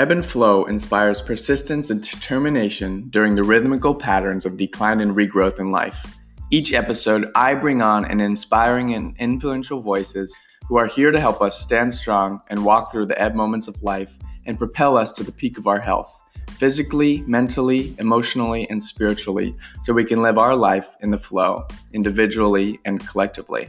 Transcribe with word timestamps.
Ebb 0.00 0.12
and 0.12 0.24
flow 0.24 0.64
inspires 0.64 1.20
persistence 1.20 1.90
and 1.90 2.00
determination 2.02 3.10
during 3.10 3.34
the 3.34 3.42
rhythmical 3.42 3.94
patterns 3.94 4.46
of 4.46 4.56
decline 4.56 4.98
and 5.02 5.14
regrowth 5.14 5.58
in 5.58 5.70
life. 5.70 6.18
Each 6.50 6.72
episode, 6.72 7.30
I 7.34 7.54
bring 7.54 7.82
on 7.82 8.06
an 8.06 8.18
inspiring 8.18 8.94
and 8.94 9.14
influential 9.18 9.82
voices 9.82 10.34
who 10.66 10.78
are 10.78 10.86
here 10.86 11.10
to 11.10 11.20
help 11.20 11.42
us 11.42 11.60
stand 11.60 11.92
strong 11.92 12.40
and 12.48 12.64
walk 12.64 12.90
through 12.90 13.08
the 13.08 13.20
ebb 13.20 13.34
moments 13.34 13.68
of 13.68 13.82
life 13.82 14.16
and 14.46 14.56
propel 14.56 14.96
us 14.96 15.12
to 15.12 15.22
the 15.22 15.32
peak 15.32 15.58
of 15.58 15.66
our 15.66 15.80
health, 15.80 16.22
physically, 16.52 17.22
mentally, 17.26 17.94
emotionally, 17.98 18.66
and 18.70 18.82
spiritually, 18.82 19.54
so 19.82 19.92
we 19.92 20.06
can 20.06 20.22
live 20.22 20.38
our 20.38 20.56
life 20.56 20.96
in 21.00 21.10
the 21.10 21.18
flow, 21.18 21.68
individually 21.92 22.80
and 22.86 23.06
collectively. 23.06 23.68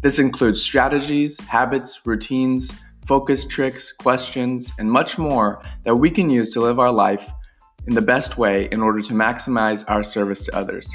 This 0.00 0.18
includes 0.18 0.60
strategies, 0.60 1.38
habits, 1.42 2.04
routines, 2.04 2.72
focus 3.04 3.46
tricks, 3.46 3.92
questions, 3.92 4.72
and 4.78 4.90
much 4.90 5.18
more 5.18 5.62
that 5.84 5.94
we 5.94 6.10
can 6.10 6.30
use 6.30 6.52
to 6.52 6.60
live 6.60 6.78
our 6.78 6.92
life 6.92 7.30
in 7.86 7.94
the 7.94 8.02
best 8.02 8.36
way 8.36 8.68
in 8.70 8.82
order 8.82 9.00
to 9.00 9.14
maximize 9.14 9.84
our 9.88 10.02
service 10.02 10.44
to 10.44 10.56
others. 10.56 10.94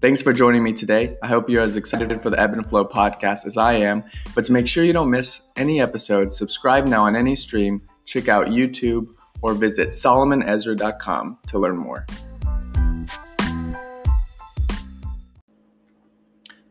Thanks 0.00 0.22
for 0.22 0.32
joining 0.32 0.62
me 0.62 0.72
today. 0.72 1.16
I 1.22 1.26
hope 1.26 1.50
you're 1.50 1.62
as 1.62 1.76
excited 1.76 2.22
for 2.22 2.30
the 2.30 2.40
Ebb 2.40 2.54
and 2.54 2.66
Flow 2.66 2.86
podcast 2.86 3.44
as 3.46 3.58
I 3.58 3.74
am. 3.74 4.02
But 4.34 4.44
to 4.44 4.52
make 4.52 4.66
sure 4.66 4.82
you 4.82 4.94
don't 4.94 5.10
miss 5.10 5.42
any 5.56 5.80
episodes, 5.80 6.38
subscribe 6.38 6.86
now 6.86 7.04
on 7.04 7.14
any 7.14 7.36
stream, 7.36 7.82
check 8.06 8.28
out 8.28 8.46
YouTube, 8.46 9.08
or 9.42 9.52
visit 9.52 9.90
solomonezra.com 9.90 11.38
to 11.48 11.58
learn 11.58 11.76
more. 11.76 12.06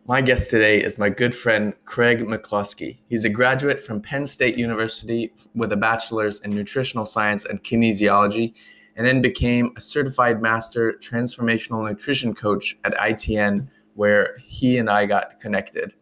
My 0.09 0.21
guest 0.21 0.49
today 0.49 0.81
is 0.81 0.97
my 0.97 1.09
good 1.09 1.35
friend 1.35 1.75
Craig 1.85 2.21
McCloskey. 2.21 2.97
He's 3.09 3.25
a 3.25 3.29
graduate 3.29 3.79
from 3.79 4.01
Penn 4.01 4.25
State 4.25 4.57
University 4.57 5.31
with 5.53 5.71
a 5.71 5.77
bachelor's 5.77 6.39
in 6.39 6.49
nutritional 6.49 7.05
science 7.05 7.45
and 7.45 7.63
kinesiology, 7.63 8.55
and 8.95 9.05
then 9.05 9.21
became 9.21 9.71
a 9.77 9.81
certified 9.81 10.41
master 10.41 10.93
transformational 10.93 11.87
nutrition 11.87 12.33
coach 12.33 12.75
at 12.83 12.95
ITN, 12.95 13.67
where 13.93 14.37
he 14.47 14.79
and 14.79 14.89
I 14.89 15.05
got 15.05 15.39
connected. 15.39 15.93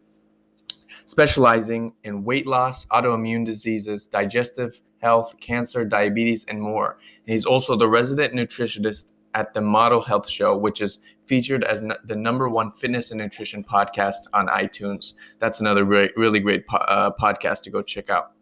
Specializing 1.04 1.92
in 2.02 2.24
weight 2.24 2.46
loss, 2.46 2.86
autoimmune 2.86 3.44
diseases, 3.44 4.06
digestive 4.06 4.80
health, 5.02 5.34
cancer, 5.38 5.84
diabetes, 5.84 6.46
and 6.46 6.62
more. 6.62 6.96
And 7.26 7.34
he's 7.34 7.44
also 7.44 7.76
the 7.76 7.88
resident 7.88 8.32
nutritionist 8.32 9.12
at 9.34 9.52
the 9.52 9.60
Model 9.60 10.00
Health 10.00 10.30
Show, 10.30 10.56
which 10.56 10.80
is 10.80 10.98
featured 11.28 11.62
as 11.62 11.84
the 12.04 12.16
number 12.16 12.48
one 12.48 12.70
fitness 12.70 13.10
and 13.10 13.20
nutrition 13.20 13.62
podcast 13.62 14.26
on 14.32 14.48
iTunes. 14.48 15.12
That's 15.38 15.60
another 15.60 15.84
really, 15.84 16.10
really 16.16 16.40
great 16.40 16.66
po- 16.66 16.78
uh, 16.78 17.10
podcast 17.20 17.62
to 17.64 17.70
go 17.70 17.82
check 17.82 18.08
out. 18.08 18.32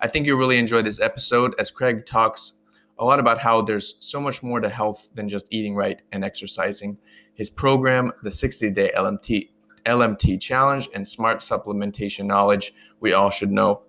I 0.00 0.08
think 0.08 0.26
you'll 0.26 0.38
really 0.38 0.58
enjoy 0.58 0.82
this 0.82 1.00
episode 1.00 1.54
as 1.58 1.70
Craig 1.70 2.04
talks 2.04 2.54
a 2.98 3.04
lot 3.04 3.20
about 3.20 3.38
how 3.38 3.62
there's 3.62 3.94
so 4.00 4.20
much 4.20 4.42
more 4.42 4.60
to 4.60 4.68
health 4.68 5.08
than 5.14 5.28
just 5.28 5.46
eating 5.50 5.74
right 5.74 6.02
and 6.12 6.24
exercising. 6.24 6.98
His 7.34 7.48
program, 7.48 8.12
the 8.22 8.30
60 8.30 8.70
day 8.70 8.90
LMT, 8.96 9.48
LMT 9.86 10.40
challenge, 10.40 10.88
and 10.94 11.06
smart 11.06 11.38
supplementation 11.38 12.26
knowledge 12.26 12.74
we 13.00 13.12
all 13.12 13.30
should 13.30 13.50
know. 13.50 13.82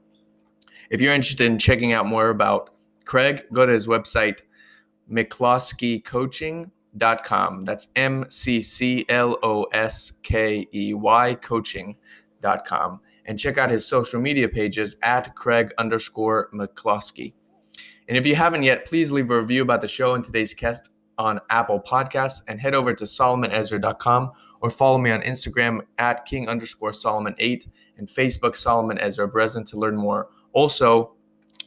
If 0.89 1.01
you're 1.01 1.13
interested 1.13 1.45
in 1.45 1.59
checking 1.59 1.93
out 1.93 2.05
more 2.05 2.29
about 2.29 2.69
Craig, 3.05 3.43
go 3.51 3.65
to 3.65 3.73
his 3.73 3.87
website, 3.87 4.39
McCloskeyCoaching.com. 6.97 7.65
That's 7.65 7.87
M 7.95 8.25
C 8.29 8.61
C 8.61 9.05
L 9.09 9.37
O 9.43 9.63
S 9.73 10.13
K 10.23 10.67
E 10.73 10.93
Y 10.93 11.35
coaching.com. 11.35 12.99
And 13.25 13.39
check 13.39 13.57
out 13.57 13.69
his 13.69 13.87
social 13.87 14.19
media 14.19 14.49
pages 14.49 14.97
at 15.01 15.33
Craig 15.35 15.71
underscore 15.77 16.49
McCloskey. 16.53 17.33
And 18.07 18.17
if 18.17 18.25
you 18.25 18.35
haven't 18.35 18.63
yet, 18.63 18.85
please 18.85 19.11
leave 19.11 19.31
a 19.31 19.39
review 19.39 19.61
about 19.61 19.81
the 19.81 19.87
show 19.87 20.13
and 20.13 20.23
today's 20.23 20.53
guest 20.53 20.89
on 21.17 21.39
Apple 21.49 21.79
Podcasts 21.79 22.41
and 22.47 22.59
head 22.59 22.75
over 22.75 22.93
to 22.93 23.05
solomonezra.com 23.05 24.31
or 24.61 24.69
follow 24.69 24.97
me 24.97 25.11
on 25.11 25.21
Instagram 25.21 25.79
at 25.99 26.25
king 26.25 26.49
underscore 26.49 26.91
Solomon 26.91 27.35
8 27.37 27.67
and 27.97 28.09
Facebook 28.09 28.57
Solomon 28.57 28.97
Ezra 28.97 29.29
Brezen 29.29 29.65
to 29.67 29.77
learn 29.77 29.95
more. 29.95 30.27
Also, 30.51 31.13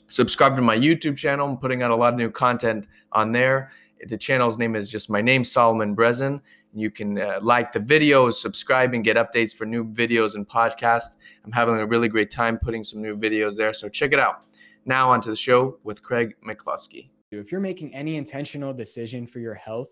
subscribe 0.08 0.56
to 0.56 0.62
my 0.62 0.76
YouTube 0.76 1.16
channel. 1.16 1.48
I'm 1.48 1.56
putting 1.56 1.82
out 1.82 1.90
a 1.90 1.96
lot 1.96 2.12
of 2.12 2.18
new 2.18 2.30
content 2.30 2.86
on 3.12 3.32
there. 3.32 3.70
The 4.04 4.18
channel's 4.18 4.58
name 4.58 4.76
is 4.76 4.90
just 4.90 5.08
my 5.08 5.20
name, 5.20 5.44
Solomon 5.44 5.96
Brezen. 5.96 6.40
You 6.74 6.90
can 6.90 7.18
uh, 7.18 7.38
like 7.40 7.72
the 7.72 7.78
videos, 7.78 8.34
subscribe, 8.34 8.92
and 8.92 9.02
get 9.02 9.16
updates 9.16 9.54
for 9.54 9.64
new 9.64 9.84
videos 9.84 10.34
and 10.34 10.46
podcasts. 10.46 11.16
I'm 11.44 11.52
having 11.52 11.76
a 11.76 11.86
really 11.86 12.08
great 12.08 12.30
time 12.30 12.58
putting 12.58 12.84
some 12.84 13.00
new 13.00 13.16
videos 13.16 13.56
there, 13.56 13.72
so 13.72 13.88
check 13.88 14.12
it 14.12 14.18
out. 14.18 14.44
Now, 14.84 15.10
onto 15.10 15.30
the 15.30 15.36
show 15.36 15.78
with 15.84 16.02
Craig 16.02 16.34
McCloskey. 16.46 17.08
If 17.32 17.50
you're 17.50 17.60
making 17.60 17.94
any 17.94 18.16
intentional 18.16 18.72
decision 18.72 19.26
for 19.26 19.40
your 19.40 19.54
health, 19.54 19.88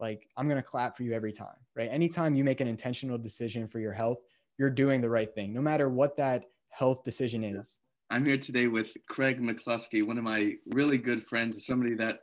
like 0.00 0.26
I'm 0.36 0.48
going 0.48 0.60
to 0.60 0.66
clap 0.66 0.96
for 0.96 1.02
you 1.02 1.12
every 1.12 1.32
time, 1.32 1.56
right? 1.76 1.88
Anytime 1.90 2.34
you 2.34 2.44
make 2.44 2.60
an 2.60 2.66
intentional 2.66 3.18
decision 3.18 3.68
for 3.68 3.78
your 3.78 3.92
health, 3.92 4.18
you're 4.58 4.70
doing 4.70 5.00
the 5.00 5.08
right 5.08 5.32
thing, 5.34 5.52
no 5.52 5.60
matter 5.60 5.88
what 5.88 6.16
that 6.16 6.44
health 6.70 7.04
decision 7.04 7.44
is. 7.44 7.78
I'm 8.10 8.24
here 8.24 8.36
today 8.36 8.66
with 8.66 8.88
Craig 9.08 9.40
McCloskey, 9.40 10.06
one 10.06 10.18
of 10.18 10.24
my 10.24 10.54
really 10.70 10.98
good 10.98 11.24
friends, 11.24 11.64
somebody 11.64 11.94
that 11.94 12.20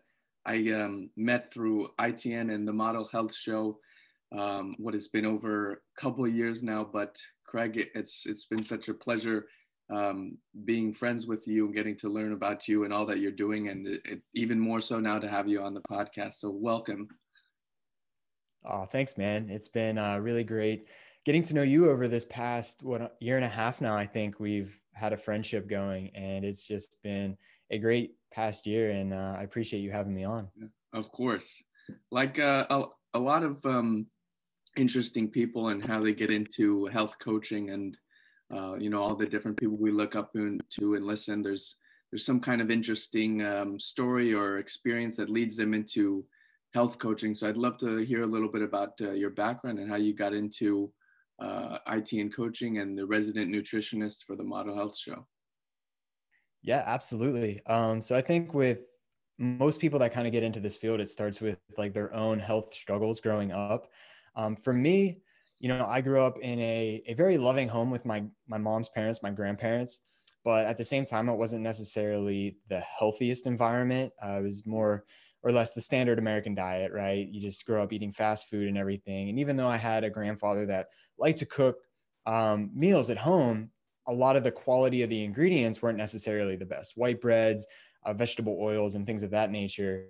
I 0.49 0.71
um, 0.71 1.11
met 1.15 1.53
through 1.53 1.91
ITN 1.99 2.51
and 2.51 2.67
the 2.67 2.73
Model 2.73 3.07
Health 3.11 3.35
Show. 3.35 3.77
Um, 4.35 4.75
what 4.79 4.95
has 4.95 5.07
been 5.07 5.25
over 5.25 5.73
a 5.73 6.01
couple 6.01 6.25
of 6.25 6.33
years 6.33 6.63
now, 6.63 6.83
but 6.83 7.21
Craig, 7.45 7.79
it's 7.93 8.25
it's 8.25 8.45
been 8.45 8.63
such 8.63 8.89
a 8.89 8.93
pleasure 8.93 9.45
um, 9.91 10.37
being 10.65 10.91
friends 10.91 11.27
with 11.27 11.47
you 11.47 11.65
and 11.65 11.75
getting 11.75 11.97
to 11.99 12.09
learn 12.09 12.33
about 12.33 12.67
you 12.67 12.83
and 12.83 12.91
all 12.91 13.05
that 13.05 13.19
you're 13.19 13.31
doing, 13.31 13.69
and 13.69 13.87
it, 13.87 14.21
even 14.33 14.59
more 14.59 14.81
so 14.81 14.99
now 14.99 15.19
to 15.19 15.29
have 15.29 15.47
you 15.47 15.61
on 15.61 15.75
the 15.75 15.81
podcast. 15.81 16.33
So 16.33 16.49
welcome. 16.49 17.07
Oh, 18.65 18.85
thanks, 18.85 19.19
man. 19.19 19.49
It's 19.49 19.69
been 19.69 19.99
uh, 19.99 20.17
really 20.17 20.43
great 20.43 20.87
getting 21.25 21.43
to 21.43 21.53
know 21.53 21.61
you 21.61 21.89
over 21.89 22.07
this 22.07 22.25
past 22.25 22.81
what 22.83 23.15
year 23.19 23.35
and 23.35 23.45
a 23.45 23.49
half 23.49 23.81
now. 23.81 23.95
I 23.95 24.05
think 24.07 24.39
we've 24.39 24.81
had 24.93 25.13
a 25.13 25.17
friendship 25.17 25.69
going, 25.69 26.09
and 26.15 26.43
it's 26.43 26.65
just 26.65 26.97
been 27.03 27.37
a 27.71 27.77
great 27.77 28.15
past 28.31 28.67
year. 28.67 28.91
And 28.91 29.13
uh, 29.13 29.35
I 29.37 29.43
appreciate 29.43 29.81
you 29.81 29.91
having 29.91 30.13
me 30.13 30.23
on. 30.23 30.49
Of 30.93 31.11
course, 31.11 31.63
like 32.11 32.39
uh, 32.39 32.65
a, 32.69 32.83
a 33.13 33.19
lot 33.19 33.43
of 33.43 33.63
um, 33.65 34.07
interesting 34.75 35.29
people 35.29 35.69
and 35.69 35.83
how 35.83 36.01
they 36.01 36.13
get 36.13 36.31
into 36.31 36.85
health 36.87 37.15
coaching 37.19 37.71
and 37.71 37.97
uh, 38.53 38.75
you 38.75 38.89
know 38.89 39.01
all 39.01 39.15
the 39.15 39.25
different 39.25 39.57
people 39.57 39.77
we 39.77 39.91
look 39.91 40.15
up 40.15 40.31
to 40.33 40.95
and 40.95 41.05
listen 41.05 41.43
there's 41.43 41.75
there's 42.11 42.25
some 42.25 42.39
kind 42.39 42.61
of 42.61 42.71
interesting 42.71 43.43
um, 43.45 43.79
story 43.79 44.33
or 44.33 44.57
experience 44.57 45.15
that 45.17 45.29
leads 45.29 45.55
them 45.55 45.73
into 45.73 46.25
health 46.73 46.97
coaching 46.97 47.33
so 47.35 47.47
i'd 47.47 47.57
love 47.57 47.77
to 47.77 47.97
hear 47.97 48.23
a 48.23 48.27
little 48.27 48.49
bit 48.49 48.61
about 48.61 48.93
uh, 49.01 49.11
your 49.11 49.31
background 49.31 49.79
and 49.79 49.89
how 49.89 49.97
you 49.97 50.13
got 50.13 50.33
into 50.33 50.91
uh, 51.39 51.77
it 51.87 52.13
and 52.13 52.35
coaching 52.35 52.79
and 52.79 52.97
the 52.97 53.05
resident 53.05 53.53
nutritionist 53.53 54.23
for 54.25 54.35
the 54.35 54.43
model 54.43 54.75
health 54.75 54.97
show 54.97 55.25
yeah 56.61 56.83
absolutely 56.85 57.61
um, 57.65 58.01
so 58.01 58.15
i 58.15 58.21
think 58.21 58.53
with 58.53 58.85
most 59.37 59.79
people 59.79 59.99
that 59.99 60.11
kind 60.11 60.27
of 60.27 60.33
get 60.33 60.43
into 60.43 60.59
this 60.59 60.75
field 60.75 60.99
it 60.99 61.09
starts 61.09 61.39
with 61.39 61.59
like 61.77 61.93
their 61.93 62.13
own 62.13 62.39
health 62.39 62.73
struggles 62.73 63.21
growing 63.21 63.51
up 63.51 63.91
um, 64.35 64.55
for 64.55 64.73
me 64.73 65.21
you 65.59 65.67
know, 65.67 65.85
I 65.85 66.01
grew 66.01 66.21
up 66.21 66.39
in 66.39 66.57
a, 66.59 67.03
a 67.05 67.13
very 67.13 67.37
loving 67.37 67.67
home 67.67 67.91
with 67.91 68.05
my, 68.05 68.23
my 68.47 68.57
mom's 68.57 68.89
parents, 68.89 69.21
my 69.21 69.29
grandparents, 69.29 69.99
but 70.43 70.65
at 70.65 70.77
the 70.77 70.85
same 70.85 71.03
time, 71.03 71.27
it 71.27 71.35
wasn't 71.35 71.63
necessarily 71.63 72.57
the 72.69 72.79
healthiest 72.79 73.45
environment. 73.45 74.13
Uh, 74.23 74.39
it 74.39 74.43
was 74.43 74.65
more 74.65 75.03
or 75.43 75.51
less 75.51 75.73
the 75.73 75.81
standard 75.81 76.17
American 76.17 76.55
diet, 76.55 76.93
right? 76.93 77.27
You 77.27 77.41
just 77.41 77.65
grow 77.65 77.83
up 77.83 77.91
eating 77.91 78.13
fast 78.13 78.49
food 78.49 78.67
and 78.67 78.77
everything. 78.77 79.29
And 79.29 79.39
even 79.39 79.57
though 79.57 79.67
I 79.67 79.77
had 79.77 80.03
a 80.03 80.09
grandfather 80.09 80.65
that 80.67 80.87
liked 81.17 81.39
to 81.39 81.45
cook 81.45 81.79
um, 82.25 82.71
meals 82.73 83.09
at 83.09 83.17
home, 83.17 83.71
a 84.07 84.13
lot 84.13 84.35
of 84.35 84.43
the 84.43 84.51
quality 84.51 85.03
of 85.03 85.09
the 85.09 85.23
ingredients 85.23 85.81
weren't 85.81 85.97
necessarily 85.97 86.55
the 86.55 86.65
best. 86.65 86.97
White 86.97 87.21
breads, 87.21 87.67
uh, 88.05 88.13
vegetable 88.13 88.57
oils, 88.59 88.95
and 88.95 89.05
things 89.05 89.23
of 89.23 89.31
that 89.31 89.51
nature 89.51 90.05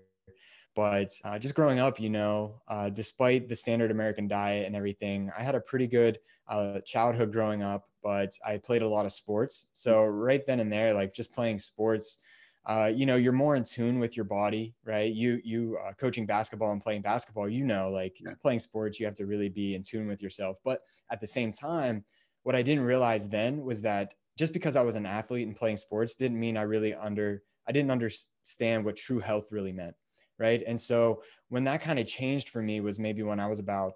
but 0.75 1.11
uh, 1.25 1.37
just 1.37 1.55
growing 1.55 1.79
up, 1.79 1.99
you 1.99 2.09
know, 2.09 2.61
uh, 2.67 2.89
despite 2.89 3.49
the 3.49 3.55
standard 3.55 3.91
American 3.91 4.27
diet 4.27 4.65
and 4.65 4.75
everything, 4.75 5.31
I 5.37 5.43
had 5.43 5.55
a 5.55 5.59
pretty 5.59 5.87
good 5.87 6.19
uh, 6.47 6.79
childhood 6.85 7.31
growing 7.31 7.63
up, 7.63 7.89
but 8.03 8.31
I 8.45 8.57
played 8.57 8.81
a 8.81 8.87
lot 8.87 9.05
of 9.05 9.11
sports. 9.11 9.67
So 9.73 10.05
right 10.05 10.45
then 10.45 10.59
and 10.59 10.71
there, 10.71 10.93
like 10.93 11.13
just 11.13 11.33
playing 11.33 11.59
sports, 11.59 12.19
uh, 12.65 12.91
you 12.93 13.05
know, 13.05 13.15
you're 13.15 13.33
more 13.33 13.55
in 13.55 13.63
tune 13.63 13.99
with 13.99 14.15
your 14.15 14.25
body, 14.25 14.75
right? 14.85 15.11
You 15.11 15.41
you 15.43 15.77
uh, 15.85 15.93
coaching 15.93 16.25
basketball 16.25 16.71
and 16.71 16.81
playing 16.81 17.01
basketball, 17.01 17.49
you 17.49 17.65
know, 17.65 17.89
like 17.89 18.17
yeah. 18.19 18.33
playing 18.41 18.59
sports, 18.59 18.99
you 18.99 19.05
have 19.05 19.15
to 19.15 19.25
really 19.25 19.49
be 19.49 19.75
in 19.75 19.81
tune 19.81 20.07
with 20.07 20.21
yourself. 20.21 20.57
But 20.63 20.81
at 21.09 21.19
the 21.19 21.27
same 21.27 21.51
time, 21.51 22.05
what 22.43 22.55
I 22.55 22.61
didn't 22.61 22.83
realize 22.85 23.29
then 23.29 23.61
was 23.61 23.81
that 23.83 24.13
just 24.37 24.53
because 24.53 24.75
I 24.75 24.81
was 24.81 24.95
an 24.95 25.05
athlete 25.05 25.47
and 25.47 25.55
playing 25.55 25.77
sports 25.77 26.15
didn't 26.15 26.39
mean 26.39 26.57
I 26.57 26.63
really 26.63 26.93
under 26.93 27.43
I 27.67 27.71
didn't 27.71 27.91
understand 27.91 28.83
what 28.85 28.95
true 28.95 29.19
health 29.19 29.51
really 29.51 29.71
meant 29.73 29.95
right 30.39 30.63
and 30.65 30.79
so 30.79 31.21
when 31.49 31.65
that 31.65 31.81
kind 31.81 31.99
of 31.99 32.07
changed 32.07 32.49
for 32.49 32.61
me 32.61 32.79
was 32.79 32.97
maybe 32.97 33.21
when 33.21 33.39
i 33.39 33.45
was 33.45 33.59
about 33.59 33.93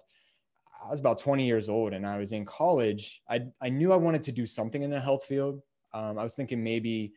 i 0.84 0.90
was 0.90 1.00
about 1.00 1.18
20 1.18 1.44
years 1.46 1.68
old 1.68 1.94
and 1.94 2.06
i 2.06 2.18
was 2.18 2.32
in 2.32 2.44
college 2.44 3.22
i, 3.28 3.40
I 3.60 3.70
knew 3.70 3.92
i 3.92 3.96
wanted 3.96 4.22
to 4.24 4.32
do 4.32 4.46
something 4.46 4.82
in 4.82 4.90
the 4.90 5.00
health 5.00 5.24
field 5.24 5.60
um, 5.94 6.18
i 6.18 6.22
was 6.22 6.34
thinking 6.34 6.62
maybe 6.62 7.14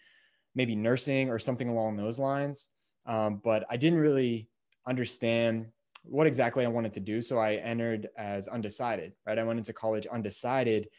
maybe 0.56 0.76
nursing 0.76 1.30
or 1.30 1.40
something 1.40 1.70
along 1.70 1.96
those 1.96 2.20
lines 2.20 2.70
Um, 3.06 3.42
but 3.44 3.64
I 3.70 3.78
didn't 3.78 4.00
really 4.00 4.50
understand 4.86 5.68
what 6.04 6.28
exactly 6.28 6.66
I 6.66 6.68
wanted 6.68 6.94
to 6.94 7.00
do. 7.00 7.22
So 7.22 7.38
I 7.38 7.56
entered 7.56 8.10
as 8.18 8.48
undecided, 8.48 9.14
right? 9.26 9.40
I 9.40 9.44
went 9.44 9.60
into 9.60 9.74
college 9.74 10.06
undecided 10.08 10.90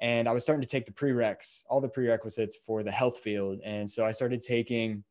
and 0.00 0.28
I 0.28 0.32
was 0.32 0.42
starting 0.42 0.62
to 0.62 0.68
take 0.68 0.86
the 0.86 0.92
prereqs, 0.92 1.64
all 1.68 1.80
the 1.80 1.88
prerequisites 1.88 2.56
for 2.56 2.82
the 2.82 2.90
health 2.90 3.18
field. 3.18 3.60
And 3.64 3.88
so 3.88 4.04
I 4.04 4.12
started 4.12 4.40
taking 4.40 5.02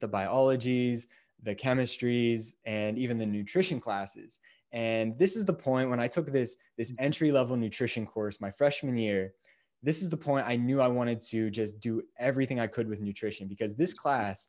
the 0.00 0.08
biologies, 0.08 1.06
the 1.42 1.54
chemistries, 1.54 2.54
and 2.64 2.98
even 2.98 3.18
the 3.18 3.26
nutrition 3.26 3.80
classes. 3.80 4.38
And 4.72 5.18
this 5.18 5.36
is 5.36 5.44
the 5.44 5.52
point 5.52 5.90
when 5.90 6.00
I 6.00 6.08
took 6.08 6.32
this 6.32 6.56
this 6.78 6.92
mm-hmm. 6.92 7.04
entry 7.04 7.32
level 7.32 7.56
nutrition 7.56 8.06
course 8.06 8.40
my 8.40 8.50
freshman 8.50 8.96
year. 8.96 9.34
This 9.82 10.00
is 10.00 10.08
the 10.08 10.16
point 10.16 10.46
I 10.46 10.56
knew 10.56 10.80
I 10.80 10.88
wanted 10.88 11.20
to 11.30 11.50
just 11.50 11.80
do 11.80 12.02
everything 12.18 12.60
I 12.60 12.68
could 12.68 12.88
with 12.88 13.00
nutrition 13.00 13.48
because 13.48 13.74
this 13.74 13.92
class, 13.92 14.48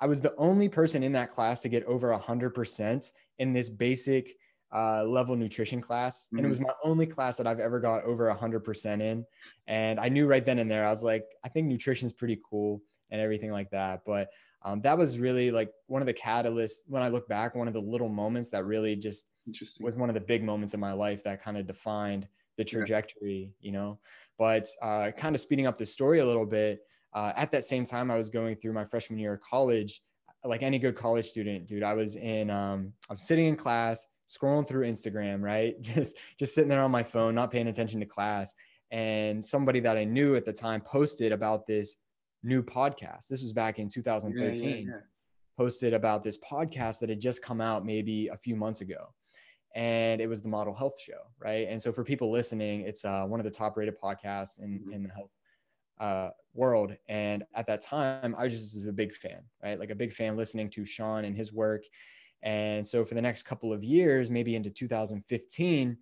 I 0.00 0.06
was 0.06 0.20
the 0.20 0.34
only 0.36 0.68
person 0.68 1.04
in 1.04 1.12
that 1.12 1.30
class 1.30 1.60
to 1.60 1.68
get 1.68 1.84
over 1.84 2.12
100% 2.12 3.12
in 3.38 3.52
this 3.52 3.68
basic 3.68 4.36
uh, 4.72 5.04
level 5.04 5.36
nutrition 5.36 5.80
class. 5.80 6.26
Mm-hmm. 6.26 6.36
And 6.38 6.46
it 6.46 6.48
was 6.48 6.60
my 6.60 6.72
only 6.84 7.06
class 7.06 7.36
that 7.36 7.46
I've 7.46 7.60
ever 7.60 7.80
got 7.80 8.04
over 8.04 8.32
100% 8.32 9.00
in. 9.00 9.24
And 9.66 10.00
I 10.00 10.08
knew 10.08 10.26
right 10.26 10.44
then 10.44 10.58
and 10.58 10.70
there, 10.70 10.86
I 10.86 10.90
was 10.90 11.02
like, 11.02 11.24
I 11.44 11.48
think 11.48 11.66
nutrition 11.66 12.06
is 12.06 12.12
pretty 12.12 12.40
cool 12.48 12.82
and 13.10 13.20
everything 13.20 13.50
like 13.50 13.70
that. 13.70 14.02
But 14.06 14.28
um, 14.62 14.80
that 14.82 14.96
was 14.98 15.18
really 15.18 15.50
like 15.50 15.72
one 15.86 16.02
of 16.02 16.06
the 16.06 16.14
catalysts 16.14 16.80
when 16.86 17.02
I 17.02 17.08
look 17.08 17.28
back, 17.28 17.54
one 17.54 17.68
of 17.68 17.74
the 17.74 17.80
little 17.80 18.08
moments 18.08 18.50
that 18.50 18.64
really 18.64 18.94
just 18.94 19.26
was 19.80 19.96
one 19.96 20.10
of 20.10 20.14
the 20.14 20.20
big 20.20 20.44
moments 20.44 20.74
in 20.74 20.80
my 20.80 20.92
life 20.92 21.24
that 21.24 21.42
kind 21.42 21.56
of 21.56 21.66
defined 21.66 22.28
the 22.56 22.64
trajectory, 22.64 23.52
yeah. 23.60 23.66
you 23.66 23.72
know. 23.72 23.98
But 24.38 24.68
uh, 24.82 25.10
kind 25.16 25.34
of 25.34 25.40
speeding 25.40 25.66
up 25.66 25.78
the 25.78 25.86
story 25.86 26.20
a 26.20 26.26
little 26.26 26.46
bit, 26.46 26.80
uh, 27.14 27.32
at 27.36 27.50
that 27.52 27.64
same 27.64 27.84
time, 27.84 28.10
I 28.10 28.16
was 28.16 28.30
going 28.30 28.56
through 28.56 28.74
my 28.74 28.84
freshman 28.84 29.18
year 29.18 29.34
of 29.34 29.40
college. 29.40 30.02
Like 30.44 30.62
any 30.62 30.78
good 30.78 30.96
college 30.96 31.26
student, 31.26 31.66
dude, 31.66 31.82
I 31.82 31.92
was 31.92 32.16
in, 32.16 32.48
um, 32.50 32.92
I'm 33.10 33.18
sitting 33.18 33.46
in 33.46 33.56
class, 33.56 34.06
scrolling 34.30 34.66
through 34.66 34.86
Instagram, 34.86 35.42
right? 35.42 35.80
Just, 35.82 36.16
just 36.38 36.54
sitting 36.54 36.68
there 36.68 36.82
on 36.82 36.90
my 36.90 37.02
phone, 37.02 37.34
not 37.34 37.50
paying 37.50 37.66
attention 37.66 38.00
to 38.00 38.06
class. 38.06 38.54
And 38.90 39.44
somebody 39.44 39.80
that 39.80 39.96
I 39.96 40.04
knew 40.04 40.36
at 40.36 40.44
the 40.44 40.52
time 40.52 40.80
posted 40.80 41.32
about 41.32 41.66
this 41.66 41.96
new 42.42 42.62
podcast. 42.62 43.28
This 43.28 43.42
was 43.42 43.52
back 43.52 43.78
in 43.78 43.88
2013. 43.88 44.68
Yeah, 44.68 44.74
yeah, 44.74 44.82
yeah. 44.84 45.00
Posted 45.56 45.94
about 45.94 46.24
this 46.24 46.38
podcast 46.38 47.00
that 47.00 47.08
had 47.08 47.20
just 47.20 47.42
come 47.42 47.60
out 47.60 47.84
maybe 47.84 48.28
a 48.28 48.36
few 48.36 48.56
months 48.56 48.80
ago. 48.80 49.12
And 49.76 50.20
it 50.20 50.26
was 50.26 50.42
the 50.42 50.48
Model 50.48 50.74
Health 50.74 51.00
Show, 51.00 51.20
right? 51.38 51.68
And 51.68 51.80
so 51.80 51.92
for 51.92 52.02
people 52.02 52.32
listening, 52.32 52.80
it's 52.80 53.04
uh, 53.04 53.24
one 53.24 53.38
of 53.38 53.44
the 53.44 53.50
top 53.50 53.76
rated 53.76 53.94
podcasts 54.00 54.60
in, 54.60 54.80
mm-hmm. 54.80 54.92
in 54.92 55.02
the 55.04 55.10
health 55.10 55.30
uh, 56.00 56.30
world. 56.54 56.96
And 57.08 57.44
at 57.54 57.66
that 57.66 57.80
time, 57.80 58.34
I 58.36 58.44
was 58.44 58.54
just 58.54 58.88
a 58.88 58.92
big 58.92 59.14
fan, 59.14 59.42
right? 59.62 59.78
Like 59.78 59.90
a 59.90 59.94
big 59.94 60.12
fan 60.12 60.36
listening 60.36 60.70
to 60.70 60.84
Shawn 60.84 61.24
and 61.24 61.36
his 61.36 61.52
work. 61.52 61.84
And 62.42 62.86
so 62.86 63.04
for 63.04 63.14
the 63.14 63.22
next 63.22 63.42
couple 63.42 63.72
of 63.72 63.84
years, 63.84 64.30
maybe 64.30 64.56
into 64.56 64.70
2015, 64.70 65.96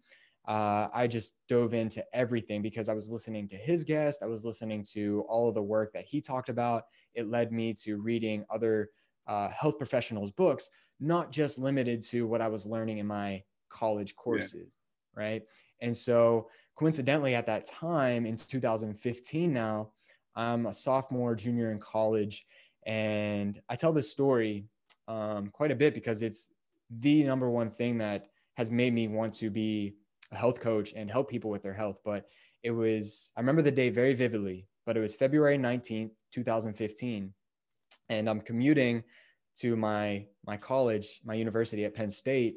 uh, 0.47 0.89
I 0.95 1.07
just 1.07 1.37
dove 1.47 1.75
into 1.75 2.03
everything 2.15 2.63
because 2.63 2.89
I 2.89 2.95
was 2.95 3.11
listening 3.11 3.49
to 3.49 3.57
his 3.57 3.85
guest. 3.85 4.23
I 4.23 4.27
was 4.27 4.47
listening 4.47 4.83
to 4.95 5.25
all 5.29 5.49
of 5.49 5.55
the 5.55 5.63
work 5.63 5.93
that 5.93 6.07
he 6.07 6.23
talked 6.23 6.49
about. 6.49 6.85
It 7.15 7.29
led 7.29 7.53
me 7.53 7.75
to 7.85 7.99
reading 7.99 8.47
other 8.49 8.89
uh, 9.27 9.51
health 9.51 9.77
professionals' 9.77 10.31
books, 10.31 10.71
not 11.01 11.33
just 11.33 11.59
limited 11.59 12.01
to 12.03 12.27
what 12.27 12.41
I 12.41 12.49
was 12.49 12.65
learning 12.65 12.97
in 12.97 13.07
my 13.07 13.43
college 13.69 14.17
courses, 14.17 14.79
yeah. 15.17 15.23
right? 15.23 15.43
And 15.83 15.95
so, 15.95 16.49
coincidentally, 16.77 17.35
at 17.35 17.47
that 17.47 17.67
time 17.67 18.25
in 18.25 18.37
2015, 18.37 19.53
now 19.53 19.91
I'm 20.35 20.65
a 20.65 20.73
sophomore, 20.73 21.35
junior 21.35 21.73
in 21.73 21.79
college, 21.79 22.47
and 22.87 23.61
I 23.69 23.77
tell 23.77 23.93
this 23.93 24.11
story 24.11 24.65
um, 25.09 25.49
quite 25.49 25.73
a 25.73 25.77
bit 25.77 25.95
because 25.95 26.23
it's 26.23 26.49
the 26.91 27.25
number 27.25 27.51
one 27.51 27.71
thing 27.71 27.99
that 27.99 28.29
has 28.57 28.71
made 28.71 28.93
me 28.93 29.09
want 29.09 29.35
to 29.35 29.51
be 29.51 29.95
a 30.31 30.37
health 30.37 30.61
coach 30.61 30.93
and 30.95 31.11
help 31.11 31.29
people 31.29 31.51
with 31.51 31.63
their 31.63 31.75
health. 31.75 31.99
But 32.05 32.29
it 32.63 32.71
was, 32.71 33.33
I 33.37 33.41
remember 33.41 33.63
the 33.63 33.71
day 33.71 33.91
very 33.91 34.15
vividly, 34.15 34.67
but 34.87 34.97
it 34.97 35.01
was 35.01 35.15
February 35.15 35.59
19th, 35.59 36.11
2015. 36.33 37.33
And 38.11 38.29
I'm 38.29 38.41
commuting 38.41 39.05
to 39.61 39.77
my, 39.77 40.27
my 40.47 40.57
college, 40.57 41.21
my 41.25 41.35
university 41.35 41.85
at 41.85 41.95
Penn 41.95 42.11
State. 42.11 42.57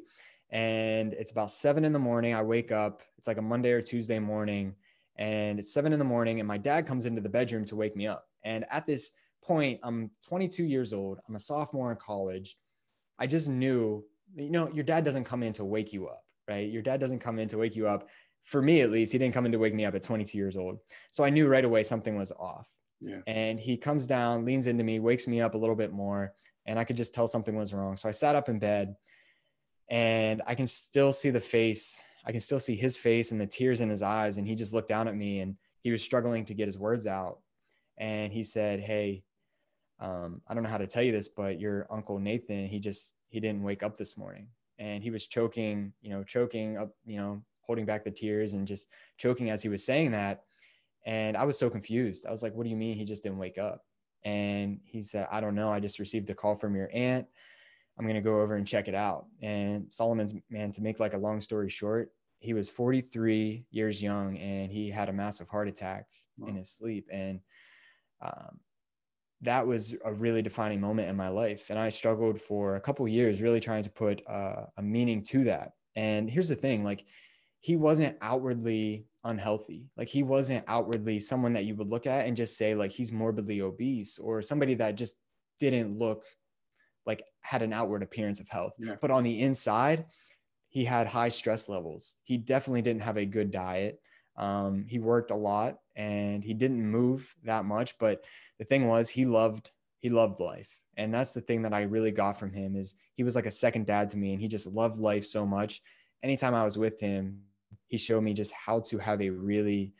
And 0.50 1.14
it's 1.14 1.32
about 1.32 1.50
seven 1.50 1.84
in 1.84 1.92
the 1.92 1.98
morning. 1.98 2.34
I 2.34 2.42
wake 2.42 2.72
up, 2.72 3.02
it's 3.16 3.26
like 3.26 3.38
a 3.38 3.42
Monday 3.42 3.72
or 3.72 3.80
Tuesday 3.80 4.18
morning. 4.18 4.74
And 5.16 5.58
it's 5.58 5.72
seven 5.72 5.92
in 5.92 5.98
the 5.98 6.04
morning. 6.04 6.40
And 6.40 6.48
my 6.48 6.58
dad 6.58 6.86
comes 6.86 7.06
into 7.06 7.20
the 7.20 7.28
bedroom 7.28 7.64
to 7.66 7.76
wake 7.76 7.96
me 7.96 8.06
up. 8.06 8.26
And 8.44 8.64
at 8.70 8.86
this 8.86 9.12
point, 9.42 9.80
I'm 9.82 10.10
22 10.26 10.64
years 10.64 10.92
old. 10.92 11.18
I'm 11.28 11.34
a 11.34 11.40
sophomore 11.40 11.90
in 11.90 11.98
college. 11.98 12.56
I 13.18 13.26
just 13.26 13.48
knew, 13.48 14.04
you 14.36 14.50
know, 14.50 14.70
your 14.72 14.84
dad 14.84 15.04
doesn't 15.04 15.24
come 15.24 15.42
in 15.42 15.52
to 15.54 15.64
wake 15.64 15.92
you 15.92 16.08
up 16.08 16.22
right? 16.48 16.70
Your 16.70 16.82
dad 16.82 17.00
doesn't 17.00 17.20
come 17.20 17.38
in 17.38 17.48
to 17.48 17.58
wake 17.58 17.76
you 17.76 17.88
up. 17.88 18.08
For 18.44 18.60
me, 18.60 18.80
at 18.80 18.90
least, 18.90 19.12
he 19.12 19.18
didn't 19.18 19.34
come 19.34 19.46
in 19.46 19.52
to 19.52 19.58
wake 19.58 19.74
me 19.74 19.84
up 19.84 19.94
at 19.94 20.02
22 20.02 20.36
years 20.36 20.56
old. 20.56 20.78
So 21.10 21.24
I 21.24 21.30
knew 21.30 21.46
right 21.46 21.64
away 21.64 21.82
something 21.82 22.16
was 22.16 22.32
off. 22.32 22.68
Yeah. 23.00 23.20
And 23.26 23.58
he 23.58 23.76
comes 23.76 24.06
down, 24.06 24.44
leans 24.44 24.66
into 24.66 24.84
me, 24.84 24.98
wakes 25.00 25.26
me 25.26 25.40
up 25.40 25.54
a 25.54 25.58
little 25.58 25.76
bit 25.76 25.92
more, 25.92 26.34
and 26.66 26.78
I 26.78 26.84
could 26.84 26.96
just 26.96 27.14
tell 27.14 27.28
something 27.28 27.54
was 27.54 27.74
wrong. 27.74 27.96
So 27.96 28.08
I 28.08 28.12
sat 28.12 28.36
up 28.36 28.48
in 28.48 28.58
bed 28.58 28.96
and 29.88 30.42
I 30.46 30.54
can 30.54 30.66
still 30.66 31.12
see 31.12 31.30
the 31.30 31.40
face. 31.40 32.00
I 32.24 32.30
can 32.30 32.40
still 32.40 32.60
see 32.60 32.76
his 32.76 32.96
face 32.96 33.32
and 33.32 33.40
the 33.40 33.46
tears 33.46 33.80
in 33.80 33.88
his 33.88 34.02
eyes. 34.02 34.36
And 34.36 34.46
he 34.46 34.54
just 34.54 34.72
looked 34.72 34.88
down 34.88 35.08
at 35.08 35.16
me 35.16 35.40
and 35.40 35.56
he 35.80 35.90
was 35.90 36.02
struggling 36.02 36.44
to 36.46 36.54
get 36.54 36.66
his 36.66 36.78
words 36.78 37.06
out. 37.06 37.40
And 37.98 38.32
he 38.32 38.44
said, 38.44 38.78
Hey, 38.80 39.24
um, 40.02 40.42
I 40.48 40.54
don't 40.54 40.64
know 40.64 40.68
how 40.68 40.78
to 40.78 40.86
tell 40.86 41.02
you 41.02 41.12
this, 41.12 41.28
but 41.28 41.60
your 41.60 41.86
uncle 41.88 42.18
Nathan, 42.18 42.66
he 42.66 42.80
just, 42.80 43.14
he 43.28 43.38
didn't 43.38 43.62
wake 43.62 43.84
up 43.84 43.96
this 43.96 44.18
morning 44.18 44.48
and 44.78 45.00
he 45.00 45.10
was 45.10 45.28
choking, 45.28 45.92
you 46.02 46.10
know, 46.10 46.24
choking 46.24 46.76
up, 46.76 46.90
you 47.06 47.18
know, 47.18 47.40
holding 47.60 47.86
back 47.86 48.02
the 48.04 48.10
tears 48.10 48.52
and 48.52 48.66
just 48.66 48.88
choking 49.16 49.48
as 49.48 49.62
he 49.62 49.68
was 49.68 49.84
saying 49.84 50.10
that. 50.10 50.42
And 51.06 51.36
I 51.36 51.44
was 51.44 51.56
so 51.56 51.70
confused. 51.70 52.26
I 52.26 52.32
was 52.32 52.42
like, 52.42 52.52
what 52.54 52.64
do 52.64 52.70
you 52.70 52.76
mean 52.76 52.96
he 52.96 53.04
just 53.04 53.22
didn't 53.22 53.38
wake 53.38 53.58
up? 53.58 53.84
And 54.24 54.80
he 54.84 55.02
said, 55.02 55.28
I 55.30 55.40
don't 55.40 55.54
know. 55.54 55.70
I 55.70 55.78
just 55.78 56.00
received 56.00 56.30
a 56.30 56.34
call 56.34 56.56
from 56.56 56.74
your 56.74 56.90
aunt. 56.92 57.26
I'm 57.96 58.04
going 58.04 58.16
to 58.16 58.20
go 58.20 58.40
over 58.40 58.56
and 58.56 58.66
check 58.66 58.88
it 58.88 58.94
out. 58.94 59.26
And 59.40 59.86
Solomon's 59.90 60.34
man, 60.50 60.72
to 60.72 60.82
make 60.82 60.98
like 60.98 61.14
a 61.14 61.18
long 61.18 61.40
story 61.40 61.70
short, 61.70 62.10
he 62.40 62.54
was 62.54 62.68
43 62.68 63.66
years 63.70 64.02
young 64.02 64.36
and 64.38 64.72
he 64.72 64.90
had 64.90 65.08
a 65.08 65.12
massive 65.12 65.48
heart 65.48 65.68
attack 65.68 66.06
wow. 66.38 66.48
in 66.48 66.56
his 66.56 66.70
sleep. 66.70 67.06
And 67.12 67.38
um, 68.20 68.58
that 69.42 69.66
was 69.66 69.94
a 70.04 70.12
really 70.12 70.40
defining 70.40 70.80
moment 70.80 71.08
in 71.08 71.16
my 71.16 71.28
life 71.28 71.68
and 71.68 71.78
i 71.78 71.88
struggled 71.88 72.40
for 72.40 72.76
a 72.76 72.80
couple 72.80 73.06
years 73.06 73.42
really 73.42 73.60
trying 73.60 73.82
to 73.82 73.90
put 73.90 74.22
uh, 74.28 74.66
a 74.76 74.82
meaning 74.82 75.22
to 75.22 75.44
that. 75.44 75.72
And 75.94 76.30
here's 76.30 76.48
the 76.48 76.54
thing 76.54 76.84
like 76.84 77.04
he 77.60 77.76
wasn't 77.76 78.16
outwardly 78.20 79.06
unhealthy. 79.24 79.88
Like 79.96 80.08
he 80.08 80.22
wasn't 80.22 80.64
outwardly 80.66 81.20
someone 81.20 81.52
that 81.52 81.64
you 81.64 81.74
would 81.76 81.88
look 81.88 82.06
at 82.06 82.26
and 82.26 82.36
just 82.36 82.56
say 82.56 82.74
like 82.74 82.90
he's 82.90 83.12
morbidly 83.12 83.60
obese 83.60 84.18
or 84.18 84.42
somebody 84.42 84.74
that 84.74 84.96
just 84.96 85.16
didn't 85.60 85.96
look 85.96 86.24
like 87.06 87.22
had 87.40 87.62
an 87.62 87.72
outward 87.72 88.02
appearance 88.02 88.40
of 88.40 88.48
health. 88.48 88.72
Yeah. 88.78 88.94
but 89.00 89.10
on 89.10 89.22
the 89.22 89.40
inside 89.40 90.06
he 90.68 90.84
had 90.84 91.06
high 91.06 91.28
stress 91.28 91.68
levels. 91.68 92.14
He 92.24 92.38
definitely 92.38 92.80
didn't 92.80 93.02
have 93.02 93.18
a 93.18 93.26
good 93.26 93.50
diet 93.50 94.00
um, 94.36 94.86
he 94.88 94.98
worked 94.98 95.30
a 95.30 95.36
lot 95.36 95.78
and 95.96 96.42
he 96.42 96.54
didn't 96.54 96.82
move 96.82 97.34
that 97.44 97.64
much 97.64 97.98
but 97.98 98.24
the 98.58 98.64
thing 98.64 98.86
was 98.86 99.08
he 99.08 99.24
loved 99.24 99.72
he 99.98 100.10
loved 100.10 100.40
life. 100.40 100.68
And 100.96 101.14
that's 101.14 101.32
the 101.32 101.40
thing 101.40 101.62
that 101.62 101.72
i 101.72 101.82
really 101.82 102.10
got 102.10 102.38
from 102.38 102.52
him 102.52 102.76
is 102.76 102.96
he 103.14 103.24
was 103.24 103.34
like 103.34 103.46
a 103.46 103.50
second 103.50 103.86
dad 103.86 104.08
to 104.10 104.18
me 104.18 104.32
and 104.32 104.40
he 104.40 104.48
just 104.48 104.66
loved 104.66 104.98
life 104.98 105.24
so 105.24 105.46
much. 105.46 105.82
Anytime 106.22 106.54
i 106.54 106.64
was 106.64 106.78
with 106.78 107.00
him 107.00 107.40
he 107.88 107.98
showed 107.98 108.22
me 108.22 108.34
just 108.34 108.52
how 108.52 108.80
to 108.80 108.98
have 108.98 109.20
a 109.20 109.30
really 109.30 109.92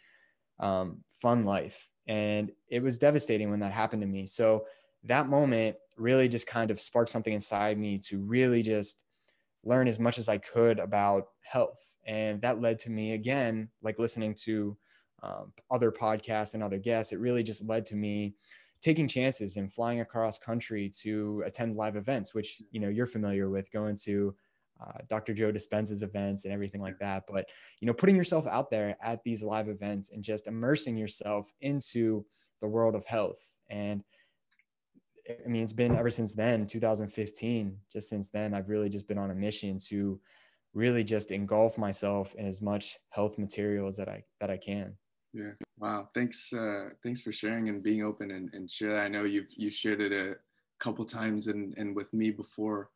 um, 0.60 1.02
fun 1.08 1.44
life. 1.44 1.90
And 2.06 2.52
it 2.68 2.82
was 2.82 2.98
devastating 2.98 3.50
when 3.50 3.60
that 3.60 3.72
happened 3.72 4.02
to 4.02 4.08
me. 4.08 4.26
So 4.26 4.66
that 5.04 5.28
moment 5.28 5.76
really 5.96 6.28
just 6.28 6.46
kind 6.46 6.70
of 6.70 6.80
sparked 6.80 7.10
something 7.10 7.32
inside 7.32 7.78
me 7.78 7.98
to 7.98 8.18
really 8.18 8.62
just 8.62 9.02
learn 9.64 9.88
as 9.88 9.98
much 10.00 10.18
as 10.18 10.28
i 10.28 10.38
could 10.38 10.78
about 10.78 11.28
health 11.42 11.91
and 12.04 12.40
that 12.42 12.60
led 12.60 12.78
to 12.80 12.90
me 12.90 13.12
again 13.12 13.68
like 13.82 13.98
listening 13.98 14.34
to 14.34 14.76
um, 15.22 15.52
other 15.70 15.92
podcasts 15.92 16.54
and 16.54 16.62
other 16.62 16.78
guests, 16.78 17.12
it 17.12 17.20
really 17.20 17.42
just 17.42 17.64
led 17.64 17.86
to 17.86 17.94
me 17.94 18.34
taking 18.80 19.06
chances 19.06 19.56
and 19.56 19.72
flying 19.72 20.00
across 20.00 20.38
country 20.38 20.90
to 21.02 21.42
attend 21.46 21.76
live 21.76 21.96
events, 21.96 22.34
which 22.34 22.60
you 22.70 22.80
know 22.80 22.88
you're 22.88 23.06
familiar 23.06 23.48
with, 23.48 23.70
going 23.70 23.96
to 24.04 24.34
uh, 24.80 24.98
Dr. 25.08 25.32
Joe 25.32 25.52
Dispenza's 25.52 26.02
events 26.02 26.44
and 26.44 26.52
everything 26.52 26.80
like 26.80 26.98
that. 26.98 27.24
But 27.30 27.48
you 27.80 27.86
know, 27.86 27.92
putting 27.92 28.16
yourself 28.16 28.46
out 28.46 28.70
there 28.70 28.96
at 29.00 29.22
these 29.22 29.42
live 29.42 29.68
events 29.68 30.10
and 30.10 30.24
just 30.24 30.48
immersing 30.48 30.96
yourself 30.96 31.52
into 31.60 32.24
the 32.60 32.68
world 32.68 32.96
of 32.96 33.04
health. 33.04 33.52
And 33.70 34.02
I 35.28 35.48
mean, 35.48 35.62
it's 35.62 35.72
been 35.72 35.96
ever 35.96 36.10
since 36.10 36.34
then, 36.34 36.66
2015. 36.66 37.76
Just 37.92 38.08
since 38.08 38.28
then, 38.28 38.54
I've 38.54 38.68
really 38.68 38.88
just 38.88 39.06
been 39.06 39.18
on 39.18 39.30
a 39.30 39.34
mission 39.34 39.78
to 39.88 40.20
really 40.74 41.04
just 41.04 41.30
engulf 41.30 41.78
myself 41.78 42.34
in 42.34 42.46
as 42.46 42.62
much 42.62 42.98
health 43.10 43.38
materials 43.38 43.96
that 43.96 44.08
I 44.08 44.24
that 44.40 44.50
I 44.50 44.56
can. 44.56 44.96
Yeah. 45.32 45.52
Wow. 45.78 46.08
Thanks. 46.14 46.52
Uh, 46.52 46.90
thanks 47.02 47.20
for 47.20 47.32
sharing 47.32 47.68
and 47.68 47.82
being 47.82 48.04
open 48.04 48.30
and, 48.30 48.50
and 48.52 48.70
share. 48.70 48.98
I 48.98 49.08
know 49.08 49.24
you've 49.24 49.48
you 49.50 49.70
shared 49.70 50.00
it 50.00 50.12
a 50.12 50.36
couple 50.80 51.04
times 51.04 51.46
and 51.46 51.74
and 51.76 51.94
with 51.94 52.12
me 52.12 52.30
before. 52.30 52.90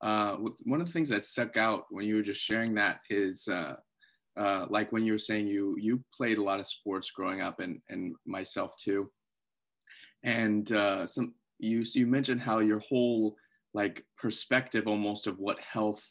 Uh, 0.00 0.36
one 0.64 0.80
of 0.80 0.86
the 0.86 0.92
things 0.92 1.10
that 1.10 1.24
stuck 1.24 1.56
out 1.56 1.84
when 1.90 2.06
you 2.06 2.16
were 2.16 2.22
just 2.22 2.40
sharing 2.40 2.74
that 2.74 3.00
is 3.10 3.46
uh, 3.48 3.74
uh, 4.38 4.66
like 4.70 4.92
when 4.92 5.04
you 5.04 5.12
were 5.12 5.18
saying 5.18 5.46
you 5.46 5.76
you 5.78 6.02
played 6.14 6.38
a 6.38 6.42
lot 6.42 6.60
of 6.60 6.66
sports 6.66 7.10
growing 7.10 7.40
up 7.40 7.60
and 7.60 7.80
and 7.90 8.14
myself 8.24 8.72
too 8.82 9.10
and 10.22 10.72
uh, 10.72 11.06
some 11.06 11.34
you 11.58 11.84
you 11.94 12.06
mentioned 12.06 12.40
how 12.40 12.60
your 12.60 12.78
whole 12.80 13.36
like 13.74 14.04
perspective 14.16 14.86
almost 14.86 15.26
of 15.26 15.38
what 15.38 15.58
health 15.60 16.04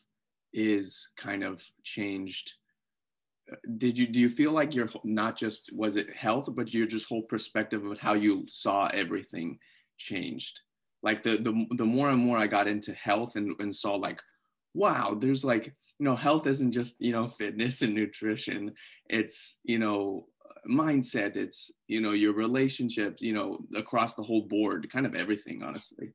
is 0.54 1.10
kind 1.18 1.44
of 1.44 1.64
changed. 1.84 2.54
Did 3.78 3.98
you 3.98 4.08
do 4.08 4.20
you 4.20 4.30
feel 4.30 4.52
like 4.52 4.76
you're 4.76 4.90
not 5.04 5.38
just 5.38 5.72
was 5.74 5.96
it 5.96 6.16
health 6.16 6.50
but 6.56 6.74
your 6.74 6.86
just 6.86 7.08
whole 7.08 7.24
perspective 7.24 7.84
of 7.86 8.00
how 8.00 8.14
you 8.14 8.46
saw 8.50 8.88
everything 8.94 9.58
changed? 9.98 10.62
Like 11.02 11.24
the 11.24 11.38
the, 11.38 11.66
the 11.78 11.86
more 11.86 12.10
and 12.10 12.20
more 12.24 12.38
i 12.38 12.46
got 12.46 12.68
into 12.68 12.94
health 12.94 13.36
and, 13.36 13.56
and 13.60 13.74
saw 13.74 13.96
like 13.96 14.20
wow 14.76 15.18
there's 15.20 15.44
like 15.44 15.74
you 15.98 16.06
know 16.06 16.16
health 16.16 16.46
isn't 16.46 16.72
just 16.72 16.96
you 17.00 17.12
know 17.12 17.28
fitness 17.40 17.82
and 17.82 17.94
nutrition. 17.94 18.74
It's 19.10 19.60
you 19.64 19.80
know 19.80 20.28
mindset. 20.70 21.36
It's 21.36 21.72
you 21.88 22.02
know 22.02 22.12
your 22.12 22.34
relationships 22.34 23.22
you 23.22 23.34
know 23.34 23.60
across 23.76 24.16
the 24.16 24.24
whole 24.24 24.48
board 24.48 24.90
kind 24.92 25.06
of 25.06 25.16
everything 25.16 25.64
honestly 25.64 26.14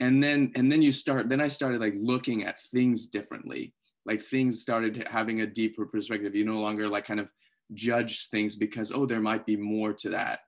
and 0.00 0.22
then 0.22 0.52
and 0.56 0.70
then 0.70 0.82
you 0.82 0.92
start 0.92 1.28
then 1.28 1.40
i 1.40 1.48
started 1.48 1.80
like 1.80 1.94
looking 1.96 2.44
at 2.44 2.60
things 2.60 3.06
differently. 3.06 3.74
Like 4.06 4.22
things 4.22 4.60
started 4.60 5.06
having 5.10 5.40
a 5.40 5.46
deeper 5.46 5.86
perspective. 5.86 6.34
You 6.34 6.44
no 6.44 6.60
longer 6.60 6.88
like 6.88 7.06
kind 7.06 7.20
of 7.20 7.30
judge 7.72 8.28
things 8.28 8.54
because 8.54 8.92
oh 8.92 9.06
there 9.06 9.20
might 9.20 9.46
be 9.46 9.56
more 9.56 9.92
to 9.94 10.10
that. 10.10 10.40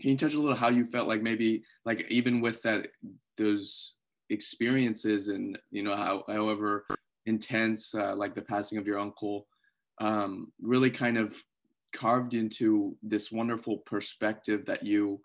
Can 0.00 0.10
you 0.10 0.16
touch 0.16 0.34
a 0.34 0.40
little 0.40 0.56
how 0.56 0.68
you 0.68 0.86
felt 0.86 1.08
like 1.08 1.22
maybe 1.22 1.64
like 1.84 2.06
even 2.10 2.40
with 2.40 2.62
that 2.62 2.88
those 3.38 3.94
experiences 4.30 5.28
and 5.28 5.58
you 5.70 5.82
know 5.82 5.96
how 5.96 6.24
however 6.28 6.86
intense, 7.26 7.94
uh, 7.94 8.14
like 8.16 8.34
the 8.34 8.42
passing 8.42 8.78
of 8.78 8.86
your 8.86 8.98
uncle, 8.98 9.46
um, 10.00 10.52
really 10.60 10.90
kind 10.90 11.18
of 11.18 11.36
carved 11.94 12.34
into 12.34 12.96
this 13.02 13.30
wonderful 13.30 13.78
perspective 13.78 14.64
that 14.66 14.82
you 14.82 15.20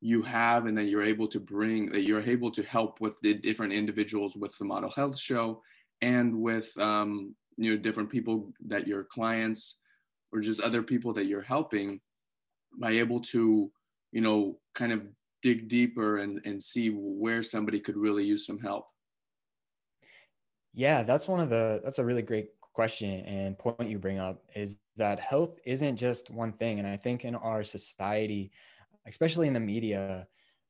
you 0.00 0.22
have 0.22 0.66
and 0.66 0.76
that 0.78 0.84
you're 0.84 1.04
able 1.04 1.28
to 1.28 1.38
bring 1.38 1.90
that 1.92 2.02
you're 2.02 2.22
able 2.22 2.50
to 2.50 2.62
help 2.62 3.00
with 3.00 3.18
the 3.22 3.34
different 3.34 3.72
individuals 3.72 4.34
with 4.36 4.56
the 4.58 4.64
model 4.64 4.90
health 4.90 5.18
show 5.18 5.62
and 6.00 6.34
with 6.34 6.76
um, 6.78 7.34
you 7.56 7.70
know 7.70 7.78
different 7.78 8.10
people 8.10 8.52
that 8.66 8.86
your 8.86 9.04
clients 9.04 9.76
or 10.32 10.40
just 10.40 10.60
other 10.60 10.82
people 10.82 11.12
that 11.12 11.26
you're 11.26 11.42
helping 11.42 12.00
by 12.78 12.92
able 12.92 13.20
to 13.20 13.70
you 14.12 14.20
know 14.20 14.58
kind 14.74 14.92
of 14.92 15.02
dig 15.42 15.68
deeper 15.68 16.18
and, 16.18 16.40
and 16.44 16.62
see 16.62 16.88
where 16.88 17.42
somebody 17.42 17.80
could 17.80 17.96
really 17.96 18.24
use 18.24 18.44
some 18.44 18.58
help. 18.58 18.86
Yeah, 20.72 21.02
that's 21.02 21.26
one 21.26 21.40
of 21.40 21.50
the 21.50 21.80
that's 21.84 21.98
a 21.98 22.04
really 22.04 22.22
great 22.22 22.48
question 22.72 23.20
and 23.26 23.58
point 23.58 23.88
you 23.88 23.98
bring 23.98 24.18
up 24.18 24.42
is 24.54 24.78
that 24.96 25.18
health 25.18 25.58
isn't 25.66 25.96
just 25.96 26.30
one 26.30 26.52
thing. 26.52 26.78
And 26.78 26.86
I 26.86 26.96
think 26.96 27.24
in 27.24 27.34
our 27.34 27.64
society, 27.64 28.52
especially 29.06 29.46
in 29.46 29.52
the 29.52 29.60
media, 29.60 30.26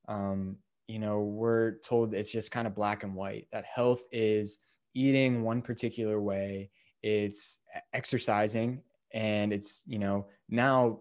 um, 0.08 0.56
you 0.88 0.98
know, 0.98 1.20
we're 1.20 1.78
told 1.78 2.14
it's 2.14 2.32
just 2.32 2.50
kind 2.50 2.66
of 2.66 2.74
black 2.74 3.04
and 3.04 3.14
white 3.14 3.46
that 3.52 3.64
health 3.64 4.02
is 4.10 4.58
eating 4.94 5.42
one 5.42 5.62
particular 5.62 6.20
way, 6.20 6.70
it's 7.02 7.60
exercising 7.92 8.82
and 9.12 9.52
it's, 9.52 9.82
you 9.86 9.98
know, 9.98 10.26
now 10.48 11.00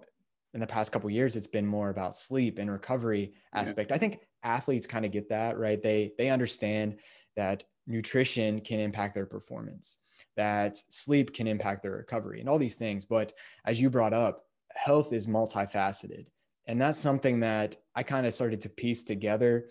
in 0.54 0.60
the 0.60 0.68
past 0.68 0.92
couple 0.92 1.10
years 1.10 1.36
it's 1.36 1.48
been 1.48 1.66
more 1.66 1.90
about 1.90 2.16
sleep 2.16 2.60
and 2.60 2.72
recovery 2.72 3.34
aspect. 3.54 3.92
Yeah. 3.92 3.96
I 3.96 4.00
think 4.00 4.20
athletes 4.44 4.88
kind 4.88 5.06
of 5.06 5.12
get 5.12 5.30
that, 5.30 5.58
right? 5.58 5.82
They 5.82 6.14
they 6.18 6.30
understand 6.30 6.98
that 7.36 7.64
nutrition 7.88 8.62
can 8.62 8.80
impact 8.80 9.16
their 9.16 9.26
performance, 9.26 9.98
that 10.36 10.78
sleep 10.90 11.34
can 11.34 11.48
impact 11.48 11.84
their 11.84 11.94
recovery, 11.94 12.40
and 12.40 12.50
all 12.50 12.60
these 12.60 12.76
things. 12.76 13.06
But 13.06 13.34
as 13.66 13.82
you 13.82 13.90
brought 13.90 14.14
up, 14.14 14.46
health 14.76 15.14
is 15.14 15.28
multifaceted. 15.28 16.28
And 16.70 16.80
that's 16.80 17.00
something 17.00 17.40
that 17.40 17.76
I 17.96 18.04
kind 18.04 18.28
of 18.28 18.34
started 18.34 18.62
to 18.62 18.70
piece 18.70 19.02
together. 19.02 19.70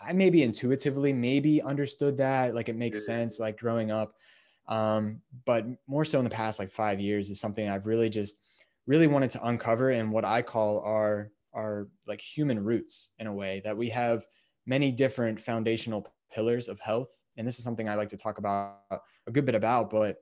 I 0.00 0.12
maybe 0.12 0.44
intuitively 0.44 1.12
maybe 1.12 1.60
understood 1.60 2.16
that, 2.18 2.54
like 2.54 2.68
it 2.68 2.76
makes 2.76 3.04
sense, 3.04 3.40
like 3.40 3.58
growing 3.58 3.90
up. 3.90 4.14
Um, 4.68 5.22
but 5.44 5.66
more 5.88 6.04
so 6.04 6.18
in 6.20 6.24
the 6.24 6.30
past 6.30 6.60
like 6.60 6.70
five 6.70 7.00
years 7.00 7.30
is 7.30 7.40
something 7.40 7.68
I've 7.68 7.86
really 7.86 8.08
just 8.08 8.36
really 8.86 9.08
wanted 9.08 9.30
to 9.30 9.44
uncover 9.44 9.90
and 9.90 10.12
what 10.12 10.24
I 10.24 10.40
call 10.40 10.80
our 10.80 11.32
our 11.52 11.88
like 12.06 12.20
human 12.20 12.62
roots 12.62 13.10
in 13.18 13.26
a 13.26 13.32
way 13.32 13.60
that 13.64 13.76
we 13.76 13.88
have 13.88 14.24
many 14.66 14.92
different 14.92 15.40
foundational 15.40 16.14
pillars 16.32 16.68
of 16.68 16.78
health 16.78 17.20
and 17.36 17.46
this 17.46 17.58
is 17.58 17.64
something 17.64 17.88
I 17.88 17.94
like 17.94 18.08
to 18.10 18.16
talk 18.16 18.38
about 18.38 18.78
a 18.90 19.30
good 19.32 19.46
bit 19.46 19.54
about, 19.54 19.90
but 19.90 20.18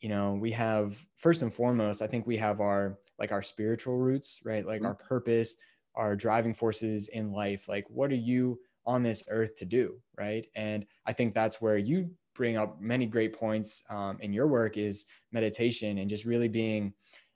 you 0.00 0.08
know, 0.08 0.34
we 0.34 0.50
have 0.52 1.04
first 1.16 1.42
and 1.42 1.52
foremost, 1.52 2.02
I 2.02 2.06
think 2.06 2.26
we 2.26 2.36
have 2.36 2.60
our 2.60 2.98
like 3.18 3.32
our 3.32 3.42
spiritual 3.42 3.98
roots, 3.98 4.40
right? 4.44 4.66
Like 4.66 4.78
mm-hmm. 4.78 4.86
our 4.86 4.94
purpose, 4.94 5.56
our 5.94 6.16
driving 6.16 6.54
forces 6.54 7.08
in 7.08 7.32
life. 7.32 7.68
Like, 7.68 7.86
what 7.88 8.10
are 8.10 8.16
you 8.16 8.60
on 8.86 9.02
this 9.02 9.24
earth 9.30 9.56
to 9.56 9.64
do, 9.64 9.96
right? 10.16 10.46
And 10.54 10.86
I 11.06 11.12
think 11.12 11.34
that's 11.34 11.60
where 11.60 11.78
you 11.78 12.10
bring 12.34 12.56
up 12.56 12.80
many 12.80 13.06
great 13.06 13.32
points 13.32 13.82
um, 13.88 14.18
in 14.20 14.32
your 14.32 14.46
work 14.46 14.76
is 14.76 15.06
meditation 15.32 15.98
and 15.98 16.10
just 16.10 16.24
really 16.24 16.48
being 16.48 16.92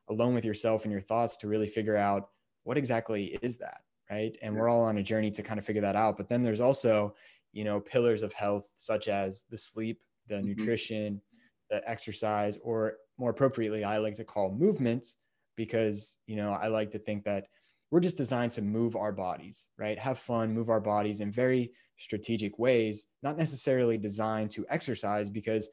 alone 0.09 0.35
with 0.35 0.45
yourself 0.45 0.85
and 0.85 0.93
your 0.93 1.01
thoughts 1.01 1.37
to 1.39 1.49
really 1.49 1.67
figure 1.67 1.97
out 1.97 2.29
what 2.65 2.77
exactly 2.77 3.39
is 3.43 3.57
that, 3.59 3.81
right? 4.11 4.37
And 4.43 4.55
we're 4.55 4.69
all 4.69 4.83
on 4.83 4.99
a 4.99 5.03
journey 5.03 5.31
to 5.31 5.43
kind 5.43 5.59
of 5.59 5.65
figure 5.65 5.83
that 5.83 5.97
out. 5.97 6.17
But 6.17 6.29
then 6.29 6.43
there's 6.43 6.61
also 6.61 7.15
you 7.53 7.65
know 7.65 7.81
pillars 7.81 8.23
of 8.23 8.33
health 8.33 8.67
such 8.77 9.09
as 9.09 9.45
the 9.51 9.59
sleep 9.59 10.01
the 10.29 10.37
mm-hmm. 10.37 10.49
nutrition 10.49 11.21
the 11.69 11.89
exercise 11.89 12.59
or 12.63 12.95
more 13.19 13.31
appropriately 13.31 13.85
i 13.85 13.99
like 13.99 14.15
to 14.15 14.25
call 14.25 14.51
movement 14.51 15.15
because 15.57 16.17
you 16.27 16.37
know 16.37 16.53
i 16.53 16.69
like 16.69 16.91
to 16.91 16.99
think 16.99 17.25
that 17.25 17.47
we're 17.91 18.01
just 18.01 18.17
designed 18.17 18.53
to 18.53 18.63
move 18.63 18.97
our 18.97 19.13
bodies 19.13 19.69
right? 19.79 19.99
Have 19.99 20.19
fun 20.19 20.55
move 20.55 20.71
our 20.71 20.81
bodies 20.81 21.21
in 21.21 21.33
very 21.33 21.73
strategic 21.97 22.59
ways 22.59 23.09
not 23.23 23.37
necessarily 23.37 23.99
designed 23.99 24.51
to 24.53 24.65
exercise 24.69 25.29
because 25.29 25.69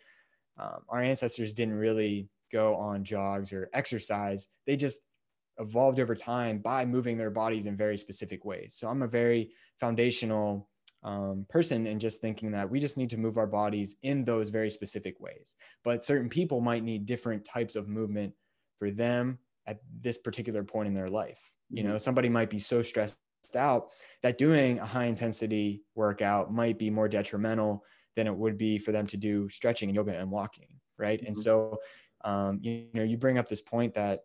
um, 0.60 0.80
our 0.90 1.02
ancestors 1.02 1.54
didn't 1.54 1.76
really 1.76 2.28
go 2.52 2.76
on 2.76 3.04
jogs 3.04 3.54
or 3.54 3.70
exercise. 3.74 4.50
They 4.66 4.76
just 4.76 5.02
evolved 5.60 6.00
over 6.00 6.16
time 6.16 6.60
by 6.60 6.86
moving 6.86 7.18
their 7.18 7.30
bodies 7.30 7.66
in 7.66 7.76
very 7.76 7.98
specific 7.98 8.46
ways. 8.46 8.76
So 8.78 8.88
i'm 8.88 9.02
a 9.02 9.08
very 9.08 9.52
foundational 9.80 10.70
um, 11.04 11.46
person 11.50 11.88
and 11.88 12.02
just 12.02 12.22
thinking 12.22 12.52
that 12.52 12.70
we 12.70 12.80
just 12.80 12.98
need 12.98 13.10
to 13.12 13.18
move 13.18 13.38
our 13.38 13.48
bodies 13.48 13.98
in 14.04 14.24
those 14.24 14.50
very 14.50 14.70
specific 14.70 15.20
ways. 15.20 15.56
But 15.84 16.04
certain 16.04 16.30
people 16.30 16.60
might 16.60 16.84
need 16.84 17.06
different 17.06 17.44
types 17.44 17.76
of 17.76 17.88
movement 17.88 18.34
for 18.80 18.92
them 18.92 19.40
at 19.68 19.80
this 20.02 20.18
particular 20.18 20.64
point 20.64 20.88
in 20.88 20.94
their 20.94 21.10
life. 21.10 21.52
You 21.70 21.84
know, 21.84 21.92
mm-hmm. 21.92 22.00
somebody 22.00 22.30
might 22.30 22.50
be 22.50 22.60
so 22.60 22.82
stressed 22.82 23.18
out 23.56 23.88
that 24.24 24.38
doing 24.38 24.80
a 24.80 24.86
high 24.86 25.06
intensity 25.06 25.84
workout 25.96 26.52
might 26.52 26.80
be 26.80 26.90
more 26.90 27.10
detrimental 27.10 27.84
than 28.16 28.26
it 28.26 28.36
would 28.36 28.58
be 28.58 28.80
for 28.80 28.92
them 28.92 29.06
to 29.08 29.18
do 29.18 29.50
stretching 29.50 29.90
and 29.90 29.96
yoga 29.96 30.18
and 30.18 30.32
walking. 30.32 30.80
Right. 30.98 31.20
Mm-hmm. 31.20 31.28
And 31.28 31.38
so, 31.38 31.78
um, 32.24 32.60
you, 32.62 32.72
you 32.72 32.90
know, 32.94 33.04
you 33.04 33.18
bring 33.18 33.38
up 33.38 33.48
this 33.48 33.62
point 33.62 33.94
that 33.94 34.22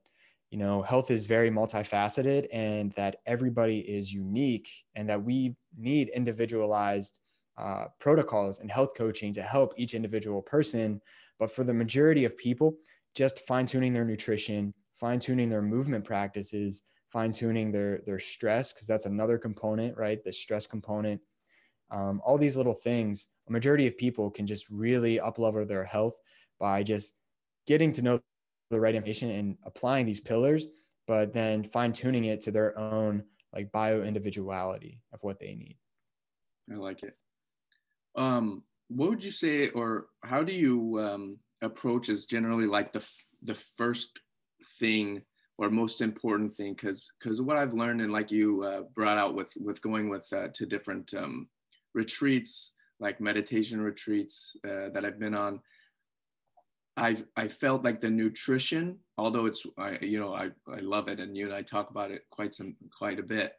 you 0.52 0.58
know 0.58 0.82
health 0.82 1.10
is 1.10 1.24
very 1.24 1.50
multifaceted 1.50 2.46
and 2.52 2.92
that 2.92 3.16
everybody 3.26 3.78
is 3.78 4.12
unique 4.12 4.68
and 4.94 5.08
that 5.08 5.24
we 5.24 5.56
need 5.76 6.10
individualized 6.10 7.18
uh, 7.56 7.86
protocols 7.98 8.60
and 8.60 8.70
health 8.70 8.92
coaching 8.96 9.32
to 9.32 9.42
help 9.42 9.72
each 9.76 9.94
individual 9.94 10.42
person 10.42 11.00
but 11.38 11.50
for 11.50 11.64
the 11.64 11.72
majority 11.72 12.24
of 12.26 12.36
people 12.36 12.76
just 13.14 13.46
fine-tuning 13.46 13.92
their 13.94 14.04
nutrition 14.04 14.74
fine-tuning 15.02 15.48
their 15.48 15.62
movement 15.62 16.04
practices 16.04 16.82
fine-tuning 17.10 17.72
their 17.72 18.00
their 18.06 18.18
stress 18.18 18.72
because 18.72 18.86
that's 18.86 19.06
another 19.06 19.36
component 19.36 19.96
right 19.98 20.22
the 20.24 20.32
stress 20.32 20.66
component 20.66 21.20
um, 21.90 22.22
all 22.24 22.38
these 22.38 22.56
little 22.56 22.78
things 22.88 23.26
a 23.48 23.52
majority 23.52 23.86
of 23.86 23.98
people 23.98 24.30
can 24.30 24.46
just 24.46 24.70
really 24.70 25.18
uplevel 25.18 25.66
their 25.66 25.84
health 25.84 26.14
by 26.58 26.82
just 26.82 27.16
getting 27.66 27.92
to 27.92 28.02
know 28.02 28.20
the 28.70 28.80
right 28.80 28.94
information 28.94 29.30
and 29.30 29.56
applying 29.64 30.06
these 30.06 30.20
pillars, 30.20 30.66
but 31.06 31.32
then 31.32 31.64
fine 31.64 31.92
tuning 31.92 32.24
it 32.24 32.40
to 32.40 32.50
their 32.50 32.78
own 32.78 33.22
like 33.52 33.70
bio 33.70 34.02
individuality 34.02 35.00
of 35.12 35.22
what 35.22 35.38
they 35.38 35.54
need. 35.54 35.76
I 36.72 36.76
like 36.76 37.02
it. 37.02 37.14
Um, 38.16 38.62
what 38.88 39.10
would 39.10 39.24
you 39.24 39.30
say, 39.30 39.68
or 39.68 40.06
how 40.22 40.42
do 40.42 40.52
you 40.52 41.00
um, 41.00 41.38
approach 41.60 42.08
is 42.08 42.26
generally 42.26 42.66
like 42.66 42.92
the 42.92 43.06
the 43.42 43.54
first 43.54 44.18
thing 44.78 45.22
or 45.58 45.70
most 45.70 46.00
important 46.00 46.54
thing? 46.54 46.74
Because 46.74 47.10
because 47.18 47.40
what 47.40 47.56
I've 47.56 47.74
learned 47.74 48.00
and 48.00 48.12
like 48.12 48.30
you 48.30 48.62
uh, 48.62 48.82
brought 48.94 49.18
out 49.18 49.34
with 49.34 49.52
with 49.56 49.80
going 49.82 50.08
with 50.08 50.26
uh, 50.32 50.48
to 50.54 50.66
different 50.66 51.12
um, 51.14 51.48
retreats, 51.94 52.72
like 53.00 53.20
meditation 53.20 53.80
retreats 53.80 54.56
uh, 54.64 54.90
that 54.94 55.04
I've 55.04 55.18
been 55.18 55.34
on, 55.34 55.60
I've 56.96 57.24
I 57.36 57.48
felt 57.48 57.84
like 57.84 58.00
the 58.00 58.10
nutrition, 58.10 58.98
although 59.18 59.46
it's 59.46 59.64
I 59.78 59.98
you 60.00 60.20
know 60.20 60.34
I 60.34 60.50
I 60.70 60.80
love 60.80 61.08
it 61.08 61.20
and 61.20 61.36
you 61.36 61.46
and 61.46 61.54
I 61.54 61.62
talk 61.62 61.90
about 61.90 62.10
it 62.10 62.24
quite 62.30 62.54
some 62.54 62.76
quite 62.96 63.18
a 63.18 63.24
bit, 63.24 63.54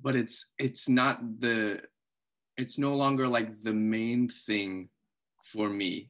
but 0.00 0.16
it's 0.16 0.52
it's 0.58 0.88
not 0.88 1.40
the 1.40 1.82
it's 2.56 2.78
no 2.78 2.94
longer 2.94 3.26
like 3.26 3.60
the 3.62 3.72
main 3.72 4.28
thing 4.28 4.88
for 5.52 5.68
me 5.68 6.08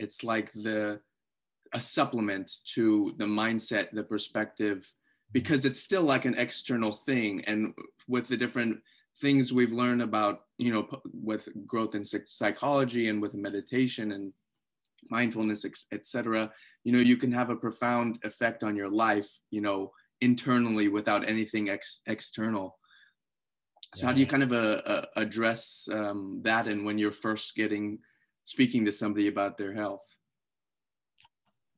it's 0.00 0.24
like 0.24 0.50
the 0.52 0.98
a 1.72 1.80
supplement 1.80 2.50
to 2.74 3.14
the 3.18 3.24
mindset 3.24 3.90
the 3.92 4.02
perspective 4.02 4.90
because 5.32 5.64
it's 5.64 5.80
still 5.80 6.02
like 6.02 6.24
an 6.24 6.34
external 6.36 6.92
thing. 6.92 7.44
And 7.46 7.74
with 8.08 8.28
the 8.28 8.36
different 8.36 8.80
things 9.20 9.52
we've 9.52 9.72
learned 9.72 10.02
about 10.02 10.42
you 10.58 10.72
know 10.72 10.88
with 11.12 11.48
growth 11.66 11.94
in 11.94 12.04
psychology 12.04 13.08
and 13.08 13.20
with 13.20 13.34
meditation 13.34 14.12
and 14.12 14.32
mindfulness 15.10 15.66
etc 15.92 16.50
you 16.84 16.92
know 16.92 16.98
you 16.98 17.16
can 17.16 17.32
have 17.32 17.50
a 17.50 17.56
profound 17.56 18.18
effect 18.22 18.62
on 18.62 18.76
your 18.76 18.88
life 18.88 19.28
you 19.50 19.60
know 19.60 19.90
internally 20.20 20.88
without 20.88 21.28
anything 21.28 21.68
ex- 21.70 22.00
external. 22.06 22.78
So 23.94 24.02
yeah. 24.02 24.06
how 24.06 24.12
do 24.12 24.20
you 24.20 24.26
kind 24.26 24.42
of 24.42 24.52
uh, 24.52 24.82
uh, 24.86 25.04
address 25.16 25.88
um, 25.92 26.40
that 26.44 26.68
and 26.68 26.84
when 26.84 26.98
you're 26.98 27.10
first 27.10 27.56
getting 27.56 27.98
speaking 28.44 28.84
to 28.84 28.92
somebody 28.92 29.28
about 29.28 29.58
their 29.58 29.72
health 29.72 30.04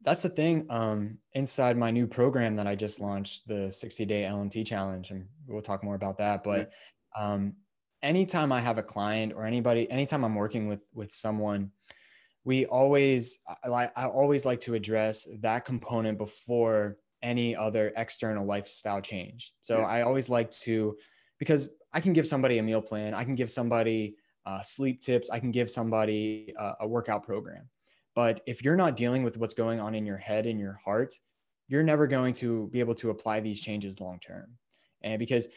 that's 0.02 0.23
the 0.23 0.28
thing 0.28 0.66
um, 0.71 1.18
inside 1.32 1.76
my 1.76 1.90
new 1.90 2.06
program 2.06 2.56
that 2.56 2.66
i 2.66 2.75
just 2.75 3.00
launched 3.00 3.47
the 3.47 3.71
60 3.71 4.04
day 4.04 4.23
lmt 4.23 4.66
challenge 4.66 5.11
and 5.11 5.26
we'll 5.47 5.62
talk 5.62 5.85
more 5.85 5.94
about 5.94 6.18
that 6.18 6.42
but 6.44 6.73
um, 7.16 7.54
anytime 8.02 8.52
i 8.52 8.61
have 8.61 8.78
a 8.78 8.82
client 8.82 9.32
or 9.35 9.47
anybody 9.47 9.90
anytime 9.90 10.25
i'm 10.25 10.35
working 10.35 10.68
with 10.68 10.80
with 10.94 11.12
someone 11.12 11.71
we 12.44 12.66
always 12.66 13.38
I, 13.64 13.88
I 13.94 14.06
always 14.06 14.44
like 14.44 14.61
to 14.61 14.75
address 14.75 15.28
that 15.40 15.64
component 15.64 16.18
before 16.18 16.97
any 17.23 17.54
other 17.54 17.92
external 17.97 18.44
lifestyle 18.44 19.00
change. 19.00 19.52
So 19.62 19.78
yeah. 19.78 19.87
i 19.87 20.02
always 20.02 20.28
like 20.28 20.50
to 20.62 20.97
because 21.38 21.68
i 21.92 22.00
can 22.00 22.12
give 22.12 22.26
somebody 22.26 22.59
a 22.59 22.62
meal 22.62 22.82
plan 22.82 23.14
i 23.14 23.25
can 23.25 23.35
give 23.35 23.50
somebody 23.50 24.16
uh, 24.44 24.61
sleep 24.62 25.00
tips 25.00 25.30
i 25.30 25.38
can 25.38 25.52
give 25.52 25.71
somebody 25.71 26.52
uh, 26.59 26.73
a 26.80 26.88
workout 26.88 27.25
program 27.25 27.68
but 28.14 28.40
if 28.47 28.64
you're 28.64 28.76
not 28.76 28.97
dealing 28.97 29.23
with 29.23 29.37
what's 29.37 29.54
going 29.54 29.81
on 29.81 29.95
in 29.95 30.07
your 30.07 30.16
head 30.16 30.47
and 30.47 30.59
your 30.59 30.78
heart 30.85 31.14
you're 31.69 31.83
never 31.83 32.07
going 32.07 32.35
to 32.35 32.69
be 32.69 32.81
able 32.81 32.95
to 32.95 33.11
apply 33.11 33.40
these 33.40 33.61
changes 33.61 34.00
long 34.00 34.19
term 34.21 34.47
and 35.02 35.19
because 35.19 35.49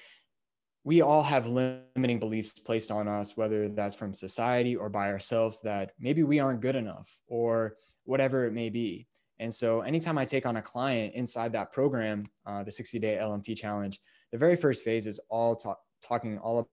we 0.86 1.02
all 1.02 1.24
have 1.24 1.48
limiting 1.48 2.20
beliefs 2.20 2.52
placed 2.52 2.92
on 2.92 3.08
us, 3.08 3.36
whether 3.36 3.68
that's 3.68 3.96
from 3.96 4.14
society 4.14 4.76
or 4.76 4.88
by 4.88 5.12
ourselves, 5.12 5.60
that 5.62 5.92
maybe 6.00 6.22
we 6.22 6.40
aren't 6.40 6.62
good 6.62 6.76
enough 6.76 7.20
or 7.28 7.76
whatever 8.04 8.46
it 8.46 8.54
may 8.54 8.70
be. 8.70 9.08
And 9.40 9.52
so, 9.52 9.82
anytime 9.82 10.18
I 10.18 10.26
take 10.26 10.46
on 10.46 10.58
a 10.58 10.62
client 10.62 11.16
inside 11.16 11.52
that 11.54 11.74
program, 11.74 12.24
uh, 12.46 12.64
the 12.64 12.72
60 12.72 13.00
day 13.00 13.20
LMT 13.22 13.58
challenge, 13.58 14.00
the 14.32 14.38
very 14.38 14.56
first 14.56 14.86
phase 14.86 15.08
is 15.08 15.20
all 15.28 15.56
talk, 15.56 15.80
talking 16.04 16.38
all 16.38 16.70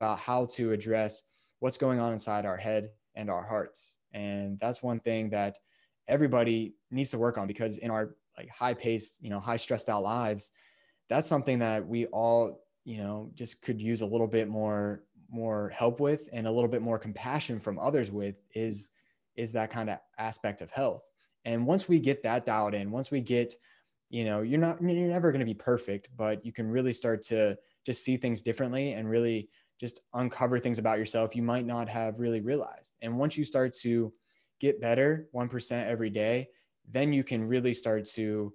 about 0.00 0.18
how 0.18 0.46
to 0.46 0.72
address 0.72 1.22
what's 1.60 1.76
going 1.76 2.00
on 2.00 2.12
inside 2.12 2.46
our 2.46 2.56
head 2.56 2.88
and 3.14 3.30
our 3.30 3.44
hearts. 3.44 3.98
And 4.12 4.58
that's 4.60 4.82
one 4.82 5.00
thing 5.00 5.30
that 5.30 5.58
everybody 6.08 6.74
needs 6.90 7.10
to 7.10 7.18
work 7.18 7.38
on 7.38 7.46
because 7.46 7.78
in 7.78 7.90
our 7.90 8.16
like 8.36 8.48
high 8.48 8.74
paced, 8.74 9.22
you 9.22 9.30
know, 9.30 9.40
high 9.40 9.56
stressed 9.56 9.88
out 9.88 10.02
lives, 10.02 10.50
that's 11.08 11.28
something 11.28 11.58
that 11.60 11.86
we 11.86 12.06
all 12.06 12.62
you 12.84 12.98
know 12.98 13.30
just 13.34 13.62
could 13.62 13.80
use 13.80 14.00
a 14.00 14.06
little 14.06 14.26
bit 14.26 14.48
more 14.48 15.04
more 15.30 15.68
help 15.70 16.00
with 16.00 16.28
and 16.32 16.46
a 16.46 16.50
little 16.50 16.68
bit 16.68 16.82
more 16.82 16.98
compassion 16.98 17.58
from 17.58 17.78
others 17.78 18.10
with 18.10 18.36
is 18.54 18.90
is 19.36 19.52
that 19.52 19.70
kind 19.70 19.88
of 19.88 19.98
aspect 20.18 20.60
of 20.60 20.70
health. 20.70 21.02
And 21.44 21.66
once 21.66 21.88
we 21.88 21.98
get 21.98 22.22
that 22.22 22.46
dialed 22.46 22.74
in 22.74 22.90
once 22.90 23.10
we 23.10 23.20
get 23.20 23.54
you 24.10 24.24
know 24.24 24.42
you're 24.42 24.60
not 24.60 24.80
you're 24.82 25.08
never 25.08 25.32
going 25.32 25.40
to 25.40 25.46
be 25.46 25.54
perfect 25.54 26.08
but 26.16 26.44
you 26.44 26.52
can 26.52 26.68
really 26.68 26.92
start 26.92 27.22
to 27.22 27.56
just 27.84 28.04
see 28.04 28.16
things 28.16 28.42
differently 28.42 28.92
and 28.92 29.08
really 29.08 29.48
just 29.82 30.00
uncover 30.14 30.58
things 30.58 30.78
about 30.78 30.96
yourself 30.96 31.36
you 31.36 31.42
might 31.42 31.66
not 31.66 31.88
have 31.88 32.20
really 32.20 32.40
realized. 32.40 32.94
And 33.02 33.18
once 33.18 33.36
you 33.36 33.44
start 33.44 33.74
to 33.82 34.12
get 34.60 34.80
better 34.80 35.28
1% 35.34 35.86
every 35.86 36.08
day 36.08 36.48
then 36.90 37.12
you 37.12 37.22
can 37.22 37.46
really 37.46 37.74
start 37.74 38.04
to 38.04 38.52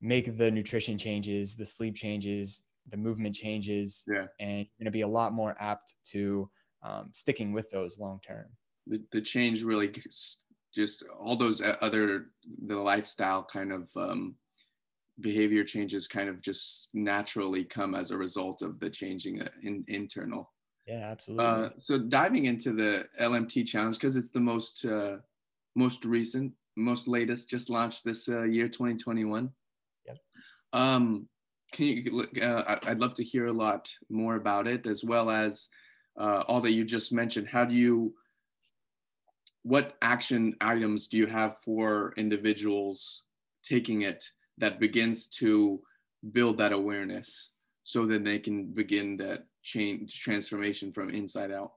make 0.00 0.38
the 0.38 0.50
nutrition 0.50 0.96
changes 0.96 1.56
the 1.56 1.66
sleep 1.66 1.94
changes 1.94 2.62
the 2.90 2.96
movement 2.96 3.34
changes 3.34 4.04
yeah. 4.08 4.26
and 4.40 4.58
you're 4.58 4.78
going 4.78 4.84
to 4.84 4.90
be 4.90 5.02
a 5.02 5.08
lot 5.08 5.32
more 5.32 5.56
apt 5.60 5.94
to 6.04 6.48
um, 6.82 7.10
sticking 7.12 7.52
with 7.52 7.70
those 7.70 7.98
long 7.98 8.20
term. 8.26 8.46
The, 8.86 9.02
the 9.12 9.20
change 9.20 9.62
really 9.62 9.92
just 10.74 11.04
all 11.18 11.36
those 11.36 11.60
other 11.80 12.26
the 12.66 12.76
lifestyle 12.76 13.42
kind 13.42 13.72
of 13.72 13.88
um, 13.96 14.36
behavior 15.20 15.64
changes 15.64 16.06
kind 16.06 16.28
of 16.28 16.40
just 16.40 16.88
naturally 16.94 17.64
come 17.64 17.94
as 17.94 18.10
a 18.10 18.16
result 18.16 18.62
of 18.62 18.78
the 18.78 18.88
changing 18.88 19.42
uh, 19.42 19.48
in, 19.62 19.84
internal 19.88 20.50
yeah 20.88 21.10
absolutely. 21.10 21.44
Uh, 21.44 21.68
so 21.78 21.98
diving 21.98 22.46
into 22.46 22.72
the 22.72 23.06
lmt 23.20 23.66
challenge 23.66 23.96
because 23.96 24.16
it's 24.16 24.30
the 24.30 24.40
most 24.40 24.84
uh, 24.84 25.16
most 25.76 26.04
recent 26.04 26.52
most 26.76 27.06
latest 27.06 27.48
just 27.48 27.70
launched 27.70 28.04
this 28.04 28.28
uh, 28.28 28.42
year 28.42 28.68
2021 28.68 29.50
yep. 30.06 30.18
um 30.72 31.28
can 31.72 31.86
you 31.86 32.26
uh, 32.42 32.78
i'd 32.84 33.00
love 33.00 33.14
to 33.14 33.24
hear 33.24 33.46
a 33.46 33.52
lot 33.52 33.88
more 34.08 34.36
about 34.36 34.66
it 34.66 34.86
as 34.86 35.04
well 35.04 35.30
as 35.30 35.68
uh, 36.18 36.42
all 36.48 36.60
that 36.60 36.72
you 36.72 36.84
just 36.84 37.12
mentioned. 37.12 37.48
How 37.48 37.64
do 37.64 37.74
you 37.74 38.14
what 39.62 39.96
action 40.00 40.54
items 40.60 41.08
do 41.08 41.16
you 41.16 41.26
have 41.26 41.58
for 41.64 42.14
individuals 42.16 43.24
taking 43.62 44.02
it 44.02 44.24
that 44.56 44.80
begins 44.80 45.26
to 45.26 45.80
build 46.32 46.56
that 46.56 46.72
awareness 46.72 47.52
so 47.84 48.06
that 48.06 48.24
they 48.24 48.38
can 48.38 48.72
begin 48.72 49.16
that 49.16 49.44
change 49.68 50.20
transformation 50.20 50.90
from 50.90 51.10
inside 51.10 51.50
out 51.50 51.72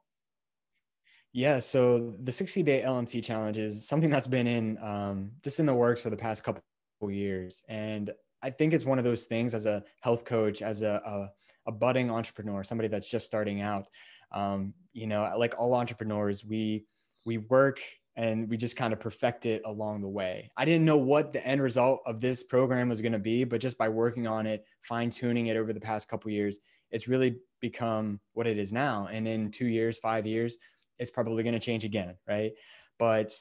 yeah 1.34 1.60
so 1.60 2.16
the 2.24 2.32
60 2.32 2.64
day 2.64 2.82
lmt 2.86 3.24
challenge 3.24 3.58
is 3.58 3.88
something 3.88 4.10
that's 4.10 4.28
been 4.28 4.48
in 4.48 4.78
um, 4.82 5.32
just 5.44 5.60
in 5.60 5.66
the 5.66 5.74
works 5.74 6.02
for 6.02 6.10
the 6.10 6.18
past 6.18 6.44
couple 6.44 6.62
years 7.10 7.64
and 7.68 8.12
I 8.44 8.50
think 8.50 8.74
it's 8.74 8.86
one 8.86 8.98
of 8.98 9.04
those 9.04 9.26
things 9.26 9.54
as 9.54 9.66
a 9.66 9.84
health 10.02 10.26
coach, 10.26 10.62
as 10.62 10.82
a, 10.82 11.02
a, 11.06 11.70
a 11.70 11.72
budding 11.72 12.10
entrepreneur, 12.10 12.64
somebody 12.64 12.88
that's 12.88 13.10
just 13.10 13.26
starting 13.26 13.62
out. 13.62 13.86
Um, 14.32 14.74
you 14.94 15.08
know, 15.08 15.32
like 15.38 15.56
all 15.58 15.74
entrepreneurs, 15.74 16.44
we 16.44 16.86
we 17.26 17.38
work 17.38 17.80
and 18.16 18.50
we 18.50 18.58
just 18.58 18.76
kind 18.76 18.94
of 18.94 19.00
perfect 19.00 19.46
it 19.46 19.62
along 19.66 20.02
the 20.02 20.08
way. 20.08 20.52
I 20.58 20.66
didn't 20.66 20.86
know 20.86 20.98
what 20.98 21.32
the 21.32 21.46
end 21.46 21.62
result 21.62 22.02
of 22.06 22.20
this 22.20 22.44
program 22.44 22.90
was 22.90 23.00
going 23.00 23.14
to 23.14 23.20
be, 23.20 23.44
but 23.44 23.62
just 23.62 23.78
by 23.78 23.90
working 23.90 24.28
on 24.28 24.48
it, 24.48 24.66
fine 24.82 25.10
tuning 25.10 25.48
it 25.48 25.56
over 25.56 25.72
the 25.72 25.80
past 25.80 26.10
couple 26.10 26.32
years, 26.32 26.60
it's 26.92 27.08
really 27.08 27.38
become 27.60 28.20
what 28.34 28.48
it 28.48 28.58
is 28.58 28.74
now. 28.74 29.08
And 29.12 29.28
in 29.28 29.52
two 29.52 29.68
years, 29.68 29.98
five 30.00 30.26
years, 30.26 30.58
it's 31.00 31.12
probably 31.12 31.44
going 31.44 31.54
to 31.54 31.60
change 31.60 31.84
again, 31.84 32.16
right? 32.28 32.52
But 33.00 33.32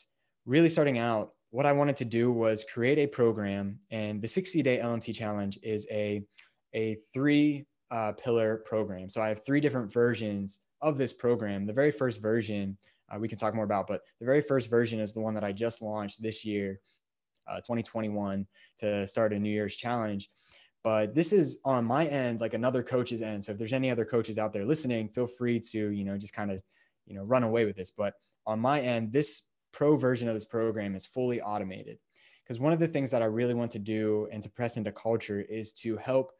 really 0.46 0.68
starting 0.68 0.98
out, 0.98 1.32
what 1.50 1.66
I 1.66 1.72
wanted 1.72 1.96
to 1.96 2.04
do 2.04 2.30
was 2.30 2.64
create 2.72 2.98
a 2.98 3.06
program, 3.06 3.80
and 3.90 4.22
the 4.22 4.28
60 4.28 4.62
day 4.62 4.78
LMT 4.78 5.14
challenge 5.14 5.58
is 5.62 5.86
a, 5.90 6.22
a 6.74 6.96
three 7.12 7.66
uh, 7.90 8.12
pillar 8.12 8.62
program. 8.64 9.08
So 9.08 9.20
I 9.20 9.28
have 9.28 9.44
three 9.44 9.60
different 9.60 9.92
versions 9.92 10.60
of 10.80 10.96
this 10.96 11.12
program. 11.12 11.66
The 11.66 11.72
very 11.72 11.90
first 11.90 12.22
version 12.22 12.78
uh, 13.10 13.18
we 13.18 13.28
can 13.28 13.38
talk 13.38 13.54
more 13.54 13.64
about, 13.64 13.88
but 13.88 14.02
the 14.20 14.26
very 14.26 14.40
first 14.40 14.70
version 14.70 15.00
is 15.00 15.12
the 15.12 15.20
one 15.20 15.34
that 15.34 15.44
I 15.44 15.52
just 15.52 15.82
launched 15.82 16.22
this 16.22 16.44
year, 16.44 16.80
uh, 17.48 17.56
2021, 17.56 18.46
to 18.78 19.06
start 19.06 19.32
a 19.32 19.38
New 19.38 19.50
Year's 19.50 19.74
challenge. 19.74 20.30
But 20.82 21.14
this 21.14 21.32
is 21.32 21.58
on 21.64 21.84
my 21.84 22.06
end, 22.06 22.40
like 22.40 22.54
another 22.54 22.82
coach's 22.82 23.20
end. 23.22 23.44
So 23.44 23.52
if 23.52 23.58
there's 23.58 23.72
any 23.72 23.90
other 23.90 24.04
coaches 24.04 24.38
out 24.38 24.52
there 24.52 24.64
listening, 24.64 25.08
feel 25.08 25.26
free 25.26 25.60
to, 25.72 25.90
you 25.90 26.04
know, 26.04 26.16
just 26.16 26.32
kind 26.32 26.50
of, 26.50 26.62
you 27.06 27.14
know, 27.14 27.22
run 27.22 27.42
away 27.42 27.66
with 27.66 27.76
this. 27.76 27.90
But 27.90 28.14
on 28.46 28.60
my 28.60 28.80
end, 28.80 29.12
this 29.12 29.42
pro 29.72 29.96
version 29.96 30.28
of 30.28 30.34
this 30.34 30.46
program 30.46 30.94
is 30.94 31.06
fully 31.06 31.40
automated. 31.42 31.98
Because 32.42 32.58
one 32.58 32.72
of 32.72 32.80
the 32.80 32.88
things 32.88 33.10
that 33.10 33.22
I 33.22 33.26
really 33.26 33.54
want 33.54 33.70
to 33.72 33.78
do 33.78 34.26
and 34.32 34.42
to 34.42 34.50
press 34.50 34.76
into 34.76 34.90
culture 34.90 35.40
is 35.40 35.72
to 35.74 35.96
help 35.98 36.32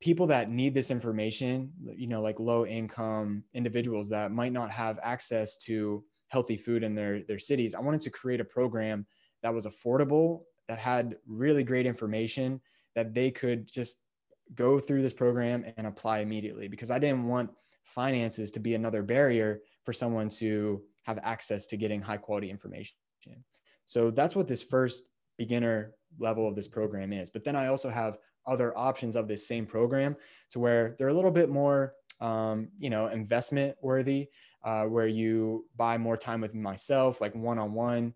people 0.00 0.26
that 0.26 0.50
need 0.50 0.74
this 0.74 0.90
information, 0.90 1.72
you 1.96 2.06
know, 2.06 2.20
like 2.20 2.38
low 2.38 2.66
income 2.66 3.44
individuals 3.54 4.08
that 4.10 4.30
might 4.30 4.52
not 4.52 4.70
have 4.70 4.98
access 5.02 5.56
to 5.56 6.04
healthy 6.28 6.56
food 6.56 6.82
in 6.84 6.94
their, 6.94 7.22
their 7.22 7.38
cities. 7.38 7.74
I 7.74 7.80
wanted 7.80 8.00
to 8.02 8.10
create 8.10 8.40
a 8.40 8.44
program 8.44 9.06
that 9.42 9.54
was 9.54 9.66
affordable, 9.66 10.42
that 10.68 10.78
had 10.78 11.16
really 11.26 11.64
great 11.64 11.86
information 11.86 12.60
that 12.98 13.14
they 13.14 13.30
could 13.30 13.70
just 13.70 14.00
go 14.56 14.80
through 14.80 15.02
this 15.02 15.14
program 15.14 15.64
and 15.76 15.86
apply 15.86 16.18
immediately 16.18 16.66
because 16.66 16.90
I 16.90 16.98
didn't 16.98 17.28
want 17.28 17.48
finances 17.84 18.50
to 18.50 18.60
be 18.60 18.74
another 18.74 19.04
barrier 19.04 19.60
for 19.84 19.92
someone 19.92 20.28
to 20.30 20.82
have 21.04 21.20
access 21.22 21.64
to 21.66 21.76
getting 21.76 22.02
high 22.02 22.16
quality 22.16 22.50
information. 22.50 22.96
So 23.86 24.10
that's 24.10 24.34
what 24.34 24.48
this 24.48 24.62
first 24.62 25.04
beginner 25.36 25.94
level 26.18 26.48
of 26.48 26.56
this 26.56 26.66
program 26.66 27.12
is. 27.12 27.30
But 27.30 27.44
then 27.44 27.54
I 27.54 27.68
also 27.68 27.88
have 27.88 28.18
other 28.46 28.76
options 28.76 29.14
of 29.14 29.28
this 29.28 29.46
same 29.46 29.64
program 29.64 30.16
to 30.50 30.58
where 30.58 30.96
they're 30.98 31.08
a 31.08 31.14
little 31.14 31.30
bit 31.30 31.50
more, 31.50 31.94
um, 32.20 32.68
you 32.80 32.90
know, 32.90 33.06
investment 33.06 33.76
worthy, 33.80 34.28
uh, 34.64 34.86
where 34.86 35.06
you 35.06 35.66
buy 35.76 35.98
more 35.98 36.16
time 36.16 36.40
with 36.40 36.52
myself, 36.52 37.20
like 37.20 37.34
one 37.36 37.60
on 37.60 37.74
one 37.74 38.12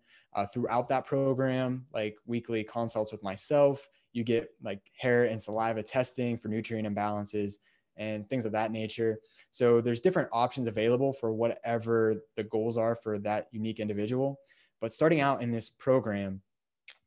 throughout 0.53 0.89
that 0.89 1.05
program, 1.05 1.85
like 1.93 2.17
weekly 2.25 2.65
consults 2.65 3.13
with 3.13 3.23
myself. 3.23 3.87
You 4.13 4.23
get 4.23 4.49
like 4.61 4.79
hair 4.97 5.25
and 5.25 5.41
saliva 5.41 5.83
testing 5.83 6.37
for 6.37 6.47
nutrient 6.47 6.87
imbalances 6.87 7.55
and 7.97 8.27
things 8.29 8.45
of 8.45 8.51
that 8.53 8.71
nature. 8.71 9.19
So 9.51 9.81
there's 9.81 9.99
different 9.99 10.29
options 10.31 10.67
available 10.67 11.13
for 11.13 11.31
whatever 11.33 12.15
the 12.35 12.43
goals 12.43 12.77
are 12.77 12.95
for 12.95 13.19
that 13.19 13.47
unique 13.51 13.79
individual. 13.79 14.39
But 14.81 14.91
starting 14.91 15.21
out 15.21 15.41
in 15.41 15.51
this 15.51 15.69
program, 15.69 16.41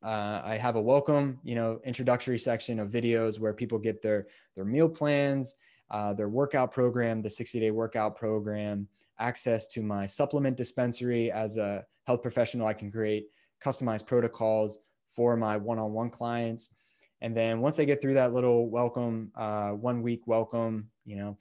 uh, 0.02 0.40
I 0.44 0.56
have 0.56 0.76
a 0.76 0.80
welcome, 0.80 1.38
you 1.42 1.54
know, 1.54 1.80
introductory 1.84 2.38
section 2.38 2.78
of 2.78 2.90
videos 2.90 3.40
where 3.40 3.52
people 3.52 3.78
get 3.78 4.02
their 4.02 4.26
their 4.54 4.64
meal 4.64 4.88
plans, 4.88 5.56
uh, 5.90 6.12
their 6.12 6.28
workout 6.28 6.70
program, 6.70 7.22
the 7.22 7.30
60 7.30 7.60
day 7.60 7.70
workout 7.70 8.14
program, 8.14 8.88
access 9.18 9.66
to 9.68 9.82
my 9.82 10.06
supplement 10.06 10.56
dispensary 10.56 11.32
as 11.32 11.56
a 11.56 11.84
health 12.06 12.22
professional. 12.22 12.66
I 12.66 12.74
can 12.74 12.90
create 12.90 13.26
customized 13.64 14.06
protocols 14.06 14.78
for 15.08 15.36
my 15.36 15.56
one 15.56 15.78
on 15.78 15.92
one 15.92 16.10
clients. 16.10 16.74
And 17.20 17.36
then 17.36 17.60
once 17.60 17.76
they 17.76 17.86
get 17.86 18.00
through 18.00 18.14
that 18.14 18.34
little 18.34 18.68
welcome, 18.68 19.32
uh, 19.34 19.70
one 19.70 20.02
week 20.02 20.22
welcome, 20.26 20.90
you 21.04 21.16
know, 21.16 21.38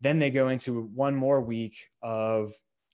then 0.00 0.18
they 0.18 0.30
go 0.30 0.48
into 0.48 0.82
one 0.94 1.14
more 1.14 1.40
week 1.40 1.88
of 2.02 2.52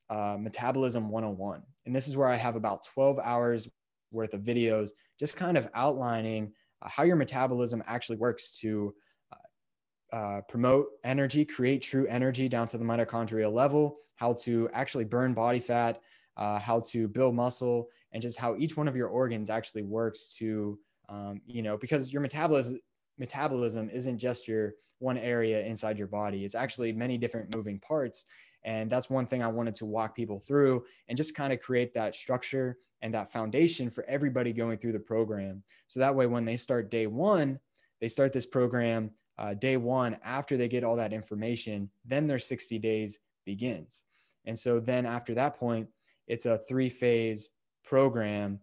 uh, 0.09 0.37
metabolism 0.39 1.09
101. 1.09 1.61
And 1.85 1.95
this 1.95 2.07
is 2.07 2.15
where 2.15 2.27
I 2.27 2.35
have 2.35 2.55
about 2.55 2.85
12 2.85 3.19
hours 3.19 3.67
worth 4.11 4.33
of 4.33 4.41
videos 4.41 4.91
just 5.21 5.37
kind 5.37 5.55
of 5.55 5.69
outlining 5.75 6.51
uh, 6.81 6.89
how 6.89 7.03
your 7.03 7.15
metabolism 7.15 7.83
actually 7.85 8.17
works 8.17 8.57
to 8.59 8.93
uh, 9.31 10.15
uh, 10.15 10.41
promote 10.49 10.87
energy, 11.03 11.45
create 11.45 11.83
true 11.83 12.07
energy 12.07 12.49
down 12.49 12.67
to 12.67 12.77
the 12.79 12.83
mitochondrial 12.83 13.53
level, 13.53 13.97
how 14.15 14.33
to 14.33 14.67
actually 14.73 15.05
burn 15.05 15.35
body 15.35 15.59
fat, 15.59 16.01
uh, 16.37 16.57
how 16.57 16.79
to 16.79 17.07
build 17.07 17.35
muscle, 17.35 17.87
and 18.13 18.21
just 18.21 18.39
how 18.39 18.55
each 18.57 18.75
one 18.75 18.87
of 18.87 18.95
your 18.95 19.09
organs 19.09 19.51
actually 19.51 19.83
works 19.83 20.33
to, 20.33 20.79
um, 21.11 21.41
you 21.45 21.61
know, 21.61 21.77
because 21.77 22.11
your 22.11 22.21
metabolism 22.21 22.79
metabolism 23.17 23.89
isn't 23.91 24.17
just 24.17 24.47
your 24.47 24.73
one 24.97 25.17
area 25.17 25.63
inside 25.63 25.97
your 25.97 26.07
body. 26.07 26.43
It's 26.43 26.55
actually 26.55 26.91
many 26.91 27.19
different 27.19 27.55
moving 27.55 27.77
parts. 27.79 28.25
And 28.63 28.89
that's 28.89 29.09
one 29.09 29.27
thing 29.27 29.43
I 29.43 29.47
wanted 29.47 29.75
to 29.75 29.85
walk 29.85 30.15
people 30.15 30.39
through 30.39 30.85
and 31.07 31.17
just 31.17 31.35
kind 31.35 31.51
of 31.53 31.61
create 31.61 31.93
that 31.93 32.15
structure 32.15 32.77
and 33.01 33.13
that 33.13 33.31
foundation 33.31 33.89
for 33.89 34.03
everybody 34.07 34.53
going 34.53 34.77
through 34.77 34.93
the 34.93 34.99
program. 34.99 35.61
So 35.87 35.99
that 35.99 36.15
way, 36.15 36.25
when 36.25 36.45
they 36.45 36.57
start 36.57 36.89
day 36.89 37.05
one, 37.05 37.59
they 37.99 38.07
start 38.07 38.33
this 38.33 38.45
program 38.45 39.11
uh, 39.37 39.55
day 39.55 39.77
one 39.77 40.17
after 40.23 40.57
they 40.57 40.67
get 40.67 40.83
all 40.83 40.95
that 40.95 41.13
information, 41.13 41.89
then 42.05 42.27
their 42.27 42.39
60 42.39 42.77
days 42.79 43.19
begins. 43.45 44.03
And 44.45 44.57
so 44.57 44.79
then 44.79 45.05
after 45.05 45.33
that 45.35 45.57
point, 45.57 45.87
it's 46.27 46.45
a 46.45 46.57
three 46.57 46.89
phase 46.89 47.51
program. 47.83 48.59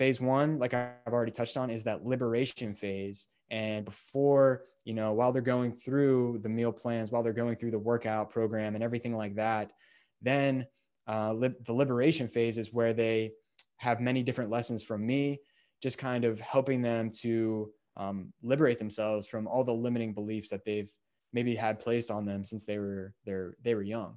Phase 0.00 0.18
one, 0.18 0.58
like 0.58 0.72
I've 0.72 1.12
already 1.12 1.30
touched 1.30 1.58
on, 1.58 1.68
is 1.68 1.84
that 1.84 2.06
liberation 2.06 2.74
phase. 2.74 3.28
And 3.50 3.84
before, 3.84 4.64
you 4.86 4.94
know, 4.94 5.12
while 5.12 5.30
they're 5.30 5.42
going 5.42 5.72
through 5.72 6.40
the 6.42 6.48
meal 6.48 6.72
plans, 6.72 7.10
while 7.10 7.22
they're 7.22 7.34
going 7.34 7.56
through 7.56 7.72
the 7.72 7.78
workout 7.78 8.30
program 8.30 8.74
and 8.74 8.82
everything 8.82 9.14
like 9.14 9.34
that, 9.34 9.74
then 10.22 10.66
uh, 11.06 11.34
li- 11.34 11.54
the 11.66 11.74
liberation 11.74 12.28
phase 12.28 12.56
is 12.56 12.72
where 12.72 12.94
they 12.94 13.32
have 13.76 14.00
many 14.00 14.22
different 14.22 14.48
lessons 14.48 14.82
from 14.82 15.06
me, 15.06 15.38
just 15.82 15.98
kind 15.98 16.24
of 16.24 16.40
helping 16.40 16.80
them 16.80 17.10
to 17.20 17.70
um, 17.98 18.32
liberate 18.42 18.78
themselves 18.78 19.28
from 19.28 19.46
all 19.46 19.64
the 19.64 19.74
limiting 19.74 20.14
beliefs 20.14 20.48
that 20.48 20.64
they've 20.64 20.90
maybe 21.34 21.54
had 21.54 21.78
placed 21.78 22.10
on 22.10 22.24
them 22.24 22.42
since 22.42 22.64
they 22.64 22.78
were 22.78 23.12
they're, 23.26 23.54
they 23.62 23.74
were 23.74 23.82
young. 23.82 24.16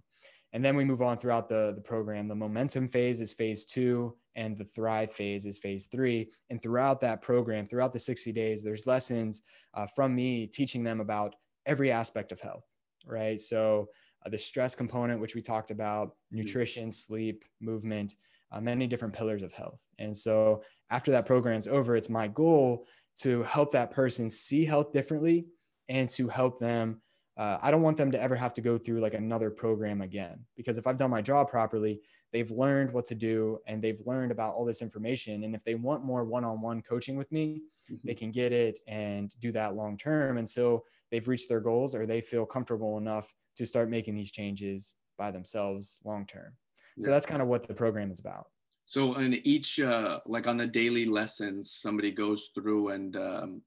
And 0.53 0.63
then 0.63 0.75
we 0.75 0.85
move 0.85 1.01
on 1.01 1.17
throughout 1.17 1.49
the, 1.49 1.73
the 1.75 1.81
program. 1.81 2.27
The 2.27 2.35
momentum 2.35 2.87
phase 2.87 3.19
is 3.19 3.33
phase 3.33 3.65
two, 3.65 4.15
and 4.35 4.55
the 4.55 4.63
thrive 4.63 5.11
phase 5.11 5.45
is 5.47 5.57
phase 5.57 5.87
three. 5.87 6.29
And 6.51 6.61
throughout 6.61 7.01
that 7.01 7.21
program, 7.21 7.65
throughout 7.65 7.91
the 7.91 7.99
60 7.99 8.31
days, 8.31 8.63
there's 8.63 8.85
lessons 8.85 9.41
uh, 9.73 9.87
from 9.87 10.15
me 10.15 10.45
teaching 10.45 10.83
them 10.83 10.99
about 10.99 11.35
every 11.65 11.91
aspect 11.91 12.31
of 12.31 12.39
health, 12.39 12.65
right? 13.05 13.41
So 13.41 13.89
uh, 14.25 14.29
the 14.29 14.37
stress 14.37 14.75
component, 14.75 15.19
which 15.19 15.33
we 15.33 15.41
talked 15.41 15.71
about, 15.71 16.09
mm-hmm. 16.09 16.37
nutrition, 16.37 16.91
sleep, 16.91 17.43
movement, 17.59 18.15
uh, 18.51 18.61
many 18.61 18.85
different 18.85 19.15
pillars 19.15 19.41
of 19.41 19.53
health. 19.53 19.79
And 19.97 20.15
so 20.15 20.61
after 20.91 21.09
that 21.11 21.25
program's 21.25 21.67
over, 21.67 21.95
it's 21.95 22.09
my 22.09 22.27
goal 22.27 22.85
to 23.21 23.43
help 23.43 23.71
that 23.71 23.91
person 23.91 24.29
see 24.29 24.65
health 24.65 24.91
differently 24.91 25.47
and 25.89 26.07
to 26.09 26.27
help 26.27 26.59
them 26.59 27.01
uh, 27.35 27.57
I 27.61 27.71
don't 27.71 27.81
want 27.81 27.97
them 27.97 28.11
to 28.11 28.21
ever 28.21 28.35
have 28.35 28.53
to 28.55 28.61
go 28.61 28.77
through 28.77 29.01
like 29.01 29.15
another 29.15 29.49
program 29.49 30.01
again 30.01 30.45
because 30.55 30.77
if 30.77 30.85
I've 30.85 30.97
done 30.97 31.09
my 31.09 31.21
job 31.21 31.49
properly, 31.49 31.99
they've 32.31 32.51
learned 32.51 32.91
what 32.91 33.05
to 33.07 33.15
do 33.15 33.59
and 33.67 33.81
they've 33.81 34.01
learned 34.05 34.31
about 34.31 34.53
all 34.53 34.65
this 34.65 34.81
information. 34.81 35.43
And 35.43 35.55
if 35.55 35.63
they 35.63 35.75
want 35.75 36.03
more 36.03 36.23
one 36.23 36.43
on 36.43 36.61
one 36.61 36.81
coaching 36.81 37.15
with 37.15 37.31
me, 37.31 37.63
mm-hmm. 37.91 38.07
they 38.07 38.13
can 38.13 38.31
get 38.31 38.51
it 38.51 38.79
and 38.87 39.33
do 39.39 39.51
that 39.53 39.75
long 39.75 39.97
term. 39.97 40.37
And 40.37 40.49
so 40.49 40.83
they've 41.11 41.27
reached 41.27 41.49
their 41.49 41.59
goals 41.59 41.95
or 41.95 42.05
they 42.05 42.21
feel 42.21 42.45
comfortable 42.45 42.97
enough 42.97 43.33
to 43.55 43.65
start 43.65 43.89
making 43.89 44.15
these 44.15 44.31
changes 44.31 44.95
by 45.17 45.31
themselves 45.31 45.99
long 46.03 46.25
term. 46.25 46.53
So 46.99 47.09
that's 47.09 47.25
kind 47.25 47.41
of 47.41 47.47
what 47.47 47.67
the 47.67 47.73
program 47.73 48.11
is 48.11 48.19
about. 48.19 48.47
So 48.85 49.15
in 49.15 49.33
each, 49.45 49.79
uh, 49.79 50.19
like 50.27 50.45
on 50.45 50.57
the 50.57 50.67
daily 50.67 51.05
lessons, 51.05 51.71
somebody 51.71 52.11
goes 52.11 52.51
through 52.53 52.89
and 52.89 53.15
um, 53.15 53.61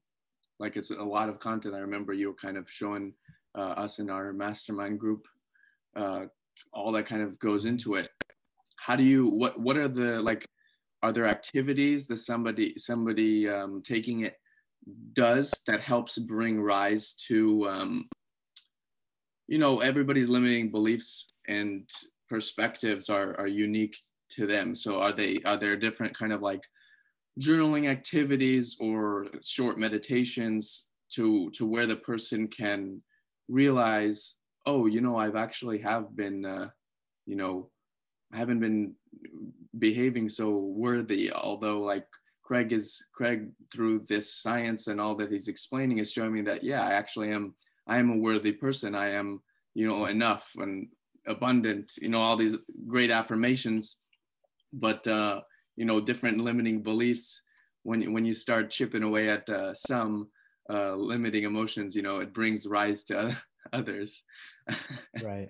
like 0.59 0.77
it's 0.77 0.91
a 0.91 1.03
lot 1.03 1.27
of 1.27 1.39
content. 1.39 1.75
I 1.75 1.79
remember 1.79 2.13
you 2.13 2.27
were 2.27 2.35
kind 2.35 2.57
of 2.57 2.69
showing 2.69 3.13
us 3.61 3.99
in 3.99 4.09
our 4.09 4.33
mastermind 4.33 4.99
group, 4.99 5.27
uh, 5.95 6.25
all 6.73 6.91
that 6.91 7.05
kind 7.05 7.21
of 7.21 7.39
goes 7.39 7.65
into 7.65 7.95
it. 7.95 8.09
How 8.77 8.95
do 8.95 9.03
you 9.03 9.27
what 9.27 9.59
what 9.59 9.77
are 9.77 9.87
the 9.87 10.19
like? 10.21 10.47
Are 11.03 11.11
there 11.11 11.27
activities 11.27 12.07
that 12.07 12.17
somebody 12.17 12.73
somebody 12.77 13.47
um, 13.47 13.83
taking 13.85 14.21
it 14.21 14.35
does 15.13 15.53
that 15.67 15.81
helps 15.81 16.17
bring 16.17 16.61
rise 16.61 17.13
to 17.27 17.67
um, 17.67 18.09
you 19.47 19.57
know 19.57 19.79
everybody's 19.79 20.29
limiting 20.29 20.71
beliefs 20.71 21.27
and 21.47 21.89
perspectives 22.29 23.09
are 23.09 23.37
are 23.39 23.47
unique 23.47 23.97
to 24.29 24.45
them. 24.45 24.75
So 24.75 24.99
are 24.99 25.13
they 25.13 25.39
are 25.45 25.57
there 25.57 25.77
different 25.77 26.17
kind 26.17 26.33
of 26.33 26.41
like 26.41 26.61
journaling 27.39 27.89
activities 27.89 28.75
or 28.79 29.27
short 29.43 29.77
meditations 29.77 30.87
to 31.13 31.49
to 31.51 31.65
where 31.65 31.87
the 31.87 31.95
person 31.95 32.47
can 32.47 33.01
realize, 33.47 34.35
oh, 34.65 34.85
you 34.85 35.01
know, 35.01 35.17
I've 35.17 35.35
actually 35.35 35.79
have 35.79 36.15
been, 36.15 36.45
uh, 36.45 36.69
you 37.25 37.35
know, 37.35 37.69
I 38.33 38.37
haven't 38.37 38.59
been 38.59 38.95
behaving 39.77 40.29
so 40.29 40.49
worthy. 40.57 41.31
Although, 41.31 41.81
like 41.81 42.05
Craig 42.43 42.73
is 42.73 43.03
Craig 43.13 43.49
through 43.71 44.05
this 44.07 44.33
science 44.33 44.87
and 44.87 44.99
all 44.99 45.15
that 45.15 45.31
he's 45.31 45.47
explaining 45.47 45.99
is 45.99 46.11
showing 46.11 46.33
me 46.33 46.41
that 46.43 46.63
yeah, 46.63 46.81
I 46.81 46.93
actually 46.93 47.31
am. 47.31 47.55
I 47.87 47.97
am 47.99 48.09
a 48.09 48.17
worthy 48.17 48.51
person. 48.51 48.95
I 48.95 49.11
am, 49.11 49.41
you 49.73 49.87
know, 49.87 50.05
enough 50.05 50.51
and 50.57 50.89
abundant. 51.25 51.93
You 52.01 52.09
know, 52.09 52.21
all 52.21 52.37
these 52.37 52.57
great 52.87 53.11
affirmations, 53.11 53.97
but 54.73 55.07
uh, 55.07 55.41
you 55.75 55.85
know, 55.85 56.01
different 56.01 56.39
limiting 56.39 56.81
beliefs. 56.81 57.41
When 57.83 58.13
when 58.13 58.25
you 58.25 58.33
start 58.33 58.69
chipping 58.71 59.03
away 59.03 59.29
at 59.29 59.49
uh, 59.49 59.73
some, 59.73 60.27
uh, 60.69 60.95
limiting 60.95 61.43
emotions, 61.43 61.95
you 61.95 62.01
know, 62.01 62.19
it 62.19 62.33
brings 62.33 62.67
rise 62.67 63.03
to 63.05 63.35
others. 63.73 64.23
right. 65.23 65.49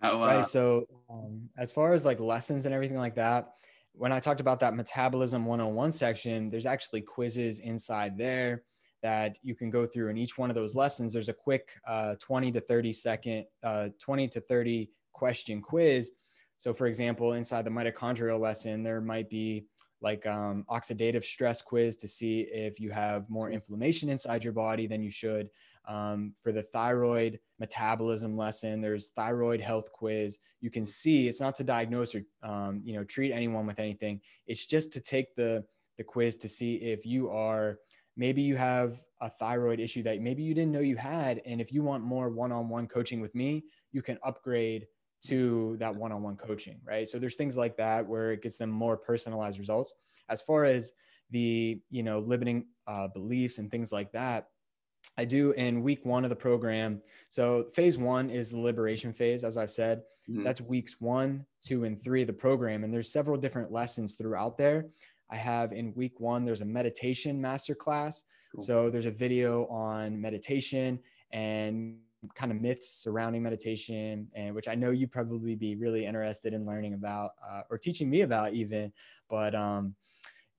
How, 0.00 0.22
uh, 0.22 0.26
right. 0.26 0.46
So, 0.46 0.86
um, 1.08 1.48
as 1.56 1.72
far 1.72 1.92
as 1.92 2.04
like 2.04 2.20
lessons 2.20 2.66
and 2.66 2.74
everything 2.74 2.98
like 2.98 3.14
that, 3.16 3.54
when 3.94 4.12
I 4.12 4.20
talked 4.20 4.40
about 4.40 4.60
that 4.60 4.74
metabolism 4.74 5.44
101 5.44 5.92
section, 5.92 6.48
there's 6.48 6.66
actually 6.66 7.02
quizzes 7.02 7.58
inside 7.58 8.16
there 8.16 8.62
that 9.02 9.36
you 9.42 9.54
can 9.54 9.68
go 9.70 9.86
through. 9.86 10.08
And 10.08 10.18
each 10.18 10.38
one 10.38 10.50
of 10.50 10.56
those 10.56 10.74
lessons, 10.74 11.12
there's 11.12 11.28
a 11.28 11.34
quick 11.34 11.72
uh, 11.86 12.14
20 12.20 12.52
to 12.52 12.60
30 12.60 12.92
second, 12.92 13.44
uh, 13.62 13.88
20 14.00 14.28
to 14.28 14.40
30 14.40 14.90
question 15.12 15.60
quiz. 15.60 16.12
So, 16.56 16.72
for 16.72 16.86
example, 16.86 17.32
inside 17.32 17.64
the 17.64 17.70
mitochondrial 17.70 18.40
lesson, 18.40 18.82
there 18.82 19.00
might 19.00 19.28
be 19.28 19.66
like 20.02 20.26
um, 20.26 20.64
oxidative 20.68 21.24
stress 21.24 21.62
quiz 21.62 21.96
to 21.96 22.08
see 22.08 22.40
if 22.40 22.80
you 22.80 22.90
have 22.90 23.30
more 23.30 23.50
inflammation 23.50 24.08
inside 24.08 24.42
your 24.44 24.52
body 24.52 24.86
than 24.86 25.02
you 25.02 25.10
should. 25.10 25.48
Um, 25.86 26.34
for 26.42 26.52
the 26.52 26.62
thyroid 26.62 27.40
metabolism 27.58 28.36
lesson, 28.36 28.80
there's 28.80 29.10
thyroid 29.10 29.60
health 29.60 29.90
quiz. 29.92 30.38
You 30.60 30.70
can 30.70 30.84
see 30.84 31.28
it's 31.28 31.40
not 31.40 31.54
to 31.56 31.64
diagnose 31.64 32.14
or 32.14 32.22
um, 32.42 32.82
you 32.84 32.94
know 32.94 33.04
treat 33.04 33.32
anyone 33.32 33.66
with 33.66 33.78
anything. 33.78 34.20
It's 34.46 34.66
just 34.66 34.92
to 34.94 35.00
take 35.00 35.34
the 35.34 35.64
the 35.96 36.04
quiz 36.04 36.36
to 36.36 36.48
see 36.48 36.76
if 36.76 37.06
you 37.06 37.30
are 37.30 37.78
maybe 38.16 38.42
you 38.42 38.56
have 38.56 38.98
a 39.20 39.30
thyroid 39.30 39.80
issue 39.80 40.02
that 40.02 40.20
maybe 40.20 40.42
you 40.42 40.54
didn't 40.54 40.72
know 40.72 40.80
you 40.80 40.96
had, 40.96 41.40
and 41.46 41.60
if 41.60 41.72
you 41.72 41.82
want 41.82 42.04
more 42.04 42.28
one-on-one 42.28 42.86
coaching 42.86 43.20
with 43.20 43.34
me, 43.34 43.64
you 43.92 44.02
can 44.02 44.18
upgrade 44.22 44.86
to 45.22 45.76
that 45.78 45.94
one-on-one 45.94 46.36
coaching 46.36 46.80
right? 46.84 47.06
So 47.06 47.18
there's 47.18 47.36
things 47.36 47.56
like 47.56 47.76
that 47.76 48.06
where 48.06 48.32
it 48.32 48.42
gets 48.42 48.56
them 48.56 48.70
more 48.70 48.96
personalized 48.96 49.58
results. 49.58 49.94
As 50.28 50.42
far 50.42 50.64
as 50.64 50.92
the 51.32 51.80
you 51.90 52.02
know 52.02 52.20
limiting 52.20 52.66
uh, 52.86 53.08
beliefs 53.08 53.58
and 53.58 53.70
things 53.70 53.90
like 53.90 54.12
that 54.12 54.48
i 55.18 55.24
do 55.24 55.50
in 55.52 55.82
week 55.82 56.04
one 56.04 56.24
of 56.24 56.30
the 56.30 56.36
program. 56.36 57.02
So 57.28 57.64
phase 57.74 57.98
one 57.98 58.30
is 58.30 58.50
the 58.50 58.58
liberation 58.58 59.12
phase 59.12 59.42
as 59.42 59.56
i've 59.56 59.70
said. 59.70 60.02
Mm-hmm. 60.30 60.44
that's 60.44 60.60
weeks 60.60 61.00
one 61.00 61.44
two 61.60 61.84
and 61.84 62.00
three 62.00 62.20
of 62.20 62.28
the 62.28 62.32
program 62.32 62.84
and 62.84 62.94
there's 62.94 63.12
several 63.12 63.36
different 63.36 63.72
lessons 63.72 64.14
throughout 64.14 64.56
there. 64.56 64.86
I 65.30 65.36
have 65.36 65.72
in 65.72 65.94
week 65.94 66.20
one 66.20 66.44
there's 66.44 66.60
a 66.60 66.66
meditation 66.66 67.42
masterclass. 67.42 68.22
Cool. 68.54 68.64
so 68.64 68.90
there's 68.90 69.06
a 69.06 69.10
video 69.10 69.66
on 69.66 70.20
meditation 70.20 71.00
and 71.32 71.96
kind 72.34 72.52
of 72.52 72.60
myths 72.60 72.88
surrounding 73.02 73.42
meditation, 73.42 74.28
and 74.34 74.54
which 74.54 74.68
I 74.68 74.74
know 74.74 74.90
you 74.90 75.06
probably 75.06 75.54
be 75.54 75.76
really 75.76 76.06
interested 76.06 76.54
in 76.54 76.66
learning 76.66 76.94
about 76.94 77.32
uh, 77.48 77.62
or 77.70 77.78
teaching 77.78 78.08
me 78.08 78.22
about 78.22 78.54
even. 78.54 78.92
But 79.28 79.54
um, 79.54 79.94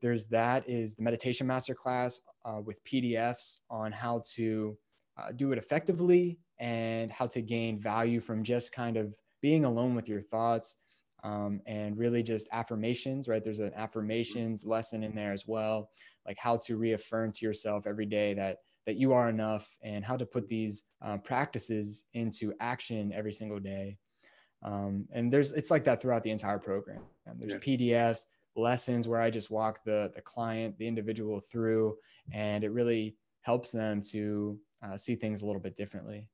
there's 0.02 0.28
that 0.28 0.68
is 0.68 0.96
the 0.96 1.04
meditation 1.04 1.48
masterclass 1.48 2.20
uh, 2.46 2.60
with 2.64 2.84
PDFs 2.84 3.60
on 3.70 3.92
how 3.92 4.22
to 4.34 4.78
uh, 5.18 5.32
do 5.32 5.52
it 5.52 5.58
effectively 5.58 6.40
and 6.60 7.12
how 7.12 7.28
to 7.28 7.42
gain 7.42 7.80
value 7.80 8.20
from 8.20 8.44
just 8.44 8.74
kind 8.74 8.98
of 8.98 9.16
being 9.42 9.66
alone 9.66 9.96
with 9.96 10.10
your 10.10 10.22
thoughts 10.22 10.78
um, 11.24 11.62
and 11.66 11.98
really 11.98 12.22
just 12.22 12.48
affirmations, 12.52 13.28
right? 13.28 13.44
There's 13.44 13.60
an 13.60 13.74
affirmations 13.76 14.66
lesson 14.66 15.04
in 15.04 15.16
there 15.16 15.32
as 15.32 15.48
well, 15.48 15.90
like 16.26 16.38
how 16.38 16.58
to 16.66 16.76
reaffirm 16.76 17.32
to 17.34 17.46
yourself 17.46 17.88
every 17.88 18.06
day 18.06 18.34
that 18.34 18.58
that 18.86 18.98
you 18.98 19.14
are 19.14 19.30
enough 19.30 19.78
and 19.82 20.04
how 20.04 20.18
to 20.18 20.26
put 20.26 20.48
these 20.48 20.84
uh, 21.02 21.18
practices 21.18 22.06
into 22.14 22.54
action 22.60 23.12
every 23.14 23.34
single 23.34 23.60
day. 23.60 23.98
Um, 24.62 25.06
and 25.12 25.32
there's 25.32 25.52
it's 25.54 25.72
like 25.72 25.84
that 25.86 26.02
throughout 26.02 26.24
the 26.24 26.32
entire 26.32 26.60
program. 26.60 27.02
And 27.26 27.40
there's 27.40 27.54
yeah. 27.54 27.60
PDFs, 27.60 28.26
lessons 28.56 29.08
where 29.08 29.22
I 29.22 29.30
just 29.30 29.52
walk 29.52 29.84
the 29.84 30.12
the 30.16 30.22
client, 30.22 30.78
the 30.78 30.88
individual 30.88 31.40
through, 31.40 31.98
and 32.32 32.64
it 32.64 32.72
really 32.72 33.16
helps 33.42 33.72
them 33.72 34.02
to 34.12 34.58
uh, 34.84 34.98
see 34.98 35.16
things 35.16 35.42
a 35.42 35.46
little 35.46 35.62
bit 35.62 35.76
differently. 35.76 36.28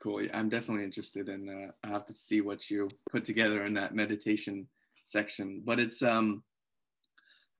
Cool. 0.00 0.26
I'm 0.32 0.48
definitely 0.48 0.84
interested 0.84 1.28
in. 1.28 1.48
Uh, 1.48 1.72
I 1.86 1.90
have 1.90 2.06
to 2.06 2.14
see 2.14 2.40
what 2.40 2.70
you 2.70 2.88
put 3.10 3.24
together 3.24 3.64
in 3.64 3.74
that 3.74 3.94
meditation 3.94 4.66
section. 5.02 5.62
But 5.64 5.80
it's 5.80 6.02
um, 6.02 6.42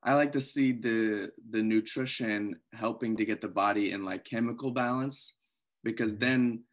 I 0.05 0.15
like 0.15 0.33
to 0.33 0.41
see 0.41 0.73
the 0.73 1.31
the 1.51 1.62
nutrition 1.62 2.61
helping 2.73 3.17
to 3.17 3.25
get 3.25 3.41
the 3.41 3.49
body 3.49 3.93
in 3.93 4.05
like 4.05 4.25
chemical 4.25 4.71
balance, 4.73 5.35
because 5.85 6.12
mm-hmm. 6.12 6.25
then 6.25 6.65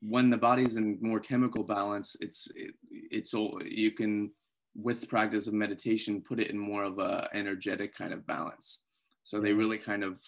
when 0.00 0.30
the 0.30 0.36
body's 0.36 0.76
in 0.76 0.98
more 1.00 1.20
chemical 1.20 1.64
balance, 1.64 2.16
it's 2.20 2.48
it, 2.54 2.74
it's 2.90 3.34
all 3.34 3.60
you 3.64 3.92
can 3.92 4.32
with 4.74 5.08
practice 5.08 5.46
of 5.46 5.54
meditation 5.54 6.20
put 6.20 6.38
it 6.38 6.50
in 6.50 6.58
more 6.58 6.84
of 6.84 6.98
a 6.98 7.28
energetic 7.32 7.96
kind 7.96 8.12
of 8.12 8.26
balance. 8.26 8.80
So 9.24 9.40
they 9.40 9.52
really 9.52 9.78
kind 9.78 10.04
of 10.04 10.20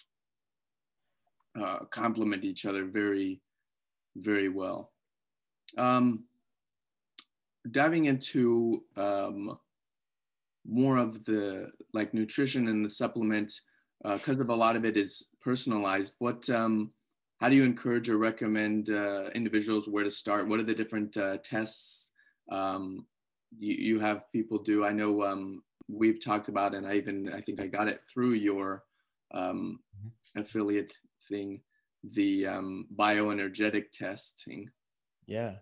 uh, 1.59 1.79
complement 1.91 2.43
each 2.43 2.65
other 2.65 2.85
very 2.85 3.41
very 4.15 4.49
well. 4.49 4.91
Um, 5.77 6.23
diving 7.69 8.05
into 8.05 8.83
um, 8.97 9.59
more 10.69 10.97
of 10.97 11.25
the 11.25 11.71
like 11.93 12.13
nutrition 12.13 12.67
and 12.67 12.85
the 12.85 12.89
supplement, 12.89 13.51
because 14.03 14.37
uh, 14.37 14.41
of 14.41 14.49
a 14.49 14.55
lot 14.55 14.75
of 14.75 14.85
it 14.85 14.95
is 14.95 15.25
personalized. 15.41 16.15
What, 16.19 16.49
um, 16.49 16.91
how 17.39 17.49
do 17.49 17.55
you 17.55 17.63
encourage 17.63 18.09
or 18.09 18.17
recommend 18.17 18.89
uh, 18.89 19.29
individuals 19.33 19.87
where 19.87 20.03
to 20.03 20.11
start? 20.11 20.47
What 20.47 20.59
are 20.59 20.63
the 20.63 20.75
different 20.75 21.17
uh, 21.17 21.37
tests 21.43 22.11
um, 22.51 23.05
you, 23.57 23.73
you, 23.73 23.99
have 23.99 24.31
people 24.31 24.59
do? 24.59 24.85
I 24.85 24.91
know 24.91 25.23
um, 25.23 25.63
we've 25.87 26.23
talked 26.23 26.49
about, 26.49 26.75
and 26.75 26.85
I 26.85 26.95
even 26.95 27.31
I 27.33 27.41
think 27.41 27.61
I 27.61 27.67
got 27.67 27.87
it 27.87 28.01
through 28.11 28.33
your 28.33 28.83
um, 29.33 29.79
mm-hmm. 29.97 30.41
affiliate 30.41 30.93
thing 31.27 31.61
the 32.03 32.47
um, 32.47 32.87
bioenergetic 32.95 33.91
testing. 33.91 34.69
Yeah. 35.25 35.55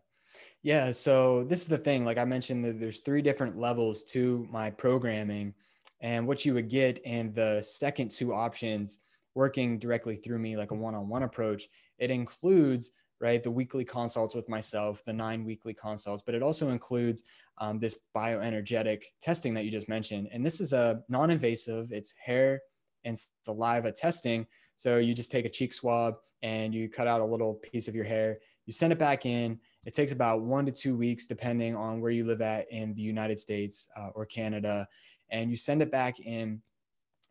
Yeah. 0.67 0.91
So 0.91 1.45
this 1.45 1.61
is 1.61 1.69
the 1.69 1.77
thing. 1.77 2.03
Like 2.03 2.17
I 2.17 2.25
mentioned, 2.25 2.65
that 2.65 2.77
there's 2.77 2.99
three 2.99 3.21
different 3.21 3.57
levels 3.57 4.03
to 4.11 4.45
my 4.51 4.69
programming. 4.69 5.53
And 6.01 6.27
what 6.27 6.43
you 6.43 6.53
would 6.55 6.67
get 6.67 6.99
in 7.05 7.31
the 7.31 7.61
second 7.61 8.11
two 8.11 8.33
options 8.33 8.99
working 9.33 9.79
directly 9.79 10.17
through 10.17 10.39
me, 10.39 10.57
like 10.57 10.71
a 10.71 10.73
one 10.73 10.93
on 10.93 11.07
one 11.07 11.23
approach, 11.23 11.69
it 11.99 12.11
includes 12.11 12.91
right 13.21 13.41
the 13.41 13.49
weekly 13.49 13.85
consults 13.85 14.35
with 14.35 14.49
myself 14.49 15.03
the 15.05 15.11
nine 15.11 15.43
weekly 15.43 15.73
consults 15.73 16.21
but 16.23 16.35
it 16.35 16.43
also 16.43 16.69
includes 16.69 17.23
um, 17.57 17.79
this 17.79 17.97
bioenergetic 18.15 19.01
testing 19.19 19.55
that 19.55 19.65
you 19.65 19.71
just 19.71 19.89
mentioned 19.89 20.29
and 20.31 20.45
this 20.45 20.61
is 20.61 20.71
a 20.71 21.01
non-invasive 21.09 21.91
it's 21.91 22.13
hair 22.23 22.61
and 23.05 23.17
saliva 23.43 23.91
testing 23.91 24.45
so 24.77 24.97
you 24.97 25.15
just 25.15 25.31
take 25.31 25.45
a 25.45 25.49
cheek 25.49 25.73
swab 25.73 26.17
and 26.43 26.73
you 26.73 26.87
cut 26.87 27.07
out 27.07 27.19
a 27.19 27.25
little 27.25 27.55
piece 27.55 27.87
of 27.87 27.95
your 27.95 28.05
hair. 28.05 28.37
You 28.65 28.73
send 28.73 28.93
it 28.93 28.99
back 28.99 29.25
in. 29.25 29.59
It 29.87 29.93
takes 29.93 30.11
about 30.11 30.41
one 30.41 30.65
to 30.65 30.71
two 30.73 30.97
weeks, 30.97 31.25
depending 31.25 31.73
on 31.73 32.01
where 32.01 32.11
you 32.11 32.25
live 32.25 32.41
at 32.41 32.69
in 32.69 32.93
the 32.93 33.01
United 33.01 33.39
States 33.39 33.87
uh, 33.95 34.09
or 34.13 34.25
Canada. 34.25 34.85
And 35.29 35.49
you 35.49 35.55
send 35.55 35.81
it 35.81 35.89
back 35.89 36.19
in 36.19 36.61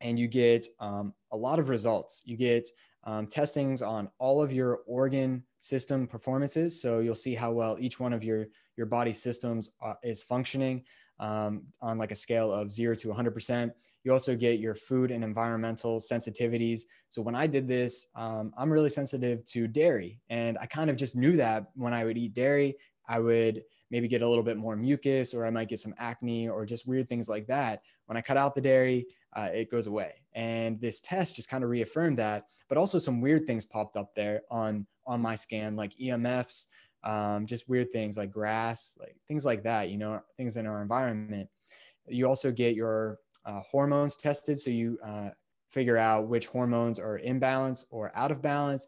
and 0.01 0.19
you 0.19 0.27
get 0.27 0.67
um, 0.81 1.13
a 1.33 1.37
lot 1.37 1.59
of 1.59 1.69
results. 1.69 2.23
You 2.25 2.39
get 2.39 2.67
um, 3.05 3.27
testings 3.27 3.83
on 3.83 4.09
all 4.19 4.41
of 4.41 4.55
your 4.55 4.81
organ 4.87 5.45
system 5.61 6.07
performances. 6.07 6.81
So 6.81 7.01
you'll 7.01 7.15
see 7.15 7.35
how 7.35 7.53
well 7.53 7.77
each 7.79 8.01
one 8.01 8.15
of 8.15 8.25
your, 8.25 8.47
your 8.79 8.87
body 8.87 9.13
systems 9.13 9.73
uh, 9.83 9.95
is 10.03 10.23
functioning 10.23 10.83
um, 11.21 11.63
on 11.83 11.99
like 11.99 12.11
a 12.11 12.17
scale 12.17 12.51
of 12.51 12.73
zero 12.73 12.95
to 12.95 13.09
100%. 13.09 13.71
You 14.07 14.13
also 14.13 14.37
get 14.37 14.61
your 14.61 14.77
food 14.77 15.11
and 15.11 15.25
environmental 15.25 15.99
sensitivities. 15.99 16.83
So 17.09 17.23
when 17.23 17.35
I 17.35 17.49
did 17.49 17.67
this, 17.67 18.07
um, 18.15 18.55
I'm 18.57 18.73
really 18.73 18.89
sensitive 18.89 19.45
to 19.47 19.67
dairy. 19.67 20.21
And 20.31 20.57
I 20.61 20.67
kind 20.67 20.91
of 20.91 20.95
just 20.95 21.17
knew 21.17 21.37
that 21.39 21.71
when 21.75 21.93
I 21.93 22.05
would 22.05 22.17
eat 22.17 22.33
dairy, 22.33 22.77
I 23.09 23.19
would 23.19 23.65
maybe 23.91 24.07
get 24.07 24.23
a 24.23 24.29
little 24.29 24.45
bit 24.45 24.59
more 24.59 24.77
mucus 24.77 25.35
or 25.35 25.45
I 25.45 25.51
might 25.51 25.69
get 25.69 25.81
some 25.81 25.93
acne 25.99 26.49
or 26.49 26.65
just 26.65 26.87
weird 26.87 27.09
things 27.09 27.29
like 27.29 27.49
that. 27.49 27.83
When 28.05 28.17
I 28.17 28.21
cut 28.21 28.37
out 28.37 28.55
the 28.55 28.61
dairy, 28.61 29.09
uh, 29.33 29.49
it 29.53 29.73
goes 29.73 29.89
away. 29.89 30.23
And 30.35 30.81
this 30.81 31.01
test 31.01 31.35
just 31.35 31.51
kind 31.51 31.65
of 31.65 31.71
reaffirmed 31.71 32.19
that. 32.21 32.45
But 32.69 32.79
also 32.79 33.01
some 33.01 33.21
weird 33.21 33.45
things 33.45 33.65
popped 33.65 33.97
up 33.97 34.15
there 34.15 34.43
on 34.53 34.87
on 35.05 35.21
my 35.21 35.35
scan, 35.35 35.75
like 35.75 35.97
EMFs, 36.01 36.67
um, 37.03 37.45
just 37.45 37.69
weird 37.69 37.91
things 37.91 38.17
like 38.17 38.31
grass, 38.31 38.97
like 39.01 39.17
things 39.27 39.45
like 39.45 39.65
that. 39.65 39.91
You 39.91 39.99
know, 39.99 40.21
things 40.37 40.57
in 40.57 40.65
our 40.65 40.81
environment. 40.81 41.49
You 42.09 42.29
also 42.29 42.53
get 42.53 42.77
your 42.77 43.19
uh, 43.47 43.61
hormones 43.61 44.17
tested. 44.17 44.59
So 44.61 44.71
you 44.71 44.99
uh, 45.03 45.31
figure 45.71 45.97
out 45.97 46.29
which 46.29 46.47
hormones 46.47 46.99
are 46.99 47.19
in 47.19 47.39
balance 47.39 47.87
or 47.91 48.13
out 48.15 48.31
of 48.31 48.43
balance, 48.43 48.87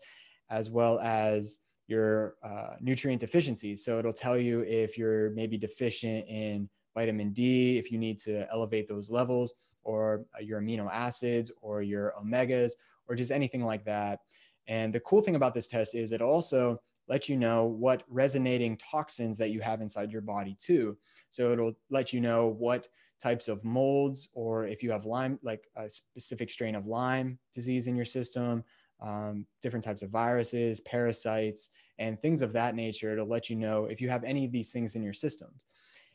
as 0.50 0.68
well 0.68 0.98
as 1.00 1.60
your 1.86 2.34
uh, 2.42 2.74
nutrient 2.80 3.20
deficiencies. 3.20 3.84
So 3.84 3.98
it'll 3.98 4.12
tell 4.12 4.36
you 4.36 4.60
if 4.60 4.98
you're 4.98 5.30
maybe 5.30 5.56
deficient 5.56 6.28
in 6.28 6.68
vitamin 6.94 7.32
D, 7.32 7.78
if 7.78 7.90
you 7.90 7.98
need 7.98 8.18
to 8.20 8.46
elevate 8.52 8.88
those 8.88 9.10
levels, 9.10 9.54
or 9.84 10.24
uh, 10.36 10.42
your 10.42 10.60
amino 10.60 10.90
acids, 10.92 11.50
or 11.62 11.82
your 11.82 12.12
omegas, 12.20 12.72
or 13.08 13.14
just 13.14 13.30
anything 13.30 13.64
like 13.64 13.84
that. 13.84 14.20
And 14.66 14.92
the 14.92 15.00
cool 15.00 15.22
thing 15.22 15.36
about 15.36 15.54
this 15.54 15.66
test 15.66 15.94
is 15.94 16.12
it 16.12 16.20
also 16.20 16.80
lets 17.08 17.28
you 17.28 17.38
know 17.38 17.64
what 17.64 18.02
resonating 18.08 18.76
toxins 18.76 19.38
that 19.38 19.50
you 19.50 19.60
have 19.60 19.80
inside 19.80 20.12
your 20.12 20.20
body 20.20 20.56
too. 20.58 20.96
So 21.30 21.52
it'll 21.52 21.72
let 21.88 22.12
you 22.12 22.20
know 22.20 22.48
what 22.48 22.86
types 23.22 23.48
of 23.48 23.64
molds 23.64 24.28
or 24.32 24.66
if 24.66 24.82
you 24.82 24.90
have 24.90 25.04
Lyme, 25.04 25.38
like 25.42 25.68
a 25.76 25.88
specific 25.90 26.50
strain 26.50 26.74
of 26.74 26.86
Lyme 26.86 27.38
disease 27.52 27.86
in 27.86 27.96
your 27.96 28.04
system, 28.04 28.64
um, 29.00 29.46
different 29.62 29.84
types 29.84 30.02
of 30.02 30.10
viruses, 30.10 30.80
parasites, 30.80 31.70
and 31.98 32.20
things 32.20 32.42
of 32.42 32.52
that 32.52 32.74
nature 32.74 33.16
to 33.16 33.24
let 33.24 33.50
you 33.50 33.56
know 33.56 33.86
if 33.86 34.00
you 34.00 34.08
have 34.08 34.24
any 34.24 34.44
of 34.44 34.52
these 34.52 34.72
things 34.72 34.94
in 34.94 35.02
your 35.02 35.12
systems. 35.12 35.66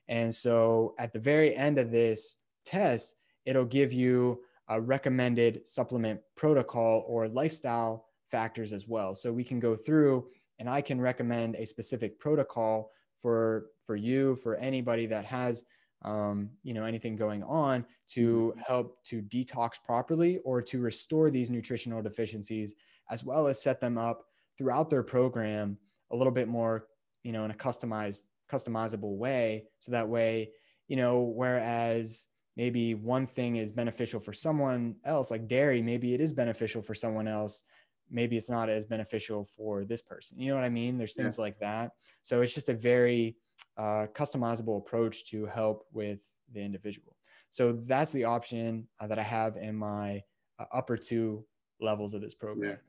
And 0.07 0.33
so 0.33 0.95
at 0.99 1.13
the 1.13 1.19
very 1.19 1.55
end 1.55 1.77
of 1.77 1.91
this 1.91 2.37
test, 2.65 3.15
it'll 3.45 3.65
give 3.65 3.93
you 3.93 4.41
a 4.69 4.79
recommended 4.79 5.67
supplement 5.67 6.21
protocol 6.35 7.03
or 7.07 7.27
lifestyle 7.27 8.05
factors 8.31 8.73
as 8.73 8.87
well. 8.87 9.13
So 9.13 9.31
we 9.31 9.43
can 9.43 9.59
go 9.59 9.75
through 9.75 10.27
and 10.59 10.69
I 10.69 10.81
can 10.81 10.99
recommend 10.99 11.55
a 11.55 11.65
specific 11.65 12.19
protocol 12.19 12.91
for 13.21 13.67
for 13.85 13.95
you 13.95 14.35
for 14.37 14.55
anybody 14.55 15.05
that 15.07 15.25
has 15.25 15.65
um, 16.03 16.49
you 16.63 16.73
know 16.73 16.83
anything 16.83 17.15
going 17.15 17.43
on 17.43 17.85
to 18.09 18.53
mm-hmm. 18.55 18.59
help 18.65 19.01
to 19.05 19.21
detox 19.21 19.73
properly 19.83 20.39
or 20.39 20.61
to 20.61 20.79
restore 20.79 21.29
these 21.29 21.49
nutritional 21.49 22.01
deficiencies 22.01 22.75
as 23.09 23.23
well 23.23 23.47
as 23.47 23.61
set 23.61 23.79
them 23.79 23.97
up 23.97 24.25
throughout 24.57 24.89
their 24.89 25.03
program 25.03 25.77
a 26.11 26.15
little 26.15 26.33
bit 26.33 26.47
more 26.47 26.87
you 27.23 27.31
know 27.31 27.45
in 27.45 27.51
a 27.51 27.55
customized 27.55 28.21
customizable 28.51 29.17
way. 29.17 29.65
So 29.79 29.91
that 29.91 30.07
way 30.07 30.51
you 30.87 30.97
know 30.97 31.21
whereas 31.21 32.27
maybe 32.55 32.93
one 32.93 33.25
thing 33.25 33.55
is 33.55 33.71
beneficial 33.71 34.19
for 34.19 34.33
someone 34.33 34.95
else 35.05 35.31
like 35.31 35.47
dairy 35.47 35.81
maybe 35.81 36.13
it 36.13 36.21
is 36.21 36.33
beneficial 36.33 36.81
for 36.81 36.93
someone 36.93 37.27
else. 37.27 37.63
Maybe 38.11 38.37
it's 38.37 38.49
not 38.49 38.69
as 38.69 38.85
beneficial 38.85 39.45
for 39.45 39.85
this 39.85 40.01
person. 40.01 40.37
You 40.37 40.49
know 40.49 40.55
what 40.55 40.65
i 40.65 40.69
mean? 40.69 40.97
There's 40.97 41.15
things 41.15 41.37
yeah. 41.37 41.43
like 41.43 41.59
that. 41.59 41.93
So 42.21 42.41
it's 42.41 42.53
just 42.53 42.69
a 42.69 42.73
very 42.73 43.37
uh, 43.77 44.07
customizable 44.13 44.77
approach 44.77 45.25
to 45.31 45.45
help 45.45 45.85
with 45.91 46.21
the 46.53 46.61
individual. 46.61 47.15
So 47.49 47.79
that's 47.85 48.11
the 48.11 48.23
option 48.23 48.87
uh, 48.99 49.07
that 49.07 49.19
I 49.19 49.23
have 49.23 49.57
in 49.57 49.75
my 49.75 50.23
uh, 50.59 50.65
upper 50.71 50.97
two 50.97 51.45
levels 51.79 52.13
of 52.13 52.21
this 52.21 52.33
program. 52.33 52.79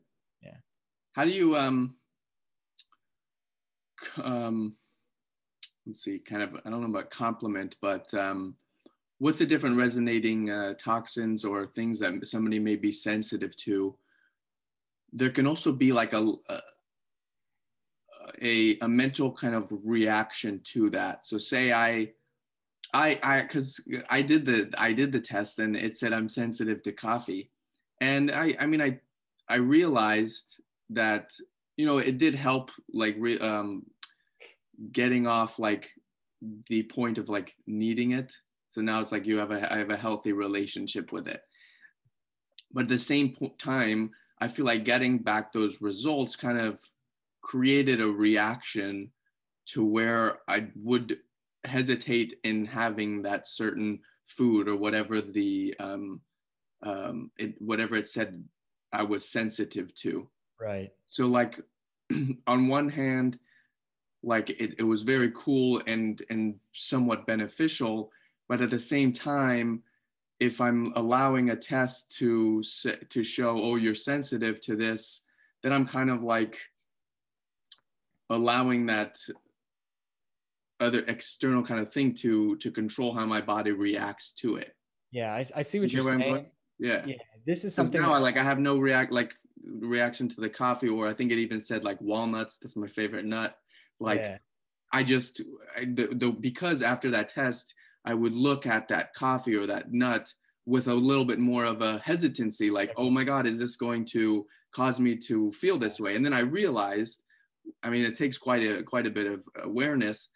Yeah. 0.43 0.51
yeah. 0.51 0.57
How 1.13 1.25
do 1.25 1.31
you 1.31 1.57
um 1.57 1.97
um 4.23 4.75
let's 5.87 6.03
see 6.03 6.19
kind 6.19 6.43
of 6.43 6.55
I 6.65 6.71
don't 6.71 6.81
know 6.81 6.89
about 6.89 7.11
compliment 7.11 7.77
but 7.81 8.13
um 8.15 8.57
with 9.21 9.39
the 9.39 9.47
different 9.47 9.77
resonating 9.77 10.51
uh, 10.51 10.75
toxins 10.75 11.45
or 11.45 11.67
things 11.67 12.01
that 12.01 12.27
somebody 12.27 12.59
may 12.59 12.77
be 12.77 12.91
sensitive 12.91 13.57
to 13.59 13.97
there 15.13 15.31
can 15.31 15.47
also 15.47 15.73
be 15.73 15.93
like 15.93 16.13
a, 16.13 16.27
a 16.49 16.61
a, 18.43 18.79
a 18.81 18.89
mental 18.89 19.33
kind 19.33 19.55
of 19.55 19.73
reaction 19.85 20.61
to 20.73 20.91
that. 20.91 21.27
So 21.27 21.39
say 21.39 21.73
I, 21.73 22.13
I, 22.93 23.19
I, 23.23 23.43
cause 23.43 23.81
I 24.09 24.23
did 24.23 24.47
the, 24.47 24.73
I 24.79 24.93
did 24.93 25.13
the 25.13 25.21
test 25.21 25.59
and 25.59 25.77
it 25.77 25.97
said 25.97 26.13
I'm 26.13 26.29
sensitive 26.29 26.83
to 26.83 26.93
coffee. 26.93 27.51
And 28.01 28.31
I, 28.31 28.57
I 28.61 28.67
mean, 28.67 28.81
I, 28.81 29.01
I 29.49 29.57
realized 29.57 30.61
that, 30.91 31.31
you 31.77 31.87
know, 31.87 31.99
it 31.99 32.19
did 32.19 32.35
help 32.35 32.71
like 32.93 33.17
re, 33.19 33.39
um, 33.39 33.85
getting 34.93 35.27
off 35.27 35.59
like 35.59 35.91
the 36.69 36.83
point 36.85 37.19
of 37.19 37.29
like 37.29 37.55
needing 37.67 38.13
it. 38.13 38.33
So 38.71 38.81
now 38.81 39.01
it's 39.01 39.13
like 39.13 39.27
you 39.27 39.39
have 39.39 39.51
a, 39.51 39.73
I 39.73 39.79
have 39.79 39.91
a 39.91 39.97
healthy 39.97 40.33
relationship 40.33 41.13
with 41.13 41.29
it. 41.29 41.43
But 42.73 42.83
at 42.83 42.89
the 42.89 42.99
same 42.99 43.37
time, 43.59 44.11
I 44.41 44.49
feel 44.49 44.67
like 44.67 44.85
getting 44.85 45.19
back 45.19 45.53
those 45.53 45.81
results 45.81 46.35
kind 46.37 46.59
of 46.59 46.81
created 47.45 48.01
a 48.01 48.07
reaction 48.07 49.13
to 49.67 49.85
where 49.85 50.41
I 50.49 50.69
would 50.75 51.19
hesitate 51.65 52.39
in 52.43 52.65
having 52.65 53.23
that 53.23 53.47
certain 53.47 54.01
food 54.27 54.67
or 54.67 54.77
whatever 54.77 55.21
the 55.21 55.75
um, 55.79 56.21
um, 56.83 57.31
it, 57.39 57.55
whatever 57.61 57.97
it 57.97 58.09
said 58.09 58.43
I 58.93 59.03
was 59.03 59.29
sensitive 59.29 59.95
to. 59.97 60.29
Right. 60.61 60.91
So 61.07 61.27
like 61.27 61.61
on 62.47 62.69
one 62.69 62.89
hand, 62.89 63.39
like 64.23 64.49
it, 64.51 64.75
it 64.79 64.83
was 64.83 65.03
very 65.03 65.31
cool 65.35 65.83
and 65.87 66.21
and 66.31 66.57
somewhat 66.73 67.27
beneficial, 67.27 68.11
but 68.49 68.63
at 68.63 68.71
the 68.71 68.79
same 68.79 69.13
time, 69.13 69.83
if 70.41 70.61
I'm 70.61 70.93
allowing 70.97 71.51
a 71.51 71.57
test 71.57 72.11
to 72.19 72.63
to 73.11 73.23
show 73.23 73.63
oh 73.63 73.77
you're 73.77 73.95
sensitive 73.95 74.63
to 74.63 74.77
this, 74.77 75.23
then 75.63 75.73
I'm 75.73 75.87
kind 75.87 76.11
of 76.11 76.23
like 76.23 76.59
allowing 78.31 78.87
that 78.87 79.19
other 80.81 81.05
external 81.07 81.63
kind 81.63 81.81
of 81.81 81.93
thing 81.93 82.15
to 82.15 82.57
to 82.57 82.71
control 82.71 83.15
how 83.15 83.25
my 83.25 83.41
body 83.41 83.73
reacts 83.73 84.33
to 84.33 84.57
it. 84.57 84.75
Yeah, 85.13 85.35
I, 85.35 85.45
I 85.57 85.63
see 85.63 85.81
what 85.81 85.93
you 85.93 86.01
are 86.01 86.19
saying. 86.19 86.47
Yeah. 86.79 87.05
Yeah. 87.07 87.17
This 87.47 87.65
is 87.65 87.75
something 87.75 88.01
now 88.01 88.13
I 88.13 88.19
like 88.19 88.37
I 88.37 88.43
have 88.43 88.59
no 88.59 88.79
react 88.79 89.13
like 89.13 89.33
reaction 89.65 90.29
to 90.29 90.41
the 90.41 90.51
coffee 90.51 90.89
or 90.89 91.09
I 91.09 91.15
think 91.15 91.33
it 91.33 91.39
even 91.39 91.61
said 91.61 91.85
like 91.85 92.01
walnuts. 92.01 92.59
That's 92.59 92.77
my 92.77 92.87
favorite 92.87 93.25
nut. 93.25 93.57
Like 94.01 94.19
yeah. 94.19 94.39
I 94.93 95.03
just 95.03 95.43
I, 95.77 95.85
the, 95.85 96.09
the, 96.13 96.31
because 96.31 96.83
after 96.83 97.11
that 97.11 97.29
test 97.29 97.75
I 98.05 98.15
would 98.15 98.35
look 98.35 98.67
at 98.67 98.89
that 98.89 99.15
coffee 99.15 99.57
or 99.57 99.67
that 99.67 99.93
nut 99.93 100.33
with 100.67 100.89
a 100.89 100.95
little 100.95 101.25
bit 101.25 101.39
more 101.39 101.65
of 101.65 101.83
a 101.83 101.99
hesitancy 101.99 102.71
like 102.71 102.93
oh 102.97 103.11
my 103.11 103.23
god 103.23 103.47
is 103.47 103.59
this 103.59 103.77
going 103.77 104.05
to 104.07 104.47
cause 104.73 104.99
me 104.99 105.15
to 105.17 105.53
feel 105.53 105.79
this 105.79 106.01
way 106.01 106.17
and 106.17 106.25
then 106.25 106.33
I 106.33 106.41
realized 106.41 107.23
I 107.83 107.91
mean, 107.91 108.05
it 108.05 108.17
takes 108.17 108.39
quite 108.39 108.63
a 108.63 108.83
quite 108.83 109.07
a 109.07 109.11
bit 109.11 109.27
of 109.27 109.43
awareness. 109.63 110.29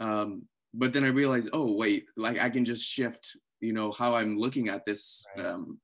Um, 0.00 0.42
but 0.72 0.92
then 0.92 1.04
I 1.04 1.08
realized, 1.08 1.50
oh 1.52 1.72
wait, 1.72 2.06
like 2.16 2.38
I 2.38 2.50
can 2.50 2.64
just 2.64 2.84
shift, 2.84 3.36
you 3.60 3.72
know, 3.72 3.92
how 3.92 4.14
I'm 4.14 4.38
looking 4.38 4.68
at 4.68 4.84
this. 4.84 5.24
Right. 5.36 5.46
Um, 5.46 5.78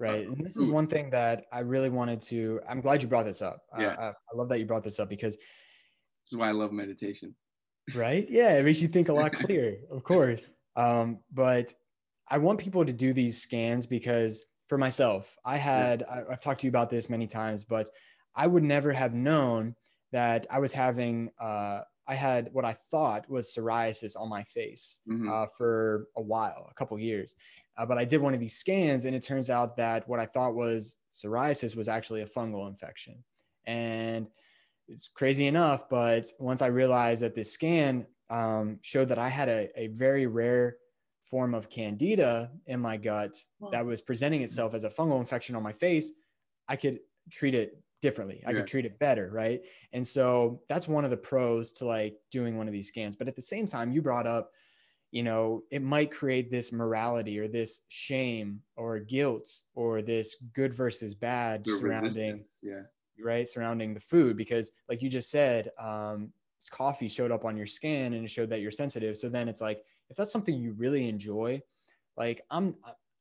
right. 0.00 0.26
Uh, 0.26 0.32
and 0.32 0.44
this 0.44 0.56
is 0.56 0.66
one 0.66 0.86
thing 0.86 1.10
that 1.10 1.44
I 1.52 1.60
really 1.60 1.90
wanted 1.90 2.20
to. 2.22 2.60
I'm 2.68 2.80
glad 2.80 3.02
you 3.02 3.08
brought 3.08 3.26
this 3.26 3.42
up. 3.42 3.62
Yeah. 3.78 3.94
Uh, 3.98 4.12
I 4.32 4.36
love 4.36 4.48
that 4.48 4.58
you 4.58 4.66
brought 4.66 4.84
this 4.84 4.98
up 4.98 5.08
because 5.08 5.36
this 5.36 6.32
is 6.32 6.36
why 6.36 6.48
I 6.48 6.52
love 6.52 6.72
meditation. 6.72 7.34
Right. 7.94 8.26
Yeah, 8.28 8.54
it 8.54 8.64
makes 8.64 8.82
you 8.82 8.88
think 8.88 9.08
a 9.08 9.14
lot 9.14 9.32
clearer, 9.46 9.76
of 9.90 10.02
course. 10.02 10.52
Um, 10.76 11.20
but 11.32 11.72
I 12.28 12.38
want 12.38 12.58
people 12.58 12.84
to 12.84 12.92
do 12.92 13.12
these 13.12 13.40
scans 13.40 13.86
because 13.86 14.44
for 14.68 14.78
myself, 14.78 15.36
I 15.44 15.56
had 15.56 16.04
yeah. 16.06 16.22
I, 16.28 16.32
I've 16.32 16.40
talked 16.40 16.60
to 16.60 16.66
you 16.66 16.70
about 16.70 16.90
this 16.90 17.08
many 17.08 17.26
times, 17.26 17.64
but 17.64 17.88
I 18.34 18.46
would 18.46 18.62
never 18.62 18.92
have 18.92 19.14
known 19.14 19.74
that 20.12 20.46
I 20.50 20.58
was 20.58 20.72
having, 20.72 21.30
uh, 21.40 21.80
I 22.06 22.14
had 22.14 22.48
what 22.52 22.64
I 22.64 22.72
thought 22.72 23.28
was 23.28 23.54
psoriasis 23.54 24.18
on 24.18 24.28
my 24.28 24.42
face 24.42 25.00
mm-hmm. 25.08 25.30
uh, 25.30 25.46
for 25.56 26.08
a 26.16 26.22
while, 26.22 26.68
a 26.70 26.74
couple 26.74 26.98
years. 26.98 27.34
Uh, 27.76 27.86
but 27.86 27.98
I 27.98 28.04
did 28.04 28.20
one 28.20 28.34
of 28.34 28.40
these 28.40 28.56
scans, 28.56 29.04
and 29.04 29.14
it 29.14 29.22
turns 29.22 29.50
out 29.50 29.76
that 29.76 30.08
what 30.08 30.18
I 30.18 30.26
thought 30.26 30.54
was 30.54 30.96
psoriasis 31.12 31.76
was 31.76 31.86
actually 31.86 32.22
a 32.22 32.26
fungal 32.26 32.68
infection. 32.68 33.22
And 33.66 34.26
it's 34.88 35.08
crazy 35.14 35.46
enough, 35.46 35.88
but 35.88 36.26
once 36.40 36.62
I 36.62 36.66
realized 36.68 37.22
that 37.22 37.34
this 37.34 37.52
scan 37.52 38.06
um, 38.30 38.78
showed 38.82 39.08
that 39.10 39.18
I 39.18 39.28
had 39.28 39.48
a, 39.48 39.68
a 39.76 39.88
very 39.88 40.26
rare 40.26 40.76
form 41.22 41.54
of 41.54 41.68
candida 41.68 42.50
in 42.66 42.80
my 42.80 42.96
gut 42.96 43.36
that 43.70 43.84
was 43.84 44.00
presenting 44.00 44.42
itself 44.42 44.74
as 44.74 44.84
a 44.84 44.90
fungal 44.90 45.20
infection 45.20 45.54
on 45.54 45.62
my 45.62 45.72
face, 45.72 46.12
I 46.68 46.76
could 46.76 47.00
treat 47.30 47.54
it 47.54 47.82
differently. 48.00 48.42
I 48.46 48.50
yeah. 48.50 48.58
could 48.58 48.66
treat 48.66 48.84
it 48.84 48.98
better, 48.98 49.30
right? 49.32 49.60
And 49.92 50.06
so 50.06 50.62
that's 50.68 50.88
one 50.88 51.04
of 51.04 51.10
the 51.10 51.16
pros 51.16 51.72
to 51.72 51.86
like 51.86 52.16
doing 52.30 52.56
one 52.56 52.66
of 52.66 52.72
these 52.72 52.88
scans. 52.88 53.16
But 53.16 53.28
at 53.28 53.36
the 53.36 53.42
same 53.42 53.66
time, 53.66 53.90
you 53.90 54.02
brought 54.02 54.26
up, 54.26 54.52
you 55.10 55.22
know, 55.22 55.62
it 55.70 55.82
might 55.82 56.10
create 56.10 56.50
this 56.50 56.72
morality 56.72 57.38
or 57.38 57.48
this 57.48 57.80
shame 57.88 58.60
or 58.76 58.98
guilt 58.98 59.48
or 59.74 60.02
this 60.02 60.36
good 60.52 60.74
versus 60.74 61.14
bad 61.14 61.64
the 61.64 61.76
surrounding, 61.76 62.42
yeah, 62.62 62.82
right, 63.18 63.48
surrounding 63.48 63.94
the 63.94 64.00
food 64.00 64.36
because, 64.36 64.70
like 64.88 65.00
you 65.00 65.08
just 65.08 65.30
said, 65.30 65.70
um, 65.78 66.30
coffee 66.70 67.08
showed 67.08 67.30
up 67.30 67.44
on 67.44 67.56
your 67.56 67.66
scan 67.66 68.12
and 68.12 68.24
it 68.24 68.30
showed 68.30 68.50
that 68.50 68.60
you're 68.60 68.70
sensitive. 68.70 69.16
So 69.16 69.28
then 69.28 69.48
it's 69.48 69.60
like 69.60 69.82
if 70.10 70.16
that's 70.16 70.32
something 70.32 70.54
you 70.54 70.72
really 70.72 71.08
enjoy, 71.08 71.62
like 72.16 72.42
I'm 72.50 72.74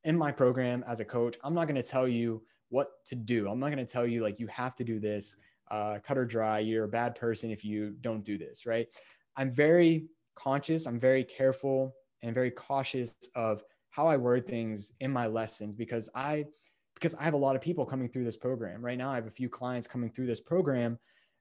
in 0.03 0.17
my 0.17 0.31
program 0.31 0.83
as 0.87 0.99
a 0.99 1.05
coach, 1.05 1.37
I'm 1.43 1.53
not 1.53 1.67
going 1.67 1.81
to 1.81 1.87
tell 1.87 2.07
you 2.07 2.43
what 2.69 3.03
to 3.05 3.15
do. 3.15 3.49
I'm 3.49 3.59
not 3.59 3.71
going 3.71 3.85
to 3.85 3.91
tell 3.91 4.05
you 4.05 4.21
like 4.21 4.39
you 4.39 4.47
have 4.47 4.75
to 4.75 4.83
do 4.83 4.99
this, 4.99 5.35
uh, 5.71 5.99
cut 6.03 6.17
or 6.17 6.25
dry. 6.25 6.59
You're 6.59 6.85
a 6.85 6.89
bad 6.89 7.15
person 7.15 7.51
if 7.51 7.63
you 7.63 7.95
don't 8.01 8.23
do 8.23 8.37
this, 8.37 8.65
right? 8.65 8.87
I'm 9.35 9.51
very 9.51 10.07
conscious. 10.35 10.85
I'm 10.85 10.99
very 10.99 11.23
careful 11.23 11.95
and 12.21 12.33
very 12.33 12.51
cautious 12.51 13.15
of 13.35 13.63
how 13.89 14.07
I 14.07 14.17
word 14.17 14.45
things 14.45 14.93
in 14.99 15.11
my 15.11 15.27
lessons 15.27 15.75
because 15.75 16.09
I 16.13 16.45
because 16.95 17.13
I 17.15 17.23
have 17.23 17.35
a 17.35 17.37
lot 17.37 17.55
of 17.55 17.61
people 17.61 17.85
coming 17.85 18.09
through 18.09 18.23
this 18.23 18.37
program 18.37 18.83
right 18.83 18.97
now. 18.97 19.11
I 19.11 19.15
have 19.15 19.27
a 19.27 19.31
few 19.31 19.49
clients 19.49 19.87
coming 19.87 20.09
through 20.09 20.25
this 20.25 20.41
program 20.41 20.97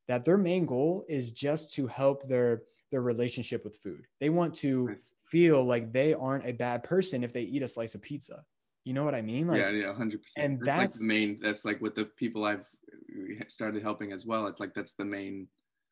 that 0.07 0.25
their 0.25 0.37
main 0.37 0.67
goal 0.67 1.05
is 1.09 1.33
just 1.33 1.73
to 1.75 1.87
help 1.87 2.29
their 2.29 2.63
their 2.91 3.03
relationship 3.03 3.65
with 3.65 3.79
food. 3.83 4.07
They 4.21 4.29
want 4.29 4.55
to 4.57 4.89
nice. 4.89 5.13
feel 5.25 5.65
like 5.65 5.93
they 5.93 6.15
aren't 6.15 6.47
a 6.47 6.53
bad 6.53 6.83
person 6.83 7.25
if 7.25 7.33
they 7.33 7.43
eat 7.43 7.63
a 7.63 7.69
slice 7.69 7.95
of 7.95 8.03
pizza. 8.03 8.45
You 8.87 8.93
know 8.93 9.03
what 9.03 9.17
I 9.17 9.21
mean? 9.21 9.49
Like, 9.49 9.61
yeah, 9.61 9.71
yeah, 9.71 9.93
hundred 9.93 10.23
percent. 10.23 10.47
And 10.47 10.61
that's, 10.61 10.79
that's 10.79 10.95
like 10.95 11.01
the 11.01 11.07
main. 11.09 11.41
That's 11.43 11.65
like 11.65 11.81
with 11.81 11.97
the 11.97 12.05
people 12.05 12.45
I've 12.45 12.61
uh, 12.61 13.45
started 13.49 13.83
helping 13.83 14.13
as 14.13 14.25
well. 14.25 14.47
It's 14.47 14.61
like 14.61 14.75
that's 14.75 14.95
the 14.95 15.05
main. 15.05 15.49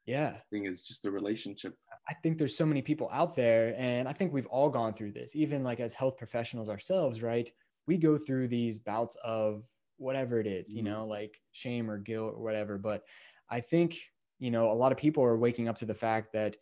Yeah. 0.06 0.36
Thing 0.52 0.66
is 0.66 0.86
just 0.86 1.02
the 1.02 1.10
relationship. 1.10 1.76
I 2.08 2.14
think 2.14 2.38
there's 2.38 2.56
so 2.56 2.64
many 2.64 2.82
people 2.82 3.10
out 3.12 3.34
there, 3.34 3.74
and 3.76 4.06
I 4.06 4.12
think 4.12 4.32
we've 4.32 4.46
all 4.46 4.70
gone 4.70 4.94
through 4.94 5.10
this, 5.10 5.34
even 5.34 5.64
like 5.64 5.80
as 5.80 5.92
health 5.92 6.16
professionals 6.16 6.68
ourselves, 6.68 7.20
right? 7.20 7.50
We 7.88 7.96
go 7.96 8.16
through 8.16 8.46
these 8.46 8.78
bouts 8.78 9.16
of 9.24 9.64
whatever 9.96 10.38
it 10.38 10.46
is, 10.46 10.72
you 10.72 10.84
mm-hmm. 10.84 10.92
know, 10.92 11.06
like 11.06 11.40
shame 11.50 11.90
or 11.90 11.98
guilt 11.98 12.34
or 12.36 12.44
whatever. 12.44 12.78
But 12.78 13.02
I 13.50 13.58
think 13.58 13.98
you 14.38 14.52
know 14.52 14.70
a 14.70 14.72
lot 14.72 14.92
of 14.92 14.98
people 14.98 15.24
are 15.24 15.36
waking 15.36 15.66
up 15.66 15.78
to 15.78 15.84
the 15.84 15.94
fact 15.94 16.32
that 16.34 16.56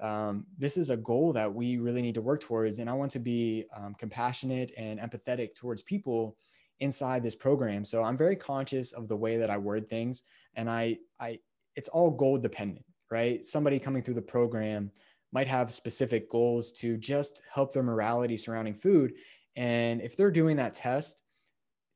um, 0.00 0.46
this 0.58 0.76
is 0.76 0.90
a 0.90 0.96
goal 0.96 1.32
that 1.34 1.52
we 1.52 1.76
really 1.76 2.02
need 2.02 2.14
to 2.14 2.22
work 2.22 2.40
towards. 2.40 2.78
And 2.78 2.88
I 2.88 2.94
want 2.94 3.12
to 3.12 3.18
be 3.18 3.66
um, 3.76 3.94
compassionate 3.94 4.72
and 4.76 4.98
empathetic 4.98 5.54
towards 5.54 5.82
people 5.82 6.36
inside 6.80 7.22
this 7.22 7.36
program. 7.36 7.84
So 7.84 8.02
I'm 8.02 8.16
very 8.16 8.36
conscious 8.36 8.92
of 8.92 9.08
the 9.08 9.16
way 9.16 9.36
that 9.36 9.50
I 9.50 9.56
word 9.58 9.88
things, 9.88 10.24
and 10.54 10.68
I, 10.68 10.98
I, 11.20 11.38
it's 11.76 11.88
all 11.88 12.10
goal 12.10 12.38
dependent, 12.38 12.84
right? 13.10 13.44
Somebody 13.44 13.78
coming 13.78 14.02
through 14.02 14.14
the 14.14 14.22
program 14.22 14.90
might 15.32 15.46
have 15.46 15.72
specific 15.72 16.30
goals 16.30 16.72
to 16.72 16.96
just 16.96 17.42
help 17.52 17.72
their 17.72 17.82
morality 17.82 18.36
surrounding 18.36 18.74
food. 18.74 19.14
And 19.56 20.00
if 20.00 20.16
they're 20.16 20.30
doing 20.30 20.56
that 20.56 20.74
test 20.74 21.18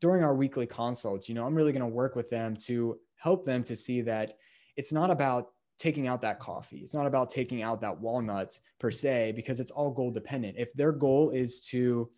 during 0.00 0.22
our 0.22 0.34
weekly 0.34 0.66
consults, 0.66 1.28
you 1.28 1.34
know, 1.34 1.44
I'm 1.44 1.54
really 1.54 1.72
going 1.72 1.80
to 1.80 1.86
work 1.86 2.16
with 2.16 2.28
them 2.28 2.56
to 2.66 2.98
help 3.16 3.44
them 3.44 3.64
to 3.64 3.76
see 3.76 4.02
that 4.02 4.34
it's 4.76 4.92
not 4.92 5.10
about 5.10 5.52
taking 5.78 6.06
out 6.06 6.22
that 6.22 6.40
coffee. 6.40 6.78
It's 6.78 6.94
not 6.94 7.06
about 7.06 7.30
taking 7.30 7.62
out 7.62 7.80
that 7.82 8.00
walnuts 8.00 8.60
per 8.78 8.90
se, 8.90 9.32
because 9.36 9.60
it's 9.60 9.70
all 9.70 9.90
goal 9.90 10.10
dependent. 10.10 10.56
If 10.58 10.72
their 10.72 10.92
goal 10.92 11.30
is 11.30 11.60
to 11.66 12.10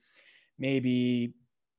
maybe 0.59 1.35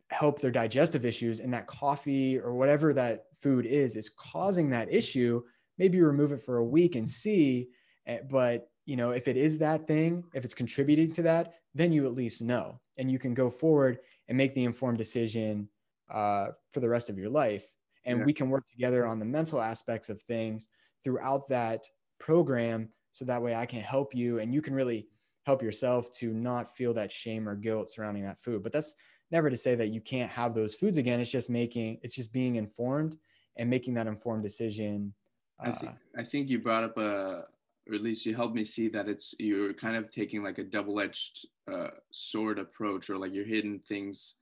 help 0.10 0.40
their 0.40 0.52
digestive 0.52 1.06
issues 1.06 1.40
and 1.40 1.54
that 1.54 1.68
coffee 1.68 2.40
or 2.40 2.56
whatever 2.56 2.94
that 2.94 3.26
food 3.40 3.66
is 3.66 3.96
is 3.96 4.10
causing 4.10 4.70
that 4.70 4.92
issue, 4.92 5.42
maybe 5.78 6.02
remove 6.02 6.32
it 6.32 6.42
for 6.42 6.58
a 6.58 6.66
week 6.66 6.96
and 6.96 7.08
see. 7.08 7.70
Eh, 8.08 8.20
but 8.30 8.70
you 8.86 8.96
know, 8.96 9.12
if 9.12 9.28
it 9.28 9.38
is 9.38 9.58
that 9.60 9.86
thing, 9.88 10.24
if 10.34 10.44
it's 10.44 10.54
contributing 10.54 11.14
to 11.14 11.22
that, 11.22 11.54
then 11.76 11.92
you 11.92 12.08
at 12.08 12.16
least 12.16 12.42
know, 12.42 12.80
and 12.98 13.12
you 13.12 13.20
can 13.20 13.34
go 13.34 13.50
forward 13.50 14.00
and 14.28 14.38
make 14.38 14.56
the 14.56 14.64
informed 14.64 14.98
decision 14.98 15.70
uh, 16.10 16.48
for 16.72 16.80
the 16.80 16.90
rest 16.90 17.10
of 17.10 17.18
your 17.18 17.30
life. 17.30 17.66
And 18.06 18.20
yeah. 18.20 18.26
we 18.26 18.34
can 18.34 18.50
work 18.50 18.66
together 18.66 19.06
on 19.06 19.20
the 19.20 19.26
mental 19.26 19.62
aspects 19.62 20.10
of 20.10 20.22
things 20.24 20.68
throughout 21.04 21.50
that 21.50 21.86
program 22.20 22.90
so 23.12 23.26
that 23.26 23.42
way 23.42 23.56
I 23.56 23.66
can 23.66 23.82
help 23.82 24.14
you 24.14 24.40
and 24.40 24.54
you 24.54 24.62
can 24.62 24.74
really 24.74 25.08
help 25.46 25.64
yourself 25.64 26.12
to 26.12 26.34
not 26.34 26.76
feel 26.76 26.94
that 26.94 27.12
shame 27.12 27.48
or 27.48 27.56
guilt 27.56 27.90
surrounding 27.90 28.24
that 28.24 28.42
food. 28.42 28.64
But 28.64 28.72
that's 28.72 28.96
never 29.32 29.50
to 29.50 29.58
say 29.58 29.76
that 29.76 29.88
you 29.88 30.02
can't 30.02 30.32
have 30.32 30.54
those 30.54 30.76
foods 30.76 30.98
again. 30.98 31.20
It's 31.20 31.32
just 31.32 31.50
making, 31.50 32.00
it's 32.04 32.16
just 32.16 32.34
being 32.34 32.56
informed 32.56 33.16
and 33.58 33.70
making 33.70 33.96
that 33.96 34.08
informed 34.08 34.44
decision 34.44 35.14
I 35.60 35.72
think 35.72 35.92
I 36.18 36.24
think 36.24 36.50
you 36.50 36.60
brought 36.60 36.84
up 36.84 36.98
a, 36.98 37.44
or 37.88 37.94
at 37.94 38.02
least 38.02 38.26
you 38.26 38.36
helped 38.36 38.56
me 38.56 38.64
see 38.64 38.88
that 38.90 39.10
it's 39.10 39.36
you're 39.40 39.74
kind 39.74 39.96
of 39.96 40.12
taking 40.12 40.44
like 40.44 40.58
a 40.58 40.64
double-edged 40.64 41.48
uh, 41.72 41.90
sword 42.12 42.60
approach, 42.60 43.10
or 43.10 43.18
like 43.18 43.34
you're 43.34 43.46
hitting 43.46 43.80
things 43.88 44.36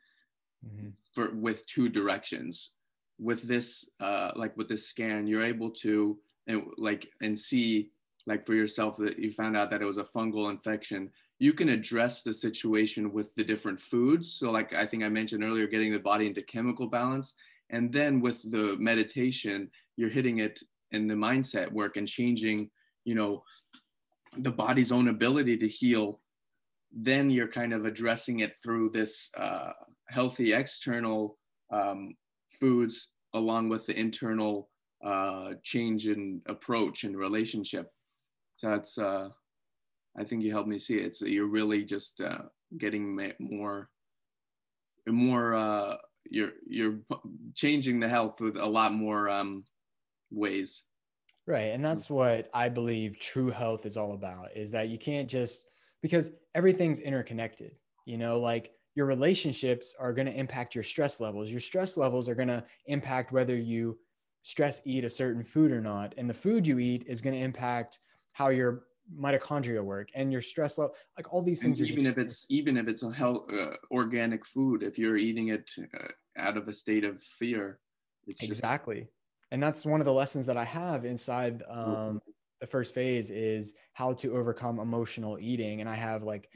mm-hmm. 0.66 0.90
for 1.14 1.34
with 1.34 1.66
two 1.68 1.90
directions. 1.90 2.72
With 3.20 3.42
this, 3.42 3.90
uh, 4.00 4.32
like 4.36 4.56
with 4.58 4.70
this 4.70 4.88
scan, 4.88 5.26
you're 5.26 5.44
able 5.44 5.72
to 5.82 6.20
and 6.48 6.64
like 6.78 7.10
and 7.22 7.38
see 7.38 7.90
like 8.26 8.46
for 8.46 8.54
yourself 8.54 8.98
that 8.98 9.20
you 9.20 9.32
found 9.32 9.56
out 9.56 9.70
that 9.70 9.82
it 9.82 9.86
was 9.86 9.98
a 9.98 10.04
fungal 10.04 10.50
infection 10.50 11.10
you 11.40 11.54
can 11.54 11.70
address 11.70 12.24
the 12.24 12.34
situation 12.34 13.14
with 13.14 13.34
the 13.36 13.44
different 13.44 13.80
foods. 13.80 14.34
So 14.34 14.50
like 14.50 14.74
i 14.74 14.86
think 14.86 15.04
i 15.04 15.10
mentioned 15.10 15.44
earlier 15.44 15.68
getting 15.68 15.92
the 15.92 16.00
body 16.00 16.28
into 16.28 16.42
chemical 16.42 16.88
balance 16.88 17.34
and 17.70 17.92
then 17.92 18.22
with 18.22 18.42
the 18.52 18.76
meditation 18.80 19.70
you're 19.98 20.10
hitting 20.10 20.40
it 20.40 20.60
in 20.92 21.08
the 21.08 21.14
mindset 21.14 21.72
work 21.72 21.98
and 21.98 22.08
changing 22.08 22.70
you 23.04 23.16
know 23.16 23.44
the 24.40 24.52
body's 24.52 24.92
own 24.92 25.08
ability 25.08 25.58
to 25.58 25.68
heal. 25.68 26.20
Then 26.92 27.30
you're 27.30 27.48
kind 27.48 27.74
of 27.74 27.86
addressing 27.86 28.40
it 28.40 28.56
through 28.64 28.90
this 28.90 29.30
uh, 29.38 29.72
healthy 30.08 30.54
external 30.54 31.38
um, 31.72 32.16
foods 32.60 33.10
along 33.34 33.70
with 33.70 33.86
the 33.86 34.00
internal 34.00 34.70
uh, 35.04 35.54
change 35.64 36.08
in 36.08 36.42
approach 36.48 37.04
and 37.04 37.18
relationship. 37.18 37.92
So 38.56 38.70
that's, 38.70 38.98
uh, 38.98 39.30
I 40.18 40.24
think 40.24 40.44
you 40.44 40.52
helped 40.52 40.70
me 40.70 40.80
see 40.80 40.96
it. 40.96 41.06
It's 41.06 41.22
you're 41.22 41.48
really 41.48 41.84
just 41.84 42.22
uh, 42.22 42.44
getting 42.78 43.16
more, 43.40 43.90
more. 45.08 45.54
Uh, 45.54 45.98
you're 46.30 46.52
you're 46.68 47.00
changing 47.56 48.00
the 48.00 48.10
health 48.10 48.42
with 48.42 48.58
a 48.58 48.66
lot 48.66 48.94
more 48.94 49.30
um, 49.30 49.64
ways. 50.32 50.84
Right, 51.46 51.72
and 51.74 51.86
that's 51.86 52.10
what 52.10 52.50
I 52.54 52.68
believe 52.68 53.20
true 53.20 53.50
health 53.50 53.86
is 53.86 53.96
all 53.96 54.14
about. 54.14 54.50
Is 54.56 54.72
that 54.72 54.90
you 54.90 54.98
can't 54.98 55.30
just 55.30 55.66
because 56.02 56.32
everything's 56.56 57.00
interconnected. 57.00 57.72
You 58.06 58.18
know, 58.18 58.40
like 58.40 58.72
your 58.96 59.06
relationships 59.06 59.96
are 60.00 60.12
going 60.12 60.26
to 60.26 60.34
impact 60.34 60.74
your 60.74 60.84
stress 60.84 61.22
levels. 61.22 61.52
Your 61.52 61.60
stress 61.60 61.98
levels 61.98 62.28
are 62.28 62.36
going 62.36 62.48
to 62.48 62.66
impact 62.88 63.32
whether 63.32 63.56
you 63.56 63.98
stress 64.48 64.80
eat 64.86 65.04
a 65.04 65.10
certain 65.10 65.44
food 65.44 65.74
or 65.74 65.82
not. 65.82 66.14
And 66.18 66.30
the 66.30 66.34
food 66.34 66.66
you 66.66 66.80
eat 66.80 67.04
is 67.06 67.20
going 67.20 67.36
to 67.36 67.42
impact 67.42 68.00
how 68.32 68.48
your 68.48 68.84
mitochondria 69.14 69.84
work 69.84 70.08
and 70.16 70.32
your 70.32 70.42
stress 70.42 70.78
level. 70.78 70.96
Like 71.18 71.34
all 71.34 71.42
these 71.42 71.62
things. 71.62 71.82
And 71.82 71.90
even 71.92 72.06
if 72.06 72.18
it's 72.18 72.46
even 72.50 72.78
if 72.78 72.88
it's 72.88 73.04
a 73.04 73.12
health 73.12 73.44
uh, 73.52 73.72
organic 73.92 74.46
food, 74.46 74.84
if 74.84 74.98
you're 74.98 75.18
eating 75.18 75.50
it 75.50 75.70
uh, 75.94 76.08
out 76.38 76.56
of 76.56 76.70
a 76.70 76.74
state 76.74 77.04
of 77.04 77.22
fear, 77.22 77.80
exactly. 78.40 79.02
Just... 79.02 79.12
And 79.52 79.62
that's 79.62 79.86
one 79.86 80.00
of 80.00 80.06
the 80.06 80.14
lessons 80.14 80.46
that 80.46 80.56
I 80.56 80.64
have 80.64 81.04
inside 81.04 81.62
um, 81.70 81.86
mm-hmm. 81.86 82.18
the 82.62 82.68
first 82.68 82.94
phase 82.94 83.30
is 83.30 83.76
how 83.96 84.14
to 84.14 84.34
overcome 84.34 84.80
emotional 84.80 85.38
eating. 85.42 85.82
And 85.82 85.90
I 85.90 85.96
have 85.96 86.24
like 86.24 86.50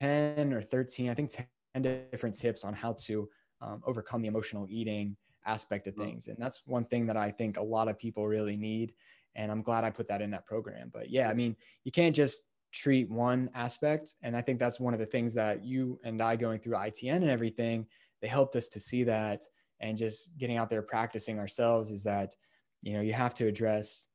10 0.00 0.54
or 0.54 0.62
13, 0.62 1.10
I 1.10 1.14
think 1.14 1.30
10 1.74 2.06
different 2.10 2.38
tips 2.38 2.64
on 2.64 2.72
how 2.72 2.94
to 3.04 3.28
um, 3.60 3.82
overcome 3.84 4.22
the 4.22 4.28
emotional 4.28 4.66
eating 4.70 5.14
aspect 5.48 5.86
of 5.86 5.94
mm. 5.94 6.04
things. 6.04 6.28
And 6.28 6.36
that's 6.38 6.62
one 6.66 6.84
thing 6.84 7.06
that 7.06 7.16
I 7.16 7.30
think 7.30 7.56
a 7.56 7.62
lot 7.62 7.88
of 7.88 7.98
people 7.98 8.26
really 8.26 8.56
need. 8.56 8.92
And 9.34 9.50
I'm 9.50 9.62
glad 9.62 9.84
I 9.84 9.90
put 9.90 10.08
that 10.08 10.22
in 10.22 10.30
that 10.30 10.46
program. 10.46 10.90
But 10.92 11.10
yeah, 11.10 11.28
I 11.28 11.34
mean, 11.34 11.56
you 11.84 11.92
can't 11.92 12.14
just 12.14 12.42
treat 12.72 13.10
one 13.10 13.50
aspect. 13.54 14.16
And 14.22 14.36
I 14.36 14.42
think 14.42 14.58
that's 14.58 14.80
one 14.80 14.94
of 14.94 15.00
the 15.00 15.06
things 15.06 15.34
that 15.34 15.64
you 15.64 15.98
and 16.04 16.20
I 16.20 16.36
going 16.36 16.60
through 16.60 16.74
ITN 16.74 17.16
and 17.16 17.30
everything, 17.30 17.86
they 18.20 18.28
helped 18.28 18.56
us 18.56 18.68
to 18.68 18.80
see 18.80 19.04
that 19.04 19.42
and 19.80 19.96
just 19.96 20.36
getting 20.38 20.56
out 20.56 20.68
there 20.68 20.82
practicing 20.82 21.38
ourselves 21.38 21.90
is 21.90 22.02
that, 22.02 22.34
you 22.82 22.92
know, 22.92 23.00
you 23.00 23.12
have 23.12 23.34
to 23.34 23.46
address 23.46 24.08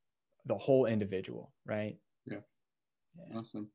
the 0.45 0.57
whole 0.57 0.85
individual, 0.85 1.53
right? 1.65 1.97
Yeah. 2.25 2.39
yeah. 3.17 3.39
Awesome. 3.39 3.69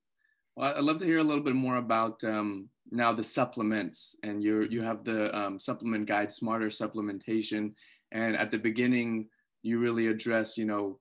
Well, 0.59 0.75
I'd 0.77 0.83
love 0.83 0.99
to 0.99 1.05
hear 1.05 1.19
a 1.19 1.23
little 1.23 1.45
bit 1.45 1.55
more 1.55 1.77
about 1.77 2.25
um, 2.25 2.69
now 2.91 3.13
the 3.13 3.23
supplements, 3.23 4.17
and 4.25 4.43
you 4.43 4.63
you 4.63 4.83
have 4.83 5.05
the 5.05 5.33
um, 5.33 5.61
supplement 5.61 6.07
guide, 6.07 6.33
smarter 6.33 6.67
supplementation, 6.67 7.75
and 8.11 8.35
at 8.35 8.51
the 8.51 8.59
beginning 8.59 9.29
you 9.63 9.79
really 9.79 10.09
address, 10.09 10.59
you 10.59 10.65
know, 10.65 10.99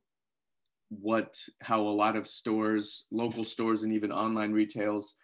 what 0.89 1.35
how 1.59 1.81
a 1.81 1.97
lot 2.03 2.15
of 2.15 2.27
stores, 2.27 3.07
local 3.09 3.43
stores, 3.43 3.81
and 3.81 3.91
even 3.91 4.11
online 4.11 4.51
retails 4.51 5.15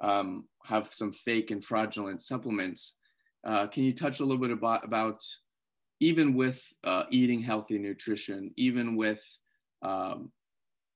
um, 0.00 0.48
have 0.64 0.90
some 0.90 1.12
fake 1.12 1.50
and 1.50 1.62
fraudulent 1.62 2.22
supplements. 2.22 2.96
Uh, 3.44 3.66
can 3.66 3.84
you 3.84 3.94
touch 3.94 4.20
a 4.20 4.24
little 4.24 4.40
bit 4.40 4.52
about 4.52 4.86
about 4.86 5.22
even 6.00 6.32
with 6.32 6.64
uh, 6.84 7.02
eating 7.10 7.42
healthy 7.42 7.78
nutrition, 7.78 8.54
even 8.56 8.96
with 8.96 9.22
um, 9.82 10.32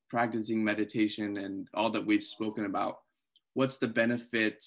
practicing 0.08 0.62
meditation 0.62 1.36
and 1.38 1.68
all 1.74 1.90
that 1.90 2.04
we've 2.04 2.24
spoken 2.24 2.64
about, 2.64 2.98
what's 3.54 3.78
the 3.78 3.88
benefit 3.88 4.64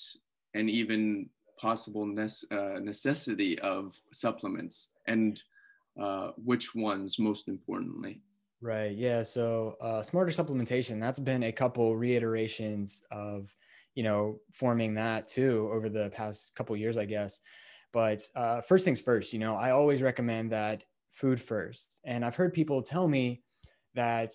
and 0.53 0.69
even 0.69 1.29
possible 1.59 2.05
nece- 2.05 2.51
uh, 2.51 2.79
necessity 2.79 3.59
of 3.59 3.93
supplements 4.13 4.91
and 5.07 5.41
uh, 6.01 6.31
which 6.37 6.73
ones 6.75 7.19
most 7.19 7.47
importantly? 7.47 8.21
Right. 8.61 8.95
Yeah. 8.95 9.23
So, 9.23 9.75
uh, 9.79 10.01
smarter 10.01 10.31
supplementation, 10.31 10.99
that's 10.99 11.19
been 11.19 11.43
a 11.43 11.51
couple 11.51 11.95
reiterations 11.95 13.03
of, 13.09 13.53
you 13.95 14.03
know, 14.03 14.39
forming 14.51 14.95
that 14.95 15.27
too 15.27 15.69
over 15.71 15.87
the 15.87 16.09
past 16.09 16.55
couple 16.55 16.75
years, 16.75 16.97
I 16.97 17.05
guess. 17.05 17.39
But 17.93 18.21
uh, 18.35 18.61
first 18.61 18.85
things 18.85 19.01
first, 19.01 19.33
you 19.33 19.39
know, 19.39 19.55
I 19.55 19.71
always 19.71 20.01
recommend 20.01 20.51
that 20.51 20.83
food 21.11 21.39
first. 21.39 21.99
And 22.05 22.23
I've 22.23 22.35
heard 22.35 22.53
people 22.53 22.81
tell 22.81 23.07
me 23.07 23.43
that 23.95 24.31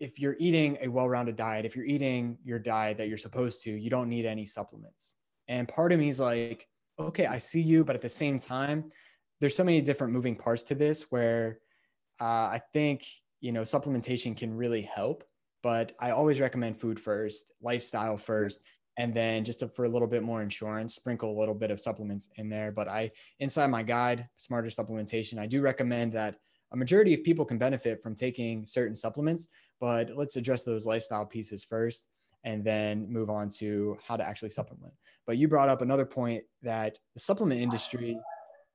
if 0.00 0.18
you're 0.18 0.36
eating 0.38 0.78
a 0.80 0.88
well-rounded 0.88 1.36
diet, 1.36 1.64
if 1.64 1.76
you're 1.76 1.84
eating 1.84 2.38
your 2.44 2.58
diet 2.58 2.98
that 2.98 3.08
you're 3.08 3.18
supposed 3.18 3.62
to, 3.64 3.70
you 3.70 3.90
don't 3.90 4.08
need 4.08 4.26
any 4.26 4.44
supplements. 4.44 5.14
And 5.48 5.68
part 5.68 5.92
of 5.92 5.98
me 5.98 6.08
is 6.08 6.20
like, 6.20 6.66
okay, 6.98 7.26
I 7.26 7.38
see 7.38 7.60
you, 7.60 7.84
but 7.84 7.94
at 7.96 8.02
the 8.02 8.08
same 8.08 8.38
time, 8.38 8.90
there's 9.40 9.56
so 9.56 9.64
many 9.64 9.80
different 9.80 10.12
moving 10.12 10.36
parts 10.36 10.62
to 10.64 10.74
this 10.74 11.06
where 11.10 11.60
uh, 12.20 12.24
I 12.24 12.60
think 12.72 13.04
you 13.40 13.52
know 13.52 13.62
supplementation 13.62 14.36
can 14.36 14.54
really 14.54 14.82
help. 14.82 15.24
But 15.62 15.92
I 16.00 16.10
always 16.10 16.38
recommend 16.38 16.76
food 16.76 17.00
first, 17.00 17.52
lifestyle 17.60 18.16
first, 18.16 18.60
and 18.96 19.12
then 19.12 19.44
just 19.44 19.60
to, 19.60 19.68
for 19.68 19.84
a 19.84 19.88
little 19.88 20.06
bit 20.06 20.22
more 20.22 20.40
insurance, 20.40 20.94
sprinkle 20.94 21.36
a 21.36 21.38
little 21.38 21.54
bit 21.54 21.72
of 21.72 21.80
supplements 21.80 22.28
in 22.36 22.48
there. 22.48 22.70
But 22.70 22.88
I 22.88 23.10
inside 23.40 23.68
my 23.68 23.82
guide, 23.82 24.28
Smarter 24.36 24.68
Supplementation, 24.68 25.38
I 25.38 25.46
do 25.46 25.60
recommend 25.60 26.12
that 26.12 26.36
a 26.72 26.76
majority 26.76 27.14
of 27.14 27.24
people 27.24 27.44
can 27.44 27.58
benefit 27.58 28.02
from 28.02 28.14
taking 28.14 28.66
certain 28.66 28.96
supplements, 28.96 29.48
but 29.80 30.10
let's 30.14 30.36
address 30.36 30.64
those 30.64 30.86
lifestyle 30.86 31.24
pieces 31.24 31.64
first 31.64 32.06
and 32.44 32.64
then 32.64 33.10
move 33.10 33.30
on 33.30 33.48
to 33.48 33.96
how 34.06 34.16
to 34.16 34.26
actually 34.26 34.50
supplement. 34.50 34.92
But 35.26 35.38
you 35.38 35.48
brought 35.48 35.68
up 35.68 35.82
another 35.82 36.04
point 36.04 36.44
that 36.62 36.98
the 37.14 37.20
supplement 37.20 37.60
industry 37.60 38.18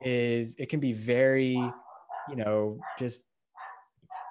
is 0.01 0.55
it 0.57 0.69
can 0.69 0.79
be 0.79 0.93
very, 0.93 1.53
you 1.53 2.35
know, 2.35 2.79
just 2.99 3.25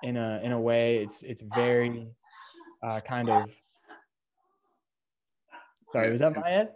in 0.02 0.16
a 0.16 0.40
in 0.42 0.52
a 0.52 0.60
way 0.60 0.98
it's 0.98 1.22
it's 1.22 1.42
very 1.54 2.08
uh, 2.82 3.00
kind 3.00 3.30
of 3.30 3.50
sorry 5.92 6.10
was 6.10 6.20
that 6.20 6.34
my 6.34 6.50
end 6.50 6.68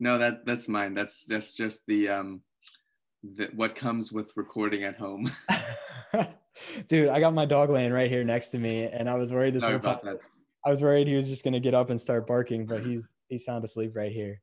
no 0.00 0.18
that 0.18 0.44
that's 0.44 0.68
mine 0.68 0.92
that's 0.94 1.24
that's 1.24 1.54
just 1.56 1.86
the 1.86 2.08
um 2.08 2.40
the, 3.36 3.50
what 3.54 3.74
comes 3.74 4.12
with 4.12 4.32
recording 4.36 4.84
at 4.84 4.96
home 4.96 5.30
Dude, 6.88 7.08
I 7.08 7.20
got 7.20 7.34
my 7.34 7.44
dog 7.44 7.70
laying 7.70 7.92
right 7.92 8.10
here 8.10 8.24
next 8.24 8.48
to 8.48 8.58
me, 8.58 8.84
and 8.84 9.08
I 9.08 9.14
was 9.14 9.32
worried 9.32 9.54
this 9.54 9.64
whole 9.64 9.78
time. 9.78 9.98
That. 10.02 10.18
I 10.64 10.70
was 10.70 10.82
worried 10.82 11.06
he 11.06 11.14
was 11.14 11.28
just 11.28 11.44
gonna 11.44 11.60
get 11.60 11.74
up 11.74 11.90
and 11.90 12.00
start 12.00 12.26
barking, 12.26 12.66
but 12.66 12.84
he's 12.84 13.06
he's 13.28 13.44
sound 13.44 13.64
asleep 13.64 13.92
right 13.94 14.12
here. 14.12 14.40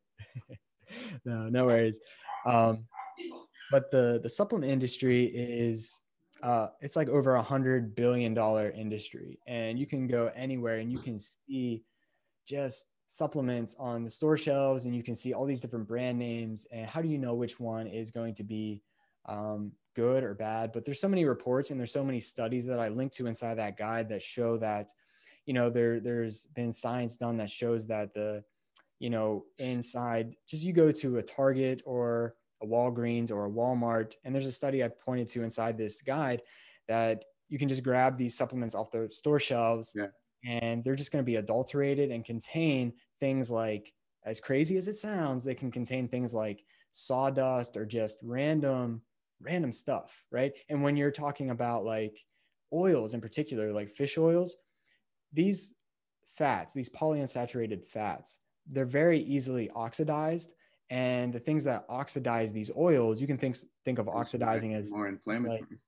no, 1.26 1.50
no 1.50 1.66
worries. 1.66 2.00
Um, 2.46 2.86
but 3.72 3.90
the 3.92 4.20
the 4.22 4.30
supplement 4.30 4.72
industry 4.72 5.26
is 5.26 6.02
uh, 6.44 6.68
it's 6.82 6.96
like 6.96 7.10
over 7.10 7.36
a 7.36 7.42
hundred 7.42 7.96
billion 7.96 8.34
dollar 8.34 8.70
industry, 8.70 9.40
and 9.48 9.80
you 9.80 9.86
can 9.86 10.08
go 10.08 10.32
anywhere 10.36 10.78
and 10.78 10.92
you 10.92 11.00
can 11.00 11.18
see 11.18 11.84
just 12.48 12.88
supplements 13.14 13.76
on 13.78 14.04
the 14.04 14.10
store 14.10 14.36
shelves, 14.36 14.86
and 14.86 14.96
you 14.96 15.04
can 15.04 15.14
see 15.14 15.34
all 15.34 15.46
these 15.46 15.62
different 15.62 15.88
brand 15.88 16.18
names. 16.18 16.66
And 16.72 16.88
how 16.88 17.00
do 17.00 17.08
you 17.08 17.20
know 17.20 17.36
which 17.36 17.60
one 17.60 17.86
is 17.86 18.10
going 18.10 18.34
to 18.34 18.44
be 18.44 18.82
um, 19.28 19.72
good 19.96 20.24
or 20.24 20.34
bad, 20.34 20.72
but 20.74 20.84
there's 20.84 21.00
so 21.00 21.08
many 21.08 21.24
reports 21.24 21.70
and 21.70 21.80
there's 21.80 21.94
so 21.94 22.04
many 22.04 22.20
studies 22.20 22.66
that 22.66 22.80
I 22.80 22.88
link 22.88 23.12
to 23.14 23.28
inside 23.28 23.60
that 23.60 23.78
guide 23.78 24.10
that 24.10 24.24
show 24.24 24.58
that, 24.58 24.92
you 25.46 25.54
know, 25.54 25.70
there 25.70 26.00
there's 26.00 26.48
been 26.56 26.72
science 26.72 27.16
done 27.16 27.38
that 27.38 27.52
shows 27.52 27.86
that 27.86 28.16
the, 28.16 28.44
you 28.98 29.12
know, 29.12 29.46
inside 29.60 30.36
just 30.48 30.64
you 30.64 30.74
go 30.74 30.92
to 30.92 31.18
a 31.18 31.22
Target 31.22 31.84
or 31.86 32.34
a 32.64 32.66
Walgreens 32.66 33.30
or 33.30 33.46
a 33.46 33.52
Walmart, 33.52 34.16
and 34.24 34.34
there's 34.34 34.48
a 34.48 34.52
study 34.52 34.84
I 34.84 34.88
pointed 34.88 35.28
to 35.30 35.44
inside 35.44 35.78
this 35.78 36.02
guide 36.02 36.42
that 36.88 37.26
you 37.48 37.60
can 37.60 37.68
just 37.68 37.84
grab 37.84 38.18
these 38.18 38.36
supplements 38.36 38.74
off 38.74 38.90
the 38.90 39.08
store 39.12 39.40
shelves 39.40 39.94
yeah. 39.96 40.08
And 40.46 40.84
they're 40.84 40.96
just 40.96 41.12
going 41.12 41.24
to 41.24 41.32
be 41.32 41.38
adulterated 41.38 42.12
and 42.12 42.26
contain 42.26 42.94
things 43.20 43.50
like 43.52 43.94
as 44.26 44.40
crazy 44.40 44.78
as 44.78 44.88
it 44.88 44.94
sounds, 44.96 45.44
they 45.44 45.56
can 45.56 45.72
contain 45.72 46.08
things 46.08 46.34
like 46.34 46.64
sawdust 46.92 47.76
or 47.76 47.86
just 47.86 48.20
random 48.24 49.02
random 49.42 49.72
stuff, 49.72 50.24
right? 50.32 50.54
And 50.70 50.82
when 50.82 50.96
you're 50.96 51.12
talking 51.12 51.50
about 51.50 51.86
like 51.86 52.24
oils 52.72 53.14
in 53.14 53.22
particular, 53.22 53.74
like 53.74 53.90
fish 53.90 54.18
oils, 54.18 54.56
these 55.34 55.74
fats, 56.36 56.74
these 56.74 56.90
polyunsaturated 56.90 57.86
fats, 57.86 58.40
they're 58.68 58.86
very 58.86 59.20
easily 59.20 59.70
oxidized. 59.76 60.54
And 60.90 61.34
the 61.34 61.40
things 61.40 61.64
that 61.64 61.86
oxidize 61.90 62.54
these 62.54 62.72
oils, 62.78 63.20
you 63.20 63.28
can 63.28 63.38
think 63.38 63.58
think 63.84 64.00
of 64.00 64.08
oxidizing 64.08 64.74
as 64.76 64.92
more 64.92 65.08
inflammatory. 65.08 65.60
Like, 65.60 65.80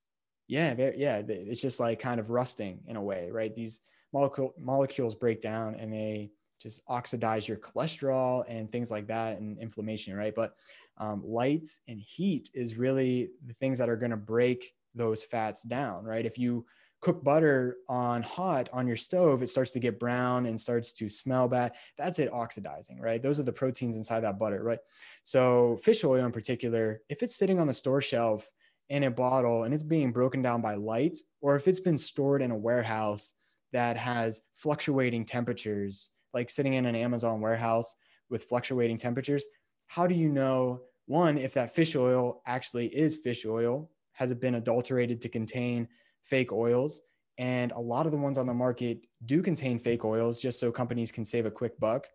yeah, 0.48 0.74
yeah, 0.96 1.22
it's 1.28 1.62
just 1.62 1.80
like 1.80 2.00
kind 2.00 2.20
of 2.20 2.30
rusting 2.30 2.80
in 2.88 2.96
a 2.96 3.02
way, 3.02 3.30
right? 3.32 3.54
These 3.56 3.82
molecule 4.16 4.54
molecules 4.58 5.14
break 5.14 5.42
down 5.42 5.76
and 5.76 5.92
they 5.92 6.32
just 6.62 6.82
oxidize 6.88 7.50
your 7.50 7.58
cholesterol 7.58 8.46
and 8.48 8.72
things 8.72 8.90
like 8.90 9.08
that 9.08 9.40
and 9.40 9.60
inflammation, 9.60 10.16
right? 10.16 10.34
But 10.34 10.56
um, 10.98 11.22
light 11.26 11.68
and 11.90 12.00
heat 12.00 12.50
is 12.54 12.78
really 12.78 13.32
the 13.46 13.54
things 13.56 13.78
that 13.78 13.90
are 13.90 13.98
going 13.98 14.12
to 14.12 14.18
break 14.18 14.74
those 14.96 15.22
fats 15.22 15.64
down, 15.64 16.06
right? 16.06 16.26
If 16.26 16.38
you 16.38 16.66
cook 17.02 17.26
butter 17.26 17.76
on 17.90 18.24
hot 18.24 18.70
on 18.72 18.88
your 18.88 18.96
stove, 18.96 19.44
it 19.44 19.50
starts 19.50 19.72
to 19.72 19.82
get 19.82 20.00
brown 20.00 20.46
and 20.46 20.58
starts 20.58 20.94
to 20.94 21.10
smell 21.10 21.50
bad. 21.50 21.74
That's 21.98 22.18
it 22.18 22.32
oxidizing, 22.32 23.02
right? 23.02 23.22
Those 23.22 23.40
are 23.42 23.44
the 23.44 23.52
proteins 23.52 23.98
inside 23.98 24.22
that 24.22 24.40
butter, 24.40 24.64
right? 24.64 24.80
So, 25.26 25.78
fish 25.84 26.06
oil 26.06 26.26
in 26.26 26.32
particular, 26.32 27.02
if 27.10 27.22
it's 27.22 27.36
sitting 27.36 27.60
on 27.60 27.68
the 27.68 27.74
store 27.74 28.02
shelf 28.02 28.50
in 28.88 29.04
a 29.04 29.12
bottle 29.12 29.64
and 29.64 29.74
it's 29.74 29.84
being 29.84 30.14
broken 30.14 30.42
down 30.42 30.62
by 30.62 30.76
light, 30.76 31.18
or 31.42 31.58
if 31.58 31.68
it's 31.68 31.82
been 31.82 31.98
stored 31.98 32.42
in 32.42 32.52
a 32.52 32.58
warehouse 32.58 33.34
that 33.76 33.98
has 33.98 34.42
fluctuating 34.54 35.26
temperatures, 35.26 36.10
like 36.34 36.50
sitting 36.50 36.76
in 36.76 36.86
an 36.86 36.96
Amazon 36.96 37.42
warehouse 37.42 37.94
with 38.30 38.46
fluctuating 38.46 38.98
temperatures, 38.98 39.44
how 39.88 40.08
do 40.08 40.16
you 40.16 40.30
know 40.30 40.80
one 41.08 41.38
if 41.38 41.54
that 41.56 41.76
fish 41.76 41.94
oil 41.94 42.42
actually 42.48 42.88
is 42.88 43.18
fish 43.18 43.46
oil? 43.46 43.92
Has 44.14 44.32
it 44.32 44.40
been 44.40 44.56
adulterated 44.56 45.20
to 45.20 45.28
contain 45.28 45.90
fake 46.24 46.54
oils? 46.54 47.02
And 47.38 47.74
a 47.74 47.80
lot 47.80 48.06
of 48.06 48.14
the 48.14 48.18
ones 48.18 48.38
on 48.38 48.48
the 48.48 48.54
market 48.54 49.00
do 49.26 49.42
contain 49.42 49.78
fake 49.78 50.06
oils 50.06 50.40
just 50.40 50.58
so 50.58 50.72
companies 50.72 51.12
can 51.12 51.26
save 51.26 51.46
a 51.46 51.52
quick 51.52 51.78
buck, 51.78 52.08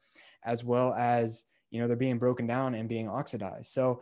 as 0.45 0.65
well 0.65 0.95
as, 0.95 1.45
you 1.71 1.79
know, 1.79 1.87
they're 1.87 1.95
being 1.95 2.19
broken 2.19 2.47
down 2.47 2.75
and 2.75 2.89
being 2.89 3.07
oxidized. 3.07 3.71
So 3.71 4.01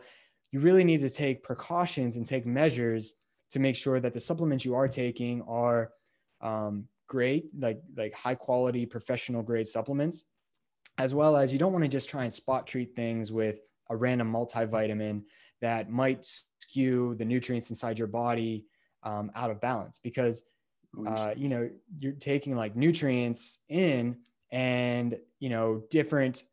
you 0.53 0.61
really 0.61 0.85
need 0.85 1.01
to 1.01 1.09
take 1.09 1.43
precautions 1.43 2.15
and 2.15 2.25
take 2.25 2.45
measures 2.45 3.15
to 3.51 3.59
make 3.59 3.75
sure 3.75 3.99
that 3.99 4.13
the 4.13 4.19
supplements 4.21 4.63
you 4.63 4.75
are 4.75 4.87
taking 4.87 5.41
are 5.41 5.91
um, 6.39 6.87
great, 7.09 7.45
like 7.57 7.81
like 7.97 8.13
high 8.13 8.35
quality 8.35 8.85
professional 8.85 9.43
grade 9.43 9.67
supplements, 9.67 10.25
as 10.97 11.13
well 11.13 11.35
as 11.35 11.51
you 11.51 11.59
don't 11.59 11.73
want 11.73 11.83
to 11.83 11.89
just 11.89 12.07
try 12.07 12.23
and 12.23 12.31
spot 12.31 12.65
treat 12.65 12.95
things 12.95 13.31
with 13.31 13.59
a 13.89 13.95
random 13.95 14.31
multivitamin 14.31 15.23
that 15.61 15.89
might 15.89 16.25
skew 16.59 17.15
the 17.15 17.25
nutrients 17.25 17.69
inside 17.69 17.99
your 17.99 18.07
body 18.07 18.65
um, 19.03 19.31
out 19.35 19.51
of 19.51 19.59
balance 19.59 19.99
because 20.01 20.43
uh, 21.07 21.33
you 21.35 21.49
know 21.49 21.69
you're 21.97 22.13
taking 22.13 22.55
like 22.55 22.75
nutrients 22.75 23.59
in 23.69 24.17
and 24.51 25.17
you 25.39 25.49
know 25.49 25.83
different 25.91 26.43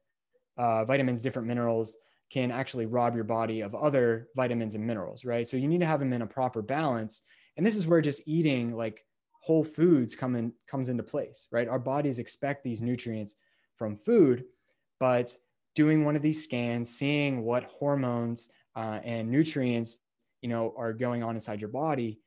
uh, 0.59 0.85
vitamins 0.85 1.23
different 1.23 1.49
minerals 1.49 1.97
can 2.31 2.51
actually 2.51 2.87
rob 2.87 3.15
your 3.15 3.25
body 3.25 3.61
of 3.61 3.75
other 3.75 4.29
vitamins 4.35 4.75
and 4.75 4.85
minerals 4.85 5.25
right? 5.25 5.47
So 5.47 5.57
you 5.57 5.69
need 5.69 5.81
to 5.81 5.87
have 5.87 6.01
them 6.01 6.13
in 6.13 6.23
a 6.23 6.27
proper 6.27 6.61
balance. 6.61 7.23
And 7.57 7.65
this 7.65 7.77
is 7.77 7.87
where 7.87 8.01
just 8.01 8.23
eating 8.27 8.77
like 8.77 9.06
whole 9.47 9.63
foods 9.63 10.17
come 10.17 10.35
in 10.35 10.53
comes 10.67 10.89
into 10.89 11.05
place 11.05 11.47
right? 11.53 11.69
Our 11.69 11.79
bodies 11.79 12.19
expect 12.19 12.65
these 12.65 12.83
nutrients 12.83 13.37
from 13.77 13.97
food 13.97 14.45
but 14.99 15.33
doing 15.77 16.05
one 16.05 16.17
of 16.17 16.23
these 16.23 16.43
scans 16.43 16.91
seeing 16.91 17.45
what 17.45 17.63
hormones 17.65 18.51
uh, 18.75 18.99
and 19.05 19.31
nutrients 19.31 19.99
you 20.43 20.49
know 20.49 20.75
are 20.77 20.93
going 20.93 21.23
on 21.23 21.37
inside 21.37 21.61
your 21.61 21.71
body 21.71 22.19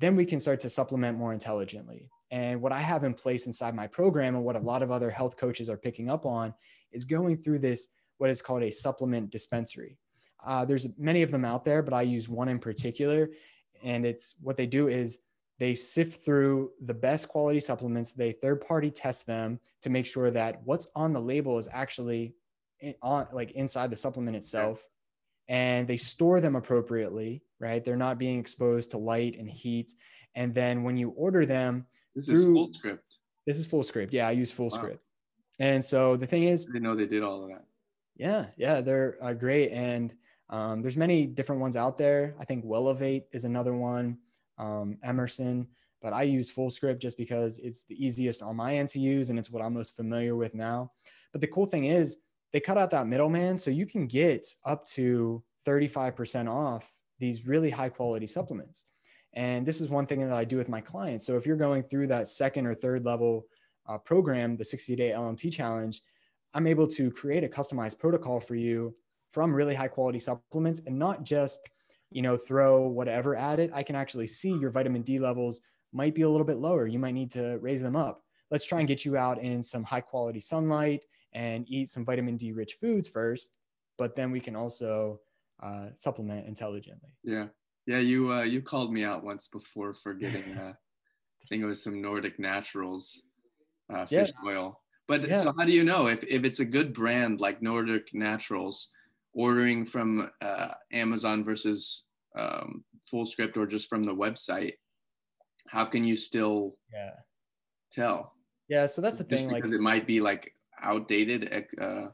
then 0.00 0.16
we 0.16 0.24
can 0.24 0.40
start 0.40 0.60
to 0.60 0.70
supplement 0.70 1.16
more 1.18 1.32
intelligently. 1.32 2.08
And 2.30 2.62
what 2.62 2.72
i 2.72 2.78
have 2.78 3.04
in 3.04 3.12
place 3.12 3.46
inside 3.46 3.74
my 3.74 3.86
program 3.86 4.34
and 4.34 4.44
what 4.44 4.56
a 4.56 4.60
lot 4.60 4.82
of 4.82 4.90
other 4.90 5.10
health 5.10 5.36
coaches 5.36 5.68
are 5.68 5.76
picking 5.76 6.08
up 6.08 6.24
on 6.24 6.54
is 6.90 7.04
going 7.04 7.36
through 7.36 7.58
this 7.58 7.88
what 8.16 8.30
is 8.30 8.40
called 8.40 8.62
a 8.62 8.70
supplement 8.70 9.30
dispensary. 9.30 9.98
Uh, 10.44 10.64
there's 10.64 10.86
many 10.96 11.22
of 11.22 11.30
them 11.30 11.44
out 11.44 11.64
there 11.66 11.82
but 11.82 11.92
i 11.92 12.00
use 12.00 12.30
one 12.30 12.48
in 12.48 12.58
particular 12.58 13.28
and 13.82 14.06
it's 14.06 14.34
what 14.40 14.56
they 14.56 14.66
do 14.66 14.88
is 14.88 15.18
they 15.58 15.74
sift 15.74 16.24
through 16.24 16.70
the 16.84 16.94
best 16.94 17.28
quality 17.28 17.60
supplements. 17.60 18.12
They 18.12 18.32
third 18.32 18.60
party 18.66 18.90
test 18.90 19.26
them 19.26 19.58
to 19.82 19.90
make 19.90 20.06
sure 20.06 20.30
that 20.30 20.60
what's 20.64 20.88
on 20.94 21.12
the 21.12 21.20
label 21.20 21.58
is 21.58 21.68
actually 21.72 22.34
in, 22.80 22.94
on 23.02 23.26
like 23.32 23.52
inside 23.52 23.90
the 23.90 23.96
supplement 23.96 24.36
itself. 24.36 24.86
And 25.48 25.86
they 25.86 25.96
store 25.96 26.40
them 26.40 26.56
appropriately 26.56 27.42
right? 27.60 27.84
They're 27.84 27.96
not 27.96 28.18
being 28.18 28.38
exposed 28.38 28.90
to 28.90 28.98
light 28.98 29.36
and 29.38 29.48
heat. 29.48 29.92
And 30.34 30.54
then 30.54 30.82
when 30.82 30.96
you 30.96 31.10
order 31.10 31.46
them 31.46 31.86
this 32.14 32.26
through, 32.26 32.34
is 32.34 32.48
Fullscript 32.48 32.98
this 33.46 33.58
is 33.58 33.66
Fullscript. 33.66 34.12
yeah 34.12 34.26
i 34.28 34.32
use 34.32 34.52
full 34.52 34.66
wow. 34.66 34.76
script. 34.76 35.04
And 35.58 35.82
so 35.82 36.16
the 36.16 36.26
thing 36.26 36.44
is 36.44 36.68
i 36.74 36.78
know 36.78 36.94
they 36.94 37.06
did 37.06 37.22
all 37.22 37.42
of 37.44 37.50
that. 37.50 37.64
Yeah 38.16 38.46
yeah 38.56 38.80
they're 38.80 39.16
uh, 39.22 39.32
great. 39.32 39.70
And 39.70 40.14
um, 40.48 40.80
there's 40.80 40.96
many 40.96 41.26
different 41.26 41.60
ones 41.60 41.76
out 41.76 41.98
there. 41.98 42.36
I 42.38 42.44
think 42.44 42.64
Wellevate 42.64 43.24
is 43.32 43.44
another 43.44 43.74
one 43.74 44.18
um, 44.58 44.96
emerson 45.04 45.66
but 46.02 46.12
i 46.12 46.22
use 46.22 46.50
Fullscript 46.50 46.98
just 46.98 47.16
because 47.16 47.58
it's 47.58 47.84
the 47.84 48.04
easiest 48.04 48.42
on 48.42 48.56
my 48.56 48.76
end 48.76 48.88
to 48.90 49.00
use 49.00 49.30
and 49.30 49.38
it's 49.38 49.50
what 49.50 49.62
i'm 49.62 49.74
most 49.74 49.96
familiar 49.96 50.36
with 50.36 50.54
now. 50.54 50.92
But 51.32 51.40
the 51.40 51.46
cool 51.48 51.66
thing 51.66 51.86
is 51.86 52.18
they 52.52 52.60
cut 52.60 52.78
out 52.78 52.90
that 52.90 53.06
middleman 53.06 53.58
so 53.58 53.70
you 53.70 53.86
can 53.86 54.06
get 54.06 54.46
up 54.64 54.86
to 54.88 55.42
35% 55.66 56.48
off 56.50 56.90
these 57.18 57.46
really 57.46 57.70
high 57.70 57.88
quality 57.88 58.26
supplements. 58.26 58.84
And 59.34 59.66
this 59.66 59.80
is 59.80 59.88
one 59.88 60.06
thing 60.06 60.20
that 60.20 60.32
i 60.32 60.44
do 60.44 60.56
with 60.56 60.68
my 60.68 60.80
clients. 60.80 61.26
So 61.26 61.36
if 61.36 61.46
you're 61.46 61.56
going 61.56 61.82
through 61.82 62.06
that 62.08 62.28
second 62.28 62.66
or 62.66 62.74
third 62.74 63.04
level 63.04 63.46
uh, 63.88 63.98
program 63.98 64.56
the 64.56 64.64
60 64.64 64.96
day 64.96 65.10
lmt 65.10 65.52
challenge 65.52 66.02
i'm 66.54 66.66
able 66.66 66.88
to 66.88 67.10
create 67.10 67.44
a 67.44 67.48
customized 67.48 67.98
protocol 67.98 68.40
for 68.40 68.56
you 68.56 68.92
from 69.32 69.54
really 69.54 69.74
high 69.74 69.86
quality 69.86 70.18
supplements 70.18 70.80
and 70.86 70.98
not 70.98 71.22
just 71.22 71.60
you 72.10 72.22
know 72.22 72.36
throw 72.36 72.86
whatever 72.86 73.34
at 73.36 73.58
it 73.58 73.70
i 73.74 73.82
can 73.82 73.96
actually 73.96 74.26
see 74.26 74.50
your 74.58 74.70
vitamin 74.70 75.02
d 75.02 75.18
levels 75.18 75.60
might 75.92 76.14
be 76.14 76.22
a 76.22 76.28
little 76.28 76.46
bit 76.46 76.58
lower 76.58 76.86
you 76.86 76.98
might 76.98 77.14
need 77.14 77.30
to 77.30 77.58
raise 77.60 77.82
them 77.82 77.96
up 77.96 78.22
let's 78.50 78.64
try 78.64 78.78
and 78.78 78.88
get 78.88 79.04
you 79.04 79.16
out 79.16 79.40
in 79.40 79.62
some 79.62 79.82
high 79.82 80.00
quality 80.00 80.40
sunlight 80.40 81.04
and 81.36 81.66
eat 81.68 81.88
some 81.88 82.04
vitamin 82.04 82.36
D 82.36 82.52
rich 82.52 82.78
foods 82.80 83.08
first, 83.08 83.52
but 83.98 84.16
then 84.16 84.30
we 84.30 84.40
can 84.40 84.56
also 84.56 85.20
uh, 85.62 85.88
supplement 85.94 86.46
intelligently. 86.46 87.10
Yeah. 87.22 87.46
Yeah. 87.86 87.98
You, 87.98 88.32
uh, 88.32 88.42
you 88.42 88.62
called 88.62 88.92
me 88.92 89.04
out 89.04 89.22
once 89.22 89.48
before 89.48 89.94
for 89.94 90.14
getting, 90.14 90.56
uh, 90.56 90.72
I 90.72 91.44
think 91.48 91.62
it 91.62 91.66
was 91.66 91.82
some 91.82 92.00
Nordic 92.00 92.38
naturals 92.38 93.22
uh, 93.94 94.06
fish 94.06 94.32
yeah. 94.42 94.50
oil. 94.50 94.80
But 95.06 95.28
yeah. 95.28 95.42
so 95.42 95.54
how 95.56 95.64
do 95.64 95.72
you 95.72 95.84
know 95.84 96.08
if, 96.08 96.24
if 96.24 96.44
it's 96.44 96.60
a 96.60 96.64
good 96.64 96.92
brand 96.92 97.40
like 97.40 97.62
Nordic 97.62 98.08
naturals 98.12 98.88
ordering 99.36 99.84
from 99.84 100.30
uh, 100.40 100.68
Amazon 100.92 101.44
versus 101.44 102.04
um, 102.36 102.82
Fullscript 103.12 103.56
or 103.56 103.66
just 103.66 103.88
from 103.88 104.02
the 104.02 104.14
website, 104.14 104.72
how 105.68 105.84
can 105.84 106.02
you 106.02 106.16
still 106.16 106.76
yeah. 106.92 107.10
tell? 107.92 108.32
Yeah, 108.68 108.86
so 108.86 109.00
that's 109.00 109.18
the 109.18 109.24
just 109.24 109.30
thing. 109.30 109.48
Because 109.48 109.70
like 109.70 109.72
it 109.72 109.80
might 109.80 110.06
be 110.06 110.20
like 110.20 110.52
outdated 110.82 111.64
uh 111.80 112.06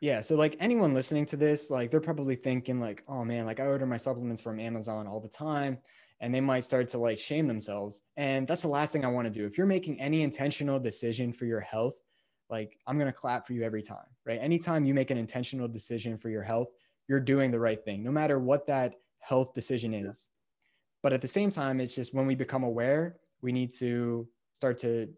yeah 0.00 0.20
so 0.20 0.36
like 0.36 0.56
anyone 0.60 0.92
listening 0.92 1.24
to 1.24 1.36
this 1.36 1.70
like 1.70 1.90
they're 1.90 2.00
probably 2.00 2.34
thinking 2.34 2.80
like 2.80 3.02
oh 3.08 3.24
man 3.24 3.46
like 3.46 3.60
i 3.60 3.66
order 3.66 3.86
my 3.86 3.96
supplements 3.96 4.42
from 4.42 4.60
amazon 4.60 5.06
all 5.06 5.20
the 5.20 5.28
time 5.28 5.78
and 6.20 6.34
they 6.34 6.40
might 6.40 6.64
start 6.64 6.88
to 6.88 6.98
like 6.98 7.18
shame 7.18 7.46
themselves 7.46 8.02
and 8.16 8.46
that's 8.46 8.62
the 8.62 8.68
last 8.68 8.92
thing 8.92 9.04
i 9.04 9.08
want 9.08 9.26
to 9.26 9.32
do 9.32 9.46
if 9.46 9.56
you're 9.56 9.66
making 9.66 10.00
any 10.00 10.22
intentional 10.22 10.78
decision 10.78 11.32
for 11.32 11.46
your 11.46 11.60
health 11.60 11.94
like 12.50 12.78
i'm 12.86 12.98
going 12.98 13.10
to 13.10 13.16
clap 13.16 13.46
for 13.46 13.52
you 13.52 13.62
every 13.62 13.82
time 13.82 14.06
right 14.24 14.38
anytime 14.40 14.84
you 14.84 14.94
make 14.94 15.10
an 15.10 15.18
intentional 15.18 15.68
decision 15.68 16.16
for 16.16 16.28
your 16.28 16.42
health 16.42 16.68
you're 17.08 17.20
doing 17.20 17.50
the 17.50 17.58
right 17.58 17.84
thing 17.84 18.02
no 18.02 18.10
matter 18.10 18.38
what 18.38 18.66
that 18.66 18.94
health 19.20 19.54
decision 19.54 19.94
is 19.94 20.28
but 21.02 21.12
at 21.12 21.20
the 21.20 21.28
same 21.28 21.50
time 21.50 21.80
it's 21.80 21.94
just 21.94 22.14
when 22.14 22.26
we 22.26 22.34
become 22.34 22.64
aware 22.64 23.16
we 23.42 23.52
need 23.52 23.70
to 23.70 24.26
start 24.52 24.78
to 24.78 25.08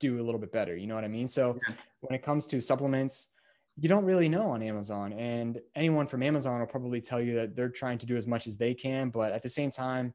do 0.00 0.20
a 0.20 0.24
little 0.24 0.40
bit 0.40 0.52
better. 0.52 0.76
You 0.76 0.86
know 0.86 0.94
what 0.94 1.04
I 1.04 1.08
mean? 1.08 1.28
So 1.28 1.58
yeah. 1.68 1.74
when 2.00 2.14
it 2.14 2.22
comes 2.22 2.46
to 2.48 2.60
supplements, 2.60 3.28
you 3.76 3.88
don't 3.88 4.04
really 4.04 4.28
know 4.28 4.48
on 4.50 4.62
Amazon. 4.62 5.12
And 5.14 5.60
anyone 5.74 6.06
from 6.06 6.22
Amazon 6.22 6.60
will 6.60 6.66
probably 6.66 7.00
tell 7.00 7.20
you 7.20 7.34
that 7.36 7.56
they're 7.56 7.68
trying 7.68 7.98
to 7.98 8.06
do 8.06 8.16
as 8.16 8.26
much 8.26 8.46
as 8.46 8.56
they 8.56 8.74
can. 8.74 9.10
But 9.10 9.32
at 9.32 9.42
the 9.42 9.48
same 9.48 9.70
time, 9.70 10.14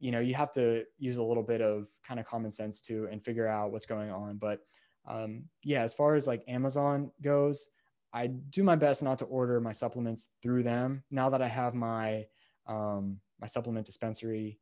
you 0.00 0.10
know, 0.10 0.20
you 0.20 0.34
have 0.34 0.52
to 0.52 0.84
use 0.98 1.18
a 1.18 1.22
little 1.22 1.42
bit 1.42 1.60
of 1.60 1.86
kind 2.06 2.18
of 2.18 2.26
common 2.26 2.50
sense 2.50 2.80
too 2.80 3.08
and 3.10 3.24
figure 3.24 3.46
out 3.46 3.72
what's 3.72 3.86
going 3.86 4.10
on. 4.10 4.36
But 4.38 4.60
um, 5.06 5.44
yeah, 5.62 5.82
as 5.82 5.94
far 5.94 6.14
as 6.14 6.26
like 6.26 6.42
Amazon 6.48 7.10
goes, 7.22 7.68
I 8.12 8.28
do 8.28 8.62
my 8.62 8.76
best 8.76 9.02
not 9.02 9.18
to 9.18 9.24
order 9.26 9.60
my 9.60 9.72
supplements 9.72 10.28
through 10.42 10.62
them. 10.62 11.02
Now 11.10 11.30
that 11.30 11.42
I 11.42 11.48
have 11.48 11.74
my 11.74 12.26
um, 12.66 13.20
my 13.40 13.46
supplement 13.46 13.86
dispensary, 13.86 14.58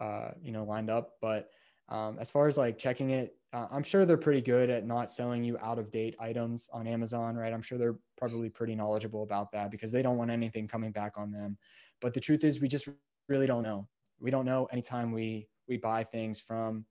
uh, 0.00 0.30
you 0.42 0.52
know, 0.52 0.64
lined 0.64 0.90
up, 0.90 1.12
but 1.20 1.50
um, 1.88 2.16
as 2.18 2.30
far 2.30 2.46
as 2.48 2.56
like 2.56 2.78
checking 2.78 3.10
it, 3.10 3.36
uh, 3.52 3.68
I'm 3.70 3.82
sure 3.82 4.06
they're 4.06 4.16
pretty 4.16 4.40
good 4.40 4.70
at 4.70 4.86
not 4.86 5.10
selling 5.10 5.44
you 5.44 5.58
out 5.60 5.78
of 5.78 5.92
date 5.92 6.16
items 6.18 6.68
on 6.72 6.86
Amazon, 6.86 7.36
right? 7.36 7.52
I'm 7.52 7.62
sure 7.62 7.78
they're 7.78 7.98
probably 8.16 8.48
pretty 8.48 8.74
knowledgeable 8.74 9.22
about 9.22 9.52
that 9.52 9.70
because 9.70 9.92
they 9.92 10.02
don't 10.02 10.16
want 10.16 10.30
anything 10.30 10.66
coming 10.66 10.90
back 10.90 11.12
on 11.16 11.30
them. 11.30 11.58
But 12.00 12.14
the 12.14 12.20
truth 12.20 12.42
is, 12.42 12.60
we 12.60 12.68
just 12.68 12.88
really 13.28 13.46
don't 13.46 13.62
know. 13.62 13.86
we 14.18 14.30
don't 14.30 14.46
know 14.46 14.66
anytime 14.72 15.12
we 15.12 15.48
we 15.68 15.76
buy 15.76 16.04
things 16.04 16.40
from 16.40 16.84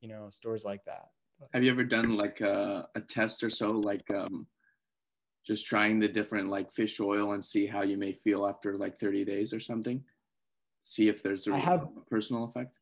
you 0.00 0.08
know 0.08 0.28
stores 0.30 0.64
like 0.64 0.84
that 0.84 1.08
have 1.52 1.62
you 1.62 1.70
ever 1.70 1.84
done 1.84 2.16
like 2.16 2.40
a, 2.40 2.86
a 2.94 3.00
test 3.00 3.42
or 3.42 3.50
so 3.50 3.72
like 3.72 4.08
um 4.10 4.46
just 5.46 5.64
trying 5.64 5.98
the 6.00 6.08
different 6.08 6.48
like 6.48 6.72
fish 6.72 6.98
oil 6.98 7.32
and 7.32 7.44
see 7.44 7.66
how 7.66 7.82
you 7.82 7.96
may 7.96 8.12
feel 8.12 8.46
after 8.46 8.76
like 8.76 8.98
30 8.98 9.24
days 9.24 9.52
or 9.52 9.60
something? 9.60 10.02
See 10.82 11.08
if 11.08 11.22
there's 11.22 11.46
a, 11.46 11.54
I 11.54 11.58
have, 11.58 11.88
a 11.96 12.00
personal 12.10 12.44
effect? 12.44 12.78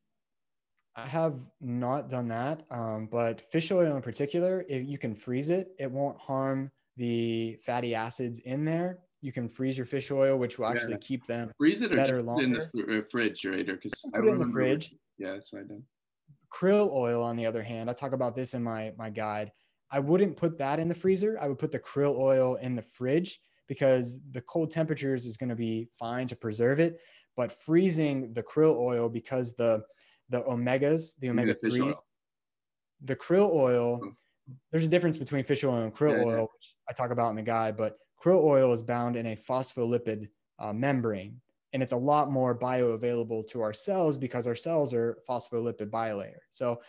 I 0.96 1.06
have 1.06 1.38
not 1.60 2.08
done 2.08 2.28
that 2.28 2.62
um, 2.70 3.08
but 3.10 3.40
fish 3.50 3.70
oil 3.70 3.96
in 3.96 4.02
particular 4.02 4.64
if 4.68 4.86
you 4.88 4.98
can 4.98 5.14
freeze 5.14 5.50
it 5.50 5.68
it 5.78 5.90
won't 5.90 6.18
harm 6.18 6.70
the 6.96 7.58
fatty 7.64 7.94
acids 7.94 8.38
in 8.40 8.64
there. 8.64 9.00
You 9.20 9.32
can 9.32 9.48
freeze 9.48 9.76
your 9.76 9.86
fish 9.86 10.10
oil 10.10 10.38
which 10.38 10.58
will 10.58 10.66
actually 10.66 10.92
yeah. 10.92 10.98
keep 10.98 11.26
them 11.26 11.50
freeze 11.58 11.82
it 11.82 11.92
or 11.92 11.96
better 11.96 12.22
longer. 12.22 12.44
in 12.44 12.52
the 12.52 12.64
fr- 12.64 12.98
uh, 12.98 13.02
fridge 13.10 13.44
right? 13.44 13.66
Because 13.66 14.04
i 14.14 14.18
put 14.18 14.28
it 14.28 14.30
in 14.30 14.38
the 14.38 14.52
fridge. 14.52 14.94
Yeah 15.18 15.32
that's 15.32 15.52
what 15.52 15.62
i 15.62 15.64
done 15.66 15.82
krill 16.54 16.90
oil 16.92 17.22
on 17.22 17.36
the 17.36 17.46
other 17.46 17.62
hand 17.62 17.90
i 17.90 17.92
talk 17.92 18.12
about 18.12 18.34
this 18.34 18.54
in 18.54 18.62
my 18.62 18.92
my 18.96 19.10
guide 19.10 19.50
I 19.94 20.00
wouldn't 20.00 20.36
put 20.36 20.58
that 20.58 20.80
in 20.80 20.88
the 20.88 20.94
freezer. 20.94 21.38
I 21.40 21.46
would 21.46 21.60
put 21.60 21.70
the 21.70 21.78
krill 21.78 22.18
oil 22.18 22.56
in 22.56 22.74
the 22.74 22.82
fridge 22.82 23.38
because 23.68 24.20
the 24.32 24.40
cold 24.40 24.72
temperatures 24.72 25.24
is 25.24 25.36
going 25.36 25.50
to 25.50 25.54
be 25.54 25.88
fine 25.96 26.26
to 26.26 26.34
preserve 26.34 26.80
it. 26.80 27.00
But 27.36 27.52
freezing 27.52 28.32
the 28.32 28.42
krill 28.42 28.76
oil 28.76 29.08
because 29.08 29.54
the 29.54 29.84
the 30.30 30.42
omegas, 30.42 31.12
the 31.20 31.30
omega 31.30 31.54
threes, 31.54 31.94
the 33.04 33.14
krill 33.14 33.52
oil. 33.52 34.00
Oh. 34.02 34.12
There's 34.72 34.84
a 34.84 34.88
difference 34.88 35.16
between 35.16 35.44
fish 35.44 35.62
oil 35.62 35.84
and 35.84 35.94
krill 35.94 36.18
yeah, 36.18 36.24
oil, 36.24 36.36
yeah. 36.36 36.40
which 36.42 36.74
I 36.90 36.92
talk 36.92 37.10
about 37.10 37.30
in 37.30 37.36
the 37.36 37.42
guide. 37.42 37.76
But 37.76 37.96
krill 38.22 38.42
oil 38.42 38.72
is 38.72 38.82
bound 38.82 39.14
in 39.14 39.26
a 39.26 39.36
phospholipid 39.36 40.28
uh, 40.58 40.72
membrane, 40.72 41.40
and 41.74 41.82
it's 41.82 41.92
a 41.92 41.96
lot 41.96 42.30
more 42.30 42.56
bioavailable 42.56 43.46
to 43.48 43.60
our 43.60 43.74
cells 43.74 44.16
because 44.16 44.46
our 44.46 44.54
cells 44.54 44.94
are 44.94 45.18
phospholipid 45.28 45.90
bilayer. 45.90 46.38
So 46.50 46.80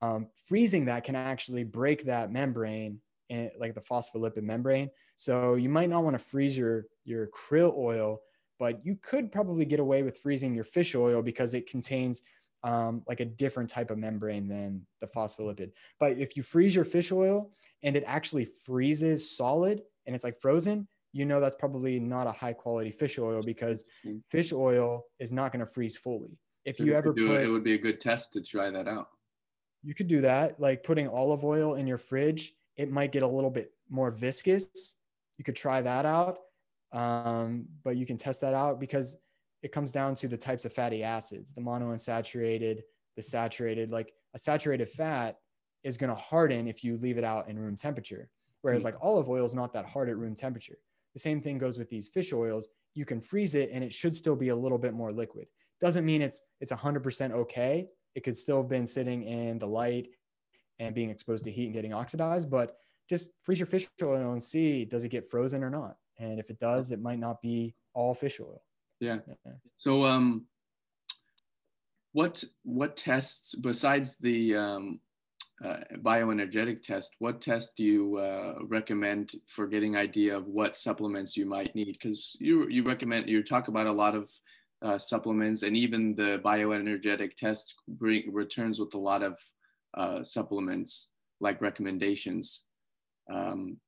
um, 0.00 0.28
freezing 0.46 0.84
that 0.84 1.02
can 1.02 1.16
actually 1.16 1.64
break 1.64 2.04
that 2.04 2.30
membrane 2.30 3.00
and 3.28 3.50
like 3.58 3.74
the 3.74 3.80
phospholipid 3.80 4.44
membrane. 4.44 4.90
So 5.16 5.56
you 5.56 5.68
might 5.68 5.90
not 5.90 6.04
want 6.04 6.16
to 6.16 6.24
freeze 6.24 6.56
your 6.56 6.86
your 7.04 7.26
krill 7.28 7.76
oil, 7.76 8.20
but 8.60 8.86
you 8.86 8.96
could 9.02 9.32
probably 9.32 9.64
get 9.64 9.80
away 9.80 10.04
with 10.04 10.18
freezing 10.18 10.54
your 10.54 10.64
fish 10.64 10.94
oil 10.94 11.20
because 11.20 11.52
it 11.52 11.68
contains 11.68 12.22
um, 12.62 13.02
like 13.08 13.18
a 13.18 13.24
different 13.24 13.68
type 13.68 13.90
of 13.90 13.98
membrane 13.98 14.46
than 14.46 14.86
the 15.00 15.08
phospholipid. 15.08 15.72
But 15.98 16.18
if 16.18 16.36
you 16.36 16.44
freeze 16.44 16.76
your 16.76 16.84
fish 16.84 17.10
oil 17.10 17.50
and 17.82 17.96
it 17.96 18.04
actually 18.06 18.44
freezes 18.44 19.36
solid 19.36 19.82
and 20.06 20.14
it's 20.14 20.24
like 20.24 20.38
frozen, 20.38 20.86
you 21.16 21.24
know 21.24 21.40
that's 21.40 21.56
probably 21.56 21.98
not 21.98 22.26
a 22.26 22.32
high 22.32 22.52
quality 22.52 22.90
fish 22.90 23.18
oil 23.18 23.40
because 23.42 23.84
mm-hmm. 24.04 24.18
fish 24.28 24.52
oil 24.52 25.04
is 25.18 25.32
not 25.32 25.52
going 25.52 25.64
to 25.64 25.70
freeze 25.70 25.96
fully. 25.96 26.38
If 26.64 26.80
you 26.80 26.94
ever 26.94 27.12
put, 27.12 27.40
it, 27.40 27.46
it 27.46 27.48
would 27.48 27.64
be 27.64 27.74
a 27.74 27.78
good 27.78 28.00
test 28.00 28.32
to 28.34 28.42
try 28.42 28.70
that 28.70 28.88
out 28.88 29.08
you 29.86 29.94
could 29.94 30.08
do 30.08 30.20
that 30.20 30.58
like 30.58 30.82
putting 30.82 31.08
olive 31.08 31.44
oil 31.44 31.76
in 31.76 31.86
your 31.86 31.96
fridge 31.96 32.54
it 32.76 32.90
might 32.90 33.12
get 33.12 33.22
a 33.22 33.26
little 33.26 33.50
bit 33.50 33.72
more 33.88 34.10
viscous 34.10 34.96
you 35.38 35.44
could 35.44 35.56
try 35.56 35.80
that 35.80 36.04
out 36.04 36.38
um, 36.92 37.66
but 37.84 37.96
you 37.96 38.04
can 38.04 38.18
test 38.18 38.40
that 38.40 38.54
out 38.54 38.80
because 38.80 39.16
it 39.62 39.72
comes 39.72 39.92
down 39.92 40.14
to 40.14 40.28
the 40.28 40.36
types 40.36 40.64
of 40.64 40.72
fatty 40.72 41.04
acids 41.04 41.52
the 41.52 41.60
monounsaturated 41.60 42.80
the 43.16 43.22
saturated 43.22 43.92
like 43.92 44.12
a 44.34 44.38
saturated 44.38 44.88
fat 44.88 45.38
is 45.84 45.96
going 45.96 46.10
to 46.10 46.20
harden 46.20 46.66
if 46.66 46.82
you 46.82 46.96
leave 46.96 47.16
it 47.16 47.24
out 47.24 47.48
in 47.48 47.56
room 47.56 47.76
temperature 47.76 48.28
whereas 48.62 48.82
mm-hmm. 48.82 48.94
like 48.96 49.04
olive 49.04 49.28
oil 49.28 49.44
is 49.44 49.54
not 49.54 49.72
that 49.72 49.86
hard 49.86 50.08
at 50.08 50.16
room 50.16 50.34
temperature 50.34 50.78
the 51.16 51.20
same 51.20 51.40
thing 51.40 51.56
goes 51.56 51.78
with 51.78 51.88
these 51.88 52.08
fish 52.08 52.32
oils 52.32 52.68
you 52.94 53.04
can 53.04 53.20
freeze 53.20 53.54
it 53.54 53.70
and 53.72 53.82
it 53.82 53.92
should 53.92 54.14
still 54.14 54.36
be 54.36 54.50
a 54.50 54.56
little 54.56 54.78
bit 54.78 54.92
more 54.92 55.10
liquid 55.10 55.46
doesn't 55.80 56.04
mean 56.04 56.20
it's 56.20 56.42
it's 56.60 56.72
100% 56.72 57.32
okay 57.32 57.86
it 58.16 58.24
could 58.24 58.36
still 58.36 58.56
have 58.56 58.68
been 58.68 58.86
sitting 58.86 59.22
in 59.24 59.58
the 59.58 59.66
light 59.66 60.08
and 60.78 60.94
being 60.94 61.10
exposed 61.10 61.44
to 61.44 61.50
heat 61.50 61.66
and 61.66 61.74
getting 61.74 61.92
oxidized, 61.92 62.50
but 62.50 62.78
just 63.08 63.30
freeze 63.40 63.60
your 63.60 63.66
fish 63.66 63.86
oil 64.02 64.32
and 64.32 64.42
see 64.42 64.84
does 64.84 65.04
it 65.04 65.10
get 65.10 65.28
frozen 65.30 65.62
or 65.62 65.70
not. 65.70 65.96
And 66.18 66.40
if 66.40 66.50
it 66.50 66.58
does, 66.58 66.92
it 66.92 67.00
might 67.00 67.18
not 67.18 67.40
be 67.40 67.74
all 67.94 68.14
fish 68.14 68.40
oil. 68.40 68.62
Yeah. 69.00 69.18
yeah. 69.44 69.52
So 69.76 70.02
um 70.04 70.46
what 72.12 72.42
what 72.62 72.96
tests 72.96 73.54
besides 73.54 74.16
the 74.16 74.56
um, 74.56 75.00
uh, 75.64 75.76
bioenergetic 76.02 76.82
test, 76.82 77.16
what 77.18 77.40
test 77.40 77.72
do 77.76 77.82
you 77.82 78.18
uh, 78.18 78.54
recommend 78.64 79.32
for 79.46 79.66
getting 79.66 79.96
idea 79.96 80.36
of 80.36 80.46
what 80.46 80.76
supplements 80.76 81.36
you 81.36 81.46
might 81.46 81.74
need? 81.74 81.96
Because 81.98 82.36
you 82.38 82.68
you 82.68 82.82
recommend 82.82 83.28
you 83.28 83.42
talk 83.42 83.68
about 83.68 83.86
a 83.86 83.92
lot 83.92 84.14
of 84.14 84.30
uh, 84.82 84.98
supplements, 84.98 85.62
and 85.62 85.76
even 85.76 86.14
the 86.14 86.40
bioenergetic 86.44 87.36
test 87.36 87.74
bring, 87.88 88.32
returns 88.32 88.78
with 88.78 88.92
a 88.94 88.98
lot 88.98 89.22
of 89.22 89.38
uh, 89.96 90.22
supplements 90.22 91.08
like 91.40 91.60
recommendations. 91.62 92.64
Um, 93.32 93.78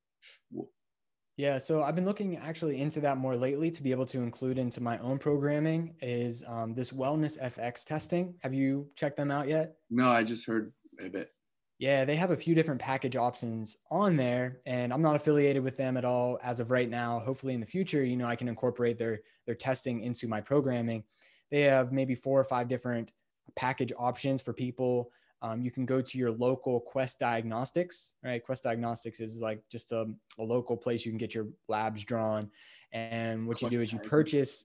yeah, 1.36 1.58
so 1.58 1.84
I've 1.84 1.94
been 1.94 2.04
looking 2.04 2.36
actually 2.36 2.80
into 2.80 3.00
that 3.00 3.18
more 3.18 3.36
lately 3.36 3.70
to 3.70 3.82
be 3.82 3.92
able 3.92 4.06
to 4.06 4.22
include 4.22 4.58
into 4.58 4.82
my 4.82 4.98
own 4.98 5.18
programming 5.18 5.94
is 6.02 6.42
um, 6.48 6.74
this 6.74 6.90
Wellness 6.90 7.40
FX 7.40 7.84
testing. 7.84 8.34
Have 8.40 8.54
you 8.54 8.88
checked 8.96 9.18
them 9.18 9.30
out 9.30 9.46
yet? 9.46 9.74
No, 9.88 10.08
I 10.10 10.24
just 10.24 10.46
heard 10.46 10.72
a 11.00 11.08
bit. 11.08 11.30
Yeah, 11.78 12.04
they 12.04 12.16
have 12.16 12.32
a 12.32 12.36
few 12.36 12.56
different 12.56 12.80
package 12.80 13.14
options 13.14 13.76
on 13.88 14.16
there, 14.16 14.58
and 14.66 14.92
I'm 14.92 15.00
not 15.00 15.14
affiliated 15.14 15.62
with 15.62 15.76
them 15.76 15.96
at 15.96 16.04
all 16.04 16.38
as 16.42 16.58
of 16.58 16.72
right 16.72 16.90
now. 16.90 17.20
Hopefully, 17.20 17.54
in 17.54 17.60
the 17.60 17.66
future, 17.66 18.02
you 18.02 18.16
know, 18.16 18.26
I 18.26 18.34
can 18.34 18.48
incorporate 18.48 18.98
their 18.98 19.20
their 19.46 19.54
testing 19.54 20.02
into 20.02 20.26
my 20.26 20.40
programming. 20.40 21.04
They 21.52 21.62
have 21.62 21.92
maybe 21.92 22.16
four 22.16 22.40
or 22.40 22.44
five 22.44 22.68
different 22.68 23.12
package 23.54 23.92
options 23.96 24.42
for 24.42 24.52
people. 24.52 25.12
Um, 25.40 25.62
you 25.62 25.70
can 25.70 25.86
go 25.86 26.00
to 26.00 26.18
your 26.18 26.32
local 26.32 26.80
Quest 26.80 27.20
Diagnostics, 27.20 28.14
right? 28.24 28.44
Quest 28.44 28.64
Diagnostics 28.64 29.20
is 29.20 29.40
like 29.40 29.62
just 29.70 29.92
a, 29.92 30.06
a 30.40 30.42
local 30.42 30.76
place 30.76 31.06
you 31.06 31.12
can 31.12 31.18
get 31.18 31.32
your 31.32 31.46
labs 31.68 32.02
drawn, 32.02 32.50
and 32.90 33.46
what 33.46 33.62
you 33.62 33.70
do 33.70 33.80
is 33.80 33.92
you 33.92 34.00
purchase 34.00 34.64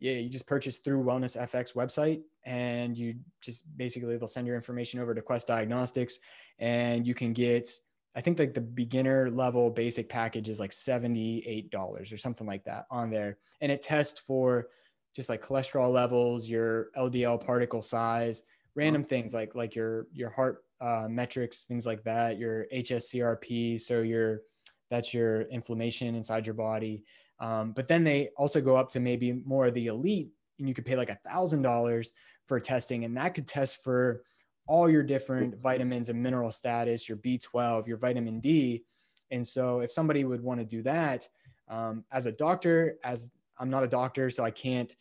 yeah, 0.00 0.12
you 0.12 0.28
just 0.28 0.46
purchase 0.46 0.78
through 0.78 1.02
Wellness 1.02 1.36
FX 1.36 1.74
website 1.74 2.22
and 2.44 2.96
you 2.96 3.14
just 3.40 3.64
basically 3.76 4.16
they'll 4.16 4.28
send 4.28 4.46
your 4.46 4.56
information 4.56 5.00
over 5.00 5.14
to 5.14 5.22
Quest 5.22 5.46
Diagnostics 5.46 6.18
and 6.58 7.06
you 7.06 7.14
can 7.14 7.32
get 7.32 7.68
I 8.16 8.20
think 8.20 8.38
like 8.38 8.54
the 8.54 8.60
beginner 8.60 9.30
level 9.30 9.70
basic 9.70 10.08
package 10.08 10.48
is 10.48 10.60
like 10.60 10.70
$78 10.70 12.12
or 12.12 12.16
something 12.16 12.46
like 12.46 12.64
that 12.64 12.86
on 12.88 13.10
there. 13.10 13.38
And 13.60 13.72
it 13.72 13.82
tests 13.82 14.20
for 14.20 14.68
just 15.16 15.28
like 15.28 15.42
cholesterol 15.42 15.92
levels, 15.92 16.48
your 16.48 16.90
LDL 16.96 17.44
particle 17.44 17.82
size, 17.82 18.44
random 18.76 19.04
things 19.04 19.34
like 19.34 19.54
like 19.54 19.74
your 19.74 20.06
your 20.12 20.30
heart 20.30 20.64
uh, 20.80 21.06
metrics, 21.08 21.64
things 21.64 21.86
like 21.86 22.04
that, 22.04 22.38
your 22.38 22.66
HSCRP, 22.72 23.80
so 23.80 24.02
your 24.02 24.42
that's 24.90 25.14
your 25.14 25.42
inflammation 25.42 26.14
inside 26.14 26.46
your 26.46 26.54
body. 26.54 27.04
Um, 27.40 27.72
but 27.72 27.88
then 27.88 28.04
they 28.04 28.30
also 28.36 28.60
go 28.60 28.76
up 28.76 28.90
to 28.90 29.00
maybe 29.00 29.32
more 29.32 29.66
of 29.66 29.74
the 29.74 29.86
elite, 29.86 30.30
and 30.58 30.68
you 30.68 30.74
could 30.74 30.84
pay 30.84 30.96
like 30.96 31.10
a 31.10 31.18
thousand 31.28 31.62
dollars 31.62 32.12
for 32.46 32.60
testing, 32.60 33.04
and 33.04 33.16
that 33.16 33.34
could 33.34 33.46
test 33.46 33.82
for 33.82 34.22
all 34.66 34.88
your 34.88 35.02
different 35.02 35.60
vitamins 35.60 36.08
and 36.08 36.22
mineral 36.22 36.50
status, 36.50 37.08
your 37.08 37.18
B12, 37.18 37.86
your 37.86 37.98
vitamin 37.98 38.40
D. 38.40 38.84
And 39.30 39.46
so, 39.46 39.80
if 39.80 39.92
somebody 39.92 40.24
would 40.24 40.42
want 40.42 40.60
to 40.60 40.66
do 40.66 40.82
that, 40.82 41.28
um, 41.68 42.04
as 42.12 42.26
a 42.26 42.32
doctor, 42.32 42.98
as 43.04 43.32
I'm 43.58 43.70
not 43.70 43.84
a 43.84 43.88
doctor, 43.88 44.30
so 44.30 44.44
I 44.44 44.50
can't 44.50 44.94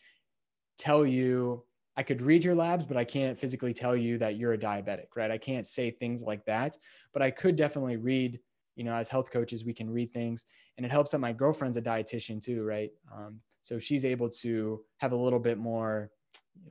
tell 0.77 1.05
you. 1.05 1.63
I 1.95 2.01
could 2.01 2.23
read 2.23 2.43
your 2.43 2.55
labs, 2.55 2.88
but 2.88 2.97
I 2.97 3.03
can't 3.03 3.39
physically 3.39 3.71
tell 3.71 3.95
you 3.95 4.17
that 4.17 4.36
you're 4.36 4.53
a 4.53 4.57
diabetic, 4.57 5.09
right? 5.15 5.29
I 5.29 5.38
can't 5.38 5.63
say 5.63 5.91
things 5.91 6.23
like 6.23 6.43
that, 6.45 6.75
but 7.13 7.21
I 7.21 7.29
could 7.29 7.55
definitely 7.55 7.97
read 7.97 8.39
you 8.76 8.84
know, 8.84 8.93
as 8.93 9.09
health 9.09 9.32
coaches, 9.32 9.63
we 9.63 9.74
can 9.74 9.89
read 9.89 10.11
things 10.11 10.45
and 10.78 10.86
it 10.86 10.91
helps 10.91 11.11
that 11.11 11.19
my 11.19 11.32
girlfriend's 11.32 11.78
a 11.78 11.82
dietitian 11.82 12.41
too, 12.41 12.63
right? 12.63 12.91
Um, 13.13 13.39
so 13.61 13.80
she's 13.80 14.05
able 14.05 14.30
to 14.30 14.82
have 14.97 15.11
a 15.11 15.15
little 15.15 15.39
bit 15.39 15.57
more 15.57 16.09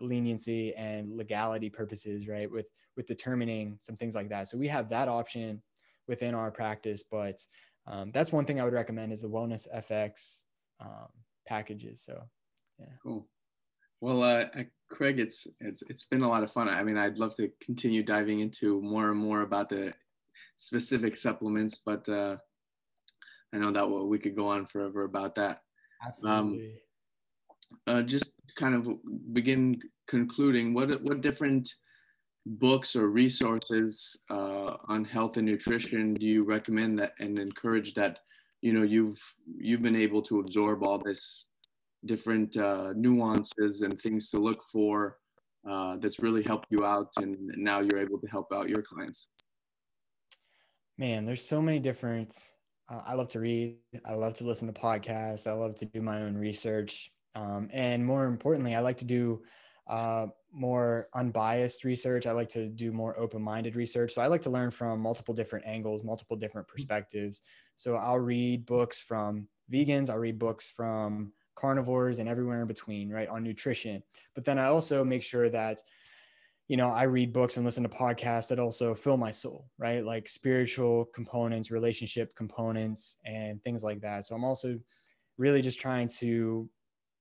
leniency 0.00 0.74
and 0.74 1.16
legality 1.16 1.70
purposes, 1.70 2.28
right? 2.28 2.50
With, 2.50 2.66
with 2.96 3.06
determining 3.06 3.76
some 3.80 3.96
things 3.96 4.14
like 4.14 4.28
that. 4.30 4.48
So 4.48 4.58
we 4.58 4.68
have 4.68 4.88
that 4.90 5.08
option 5.08 5.62
within 6.08 6.34
our 6.34 6.50
practice, 6.50 7.02
but 7.02 7.40
um, 7.86 8.10
that's 8.12 8.32
one 8.32 8.44
thing 8.44 8.60
I 8.60 8.64
would 8.64 8.72
recommend 8.72 9.12
is 9.12 9.22
the 9.22 9.28
wellness 9.28 9.66
FX 9.74 10.42
um, 10.80 11.08
packages. 11.46 12.02
So, 12.02 12.22
yeah. 12.78 12.86
Cool. 13.02 13.26
Well, 14.00 14.22
uh, 14.22 14.44
Craig, 14.90 15.20
it's, 15.20 15.46
it's 15.60 15.82
it's 15.88 16.02
been 16.02 16.22
a 16.22 16.28
lot 16.28 16.42
of 16.42 16.50
fun. 16.50 16.68
I 16.68 16.82
mean, 16.82 16.98
I'd 16.98 17.18
love 17.18 17.36
to 17.36 17.48
continue 17.60 18.02
diving 18.02 18.40
into 18.40 18.82
more 18.82 19.10
and 19.10 19.18
more 19.18 19.42
about 19.42 19.68
the 19.68 19.94
specific 20.56 21.16
supplements, 21.16 21.80
but 21.84 22.08
uh, 22.08 22.36
I 23.52 23.58
know 23.58 23.70
that 23.70 23.86
we 23.86 24.18
could 24.18 24.36
go 24.36 24.48
on 24.48 24.66
forever 24.66 25.04
about 25.04 25.34
that. 25.36 25.60
Absolutely. 26.06 26.66
Um, 26.66 26.72
uh, 27.86 28.02
just 28.02 28.32
kind 28.56 28.74
of 28.74 28.88
begin 29.32 29.80
concluding, 30.08 30.74
what 30.74 31.02
what 31.02 31.20
different 31.20 31.72
books 32.44 32.96
or 32.96 33.08
resources 33.08 34.16
uh, 34.30 34.76
on 34.88 35.04
health 35.04 35.36
and 35.36 35.46
nutrition 35.46 36.14
do 36.14 36.26
you 36.26 36.44
recommend 36.44 36.98
that 36.98 37.12
and 37.20 37.38
encourage 37.38 37.94
that 37.94 38.18
you 38.62 38.72
know 38.72 38.82
you've 38.82 39.20
you've 39.56 39.82
been 39.82 39.96
able 39.96 40.20
to 40.22 40.40
absorb 40.40 40.82
all 40.82 40.98
this 40.98 41.46
different 42.04 42.56
uh, 42.56 42.92
nuances 42.96 43.82
and 43.82 43.98
things 44.00 44.28
to 44.30 44.38
look 44.38 44.62
for 44.72 45.18
uh, 45.68 45.96
that's 45.98 46.18
really 46.18 46.42
helped 46.42 46.66
you 46.70 46.84
out 46.84 47.08
and 47.18 47.38
now 47.56 47.80
you're 47.80 48.00
able 48.00 48.18
to 48.18 48.26
help 48.26 48.48
out 48.52 48.68
your 48.68 48.82
clients? 48.82 49.28
Man, 50.98 51.24
there's 51.24 51.44
so 51.44 51.60
many 51.62 51.78
different. 51.78 52.34
Uh, 52.88 53.00
I 53.04 53.14
love 53.14 53.28
to 53.30 53.40
read. 53.40 53.76
I 54.04 54.14
love 54.14 54.34
to 54.34 54.44
listen 54.44 54.72
to 54.72 54.78
podcasts. 54.78 55.46
I 55.46 55.52
love 55.52 55.74
to 55.76 55.86
do 55.86 56.02
my 56.02 56.22
own 56.22 56.36
research. 56.36 57.10
Um, 57.34 57.68
and 57.72 58.04
more 58.04 58.26
importantly, 58.26 58.74
I 58.74 58.80
like 58.80 58.98
to 58.98 59.04
do 59.04 59.42
uh, 59.88 60.26
more 60.52 61.08
unbiased 61.14 61.84
research. 61.84 62.26
I 62.26 62.32
like 62.32 62.50
to 62.50 62.68
do 62.68 62.92
more 62.92 63.18
open 63.18 63.42
minded 63.42 63.74
research. 63.74 64.12
So 64.12 64.22
I 64.22 64.26
like 64.26 64.42
to 64.42 64.50
learn 64.50 64.70
from 64.70 65.00
multiple 65.00 65.34
different 65.34 65.66
angles, 65.66 66.04
multiple 66.04 66.36
different 66.36 66.66
mm-hmm. 66.66 66.74
perspectives. 66.74 67.42
So 67.76 67.96
I'll 67.96 68.18
read 68.18 68.66
books 68.66 69.00
from 69.00 69.48
vegans, 69.72 70.10
I'll 70.10 70.18
read 70.18 70.38
books 70.38 70.68
from 70.68 71.32
carnivores 71.54 72.18
and 72.18 72.28
everywhere 72.28 72.62
in 72.62 72.68
between, 72.68 73.10
right, 73.10 73.28
on 73.28 73.42
nutrition. 73.42 74.02
But 74.34 74.44
then 74.44 74.58
I 74.58 74.66
also 74.66 75.04
make 75.04 75.22
sure 75.22 75.48
that, 75.48 75.80
you 76.68 76.76
know, 76.76 76.90
I 76.90 77.04
read 77.04 77.32
books 77.32 77.56
and 77.56 77.66
listen 77.66 77.82
to 77.82 77.88
podcasts 77.88 78.48
that 78.48 78.58
also 78.58 78.94
fill 78.94 79.16
my 79.16 79.30
soul, 79.30 79.66
right? 79.78 80.04
Like 80.04 80.28
spiritual 80.28 81.06
components, 81.14 81.70
relationship 81.70 82.34
components, 82.36 83.16
and 83.24 83.62
things 83.62 83.82
like 83.82 84.00
that. 84.00 84.24
So 84.24 84.34
I'm 84.34 84.44
also 84.44 84.78
really 85.38 85.60
just 85.60 85.80
trying 85.80 86.08
to 86.20 86.68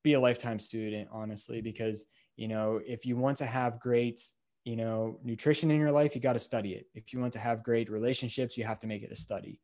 be 0.04 0.14
a 0.14 0.20
lifetime 0.20 0.60
student, 0.60 1.10
honestly, 1.12 1.62
because 1.62 2.06
you 2.36 2.48
know 2.48 2.80
if 2.86 3.06
you 3.06 3.16
want 3.18 3.38
to 3.38 3.46
have 3.46 3.80
great 3.80 4.20
you 4.64 4.76
know 4.76 5.20
nutrition 5.24 5.70
in 5.72 5.80
your 5.80 5.92
life 5.92 6.16
you 6.16 6.22
got 6.22 6.34
to 6.34 6.40
study 6.40 6.74
it 6.74 6.88
if 6.94 7.14
you 7.14 7.20
want 7.20 7.34
to 7.34 7.40
have 7.40 7.64
great 7.64 7.90
relationships 7.90 8.58
you 8.58 8.64
have 8.64 8.80
to 8.80 8.88
make 8.88 9.04
it 9.04 9.12
a 9.12 9.16
study 9.16 9.60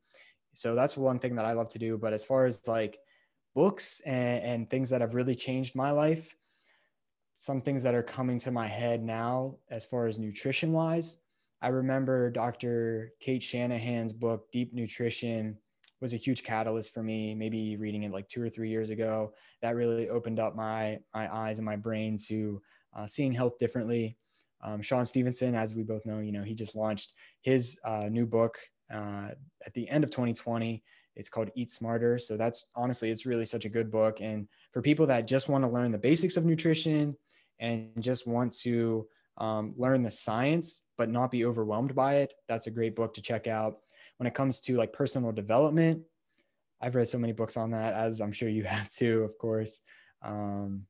so 0.54 0.76
that's 0.76 0.98
one 0.98 1.20
thing 1.20 1.36
that 1.36 1.46
i 1.46 1.54
love 1.54 1.68
to 1.70 1.80
do 1.80 1.98
but 1.98 2.14
as 2.14 2.24
far 2.24 2.46
as 2.46 2.68
like 2.68 3.00
books 3.56 4.02
and, 4.06 4.44
and 4.44 4.70
things 4.70 4.90
that 4.90 5.02
have 5.02 5.16
really 5.16 5.36
changed 5.36 5.76
my 5.76 5.92
life 5.92 6.36
some 7.40 7.62
things 7.62 7.84
that 7.84 7.94
are 7.96 8.04
coming 8.04 8.40
to 8.40 8.52
my 8.52 8.68
head 8.68 9.04
now 9.04 9.56
as 9.70 9.86
far 9.86 10.08
as 10.08 10.18
nutrition 10.18 10.72
wise 10.72 11.18
i 11.62 11.68
remember 11.68 12.30
dr 12.32 13.12
Cate 13.20 13.44
shanahan's 13.44 14.12
book 14.12 14.52
deep 14.52 14.74
nutrition 14.74 15.58
was 16.02 16.14
a 16.14 16.18
huge 16.18 16.44
catalyst 16.44 16.94
for 16.94 17.04
me 17.04 17.34
maybe 17.34 17.78
reading 17.78 18.04
it 18.04 18.12
like 18.12 18.28
two 18.30 18.42
or 18.42 18.50
three 18.50 18.70
years 18.70 18.90
ago. 18.90 19.34
That 19.62 19.76
really 19.76 20.10
opened 20.10 20.40
up 20.40 20.56
my 20.56 21.00
my 21.14 21.34
eyes 21.34 21.58
and 21.58 21.66
my 21.66 21.76
brain 21.76 22.18
to 22.28 22.62
uh, 22.96 23.08
seeing 23.08 23.32
health 23.32 23.58
differently. 23.58 24.18
Um, 24.64 24.82
shawn 24.82 25.06
stevenson 25.06 25.54
as 25.54 25.76
we 25.76 25.84
both 25.84 26.06
know 26.06 26.20
you 26.20 26.32
know 26.32 26.44
he 26.44 26.56
just 26.56 26.76
launched 26.76 27.14
his 27.42 27.80
uh, 27.86 28.10
new 28.10 28.26
book 28.26 28.58
uh, 28.92 29.30
at 29.66 29.74
the 29.74 29.88
end 29.90 30.04
of 30.04 30.10
2020 30.10 30.84
it's 31.16 31.30
called 31.30 31.50
eat 31.56 31.72
smarter. 31.72 32.20
So 32.20 32.38
that's 32.38 32.66
honestly 32.76 33.10
it's 33.10 33.26
really 33.26 33.46
such 33.46 33.66
a 33.66 33.70
good 33.70 33.92
book. 33.92 34.22
And 34.22 34.48
for 34.72 34.84
people 34.84 35.08
that 35.08 35.28
just 35.28 35.50
want 35.50 35.64
to 35.64 35.68
learn 35.68 35.92
the 35.92 35.98
basics 35.98 36.38
of 36.38 36.46
nutrition 36.46 37.18
and 37.60 37.92
just 38.00 38.28
want 38.28 38.54
to 38.54 39.08
um, 39.38 39.74
learn 39.78 40.02
the 40.02 40.12
science 40.12 40.84
but 40.98 41.10
not 41.10 41.32
be 41.32 41.46
overwhelmed 41.46 41.94
by 41.94 42.16
it 42.16 42.34
that's 42.48 42.68
a 42.68 42.72
great 42.72 42.96
book 42.96 43.14
to 43.14 43.22
check 43.22 43.48
out 43.48 43.78
when 44.18 44.28
it 44.28 44.34
comes 44.34 44.60
to 44.62 44.76
like 44.76 44.94
personal 44.94 45.32
development, 45.32 46.04
I've 46.82 46.96
read 46.96 47.08
so 47.08 47.18
many 47.18 47.34
books 47.34 47.58
on 47.58 47.72
that, 47.72 47.94
as 47.94 48.20
I'm 48.20 48.32
sure 48.32 48.50
you 48.50 48.64
have 48.66 48.90
too, 48.90 49.24
of 49.24 49.38
course. 49.38 49.80
Um, 50.22 50.84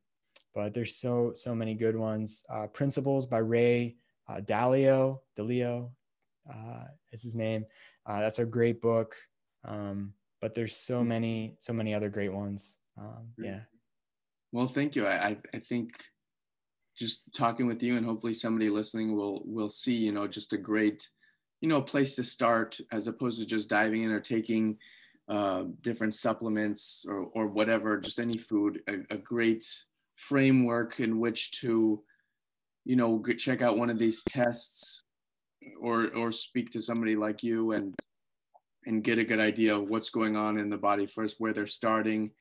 but 0.55 0.74
there's 0.74 0.95
so 0.95 1.34
so 1.36 1.53
many 1.53 1.76
good 1.76 1.95
ones. 1.95 2.43
Uh, 2.49 2.68
Principles 2.68 3.26
by 3.28 3.38
Ray 3.38 3.97
uh, 4.28 4.41
Dalio, 4.41 5.20
Dalio 5.38 5.91
uh, 6.49 6.86
is 7.11 7.22
his 7.22 7.36
name. 7.36 7.65
Uh, 8.05 8.22
that's 8.22 8.39
a 8.39 8.45
great 8.45 8.82
book. 8.82 9.15
Um, 9.65 10.13
but 10.41 10.55
there's 10.55 10.76
so 10.76 11.03
many 11.03 11.57
so 11.59 11.74
many 11.74 11.93
other 11.93 12.09
great 12.09 12.34
ones. 12.34 12.78
Um, 12.97 13.28
yeah. 13.38 13.61
Well, 14.51 14.68
thank 14.68 14.95
you. 14.95 15.05
I 15.05 15.38
I 15.53 15.59
think 15.59 15.91
just 16.97 17.21
talking 17.35 17.67
with 17.67 17.83
you 17.83 17.97
and 17.97 18.05
hopefully 18.05 18.33
somebody 18.33 18.69
listening 18.69 19.15
will 19.15 19.41
will 19.45 19.69
see 19.69 19.95
you 19.95 20.11
know 20.11 20.27
just 20.27 20.53
a 20.53 20.57
great 20.57 21.07
you 21.61 21.69
know, 21.69 21.81
place 21.81 22.15
to 22.15 22.23
start 22.23 22.79
as 22.91 23.07
opposed 23.07 23.39
to 23.39 23.45
just 23.45 23.69
diving 23.69 24.03
in 24.03 24.11
or 24.11 24.19
taking 24.19 24.77
uh, 25.27 25.63
different 25.81 26.13
supplements 26.13 27.05
or, 27.07 27.29
or 27.33 27.47
whatever, 27.47 27.99
just 27.99 28.19
any 28.19 28.37
food, 28.37 28.81
a, 28.87 29.15
a 29.15 29.17
great 29.17 29.65
framework 30.15 30.99
in 30.99 31.19
which 31.19 31.59
to, 31.59 32.01
you 32.85 32.95
know, 32.95 33.21
check 33.37 33.61
out 33.61 33.77
one 33.77 33.89
of 33.89 33.99
these 33.99 34.23
tests 34.23 35.03
or, 35.81 36.13
or 36.15 36.31
speak 36.31 36.71
to 36.71 36.81
somebody 36.81 37.15
like 37.15 37.43
you 37.43 37.71
and, 37.71 37.95
and 38.85 39.03
get 39.03 39.17
a 39.17 39.25
good 39.25 39.39
idea 39.39 39.75
of 39.75 39.89
what's 39.89 40.11
going 40.11 40.35
on 40.37 40.57
in 40.57 40.69
the 40.69 40.77
body 40.77 41.05
first, 41.05 41.35
where 41.39 41.53
they're 41.53 41.67
starting 41.67 42.31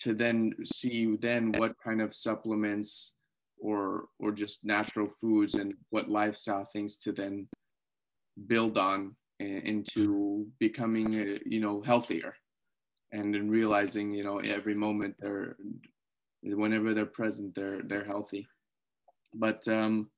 to 0.00 0.12
then 0.12 0.52
see 0.64 1.16
then 1.20 1.52
what 1.52 1.74
kind 1.84 2.00
of 2.02 2.12
supplements 2.14 3.12
or, 3.60 4.04
or 4.18 4.32
just 4.32 4.64
natural 4.64 5.08
foods 5.08 5.54
and 5.54 5.74
what 5.90 6.08
lifestyle 6.08 6.68
things 6.72 6.96
to 6.98 7.12
then 7.12 7.48
build 8.46 8.78
on 8.78 9.14
into 9.40 10.46
becoming 10.58 11.20
uh, 11.20 11.38
you 11.44 11.60
know 11.60 11.82
healthier. 11.82 12.34
And 13.12 13.32
then 13.32 13.48
realizing 13.48 14.12
you 14.12 14.24
know 14.24 14.38
every 14.38 14.74
moment 14.74 15.16
they're 15.18 15.56
whenever 16.42 16.94
they're 16.94 17.06
present 17.06 17.54
they're 17.54 17.82
they're 17.82 18.04
healthy. 18.04 18.46
But 19.34 19.66
um 19.68 20.10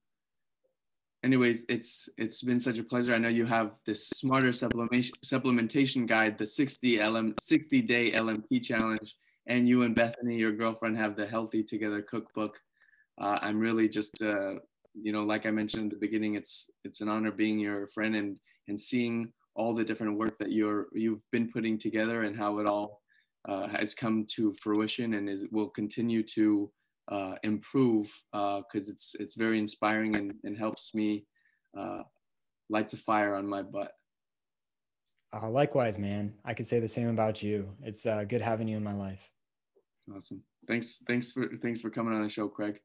anyways 1.24 1.66
it's 1.68 2.08
it's 2.16 2.42
been 2.42 2.60
such 2.60 2.78
a 2.78 2.84
pleasure. 2.84 3.12
I 3.12 3.18
know 3.18 3.28
you 3.28 3.46
have 3.46 3.72
this 3.84 4.08
smarter 4.08 4.48
supplementation 4.48 5.12
supplementation 5.24 6.06
guide 6.06 6.38
the 6.38 6.46
60 6.46 6.96
lm 6.96 7.34
60 7.40 7.82
day 7.82 8.12
lmt 8.12 8.62
challenge. 8.62 9.16
And 9.48 9.68
you 9.68 9.82
and 9.82 9.94
bethany 9.94 10.36
your 10.36 10.52
girlfriend 10.52 10.96
have 10.96 11.16
the 11.16 11.26
healthy 11.26 11.62
together 11.62 12.02
cookbook 12.02 12.58
uh, 13.18 13.38
i'm 13.42 13.58
really 13.58 13.88
just 13.88 14.22
uh, 14.22 14.54
you 15.02 15.12
know, 15.12 15.24
like 15.24 15.46
I 15.46 15.50
mentioned 15.50 15.84
in 15.84 15.88
the 15.88 15.96
beginning, 15.96 16.34
it's 16.34 16.70
it's 16.84 17.00
an 17.00 17.08
honor 17.08 17.30
being 17.30 17.58
your 17.58 17.86
friend 17.88 18.16
and 18.16 18.36
and 18.68 18.80
seeing 18.80 19.32
all 19.54 19.74
the 19.74 19.84
different 19.84 20.18
work 20.18 20.38
that 20.38 20.52
you're 20.52 20.86
you've 20.92 21.22
been 21.32 21.50
putting 21.50 21.78
together 21.78 22.22
and 22.24 22.36
how 22.36 22.58
it 22.58 22.66
all 22.66 23.00
uh, 23.48 23.66
has 23.68 23.94
come 23.94 24.26
to 24.36 24.54
fruition 24.54 25.14
and 25.14 25.28
is 25.28 25.44
will 25.50 25.68
continue 25.68 26.22
to 26.22 26.70
uh, 27.08 27.34
improve 27.42 28.12
because 28.32 28.88
uh, 28.88 28.92
it's 28.92 29.14
it's 29.20 29.34
very 29.34 29.58
inspiring 29.58 30.16
and, 30.16 30.34
and 30.44 30.58
helps 30.58 30.94
me 30.94 31.26
uh, 31.78 32.02
lights 32.70 32.92
a 32.94 32.96
fire 32.96 33.34
on 33.34 33.46
my 33.46 33.62
butt. 33.62 33.92
Uh, 35.32 35.50
likewise, 35.50 35.98
man. 35.98 36.32
I 36.44 36.54
could 36.54 36.66
say 36.66 36.80
the 36.80 36.88
same 36.88 37.08
about 37.08 37.42
you. 37.42 37.64
It's 37.82 38.06
uh, 38.06 38.24
good 38.24 38.40
having 38.40 38.68
you 38.68 38.76
in 38.76 38.84
my 38.84 38.94
life. 38.94 39.30
Awesome. 40.14 40.42
Thanks. 40.66 41.02
Thanks 41.06 41.32
for 41.32 41.54
thanks 41.58 41.80
for 41.80 41.90
coming 41.90 42.14
on 42.14 42.22
the 42.22 42.30
show, 42.30 42.48
Craig. 42.48 42.80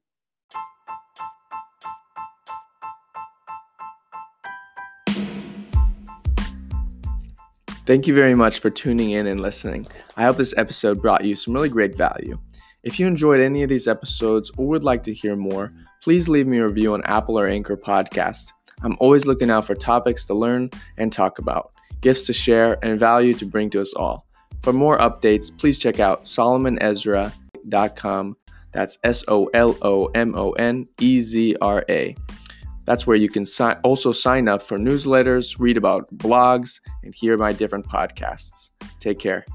Thank 7.86 8.08
you 8.08 8.14
very 8.14 8.36
much 8.36 8.60
for 8.60 8.70
tuning 8.70 9.12
in 9.12 9.26
and 9.26 9.42
listening. 9.42 9.88
I 10.16 10.24
hope 10.24 10.38
this 10.38 10.54
episode 10.56 11.02
brought 11.02 11.26
you 11.26 11.36
some 11.36 11.54
really 11.54 11.70
great 11.70 11.96
value. 11.96 12.38
If 12.84 13.00
you 13.00 13.08
enjoyed 13.08 13.40
any 13.40 13.64
of 13.64 13.70
these 13.70 13.88
episodes 13.88 14.52
or 14.56 14.68
would 14.68 14.84
like 14.84 15.02
to 15.04 15.14
hear 15.14 15.36
more, 15.36 15.74
please 16.02 16.30
leave 16.30 16.48
me 16.48 16.60
a 16.60 16.68
review 16.68 16.94
on 16.94 17.04
Apple 17.06 17.40
or 17.40 17.48
Anchor 17.48 17.76
Podcast. 17.76 18.52
I'm 18.84 18.96
always 19.00 19.26
looking 19.26 19.50
out 19.50 19.66
for 19.66 19.74
topics 19.76 20.26
to 20.26 20.36
learn 20.36 20.70
and 20.98 21.12
talk 21.12 21.40
about, 21.40 21.74
gifts 22.02 22.28
to 22.28 22.34
share, 22.34 22.78
and 22.84 23.00
value 23.00 23.34
to 23.36 23.46
bring 23.46 23.70
to 23.72 23.82
us 23.82 23.94
all. 23.94 24.26
For 24.62 24.74
more 24.74 24.98
updates, 25.00 25.56
please 25.56 25.80
check 25.80 26.00
out 26.00 26.24
solomonezra.com. 26.24 28.38
That's 28.72 28.98
S 29.04 29.24
O 29.28 29.50
L 29.54 29.78
O 29.82 30.06
M 30.14 30.34
O 30.36 30.52
N 30.52 30.88
E 31.00 31.20
Z 31.22 31.56
R 31.62 31.84
A. 31.90 32.16
That's 32.86 33.06
where 33.06 33.18
you 33.18 33.30
can 33.30 33.46
si- 33.46 33.78
also 33.84 34.12
sign 34.12 34.48
up 34.48 34.62
for 34.62 34.78
newsletters, 34.78 35.56
read 35.60 35.78
about 35.78 36.08
blogs, 36.16 36.80
and 37.04 37.14
hear 37.14 37.38
my 37.38 37.54
different 37.54 37.86
podcasts. 37.86 38.72
Take 39.00 39.20
care. 39.20 39.46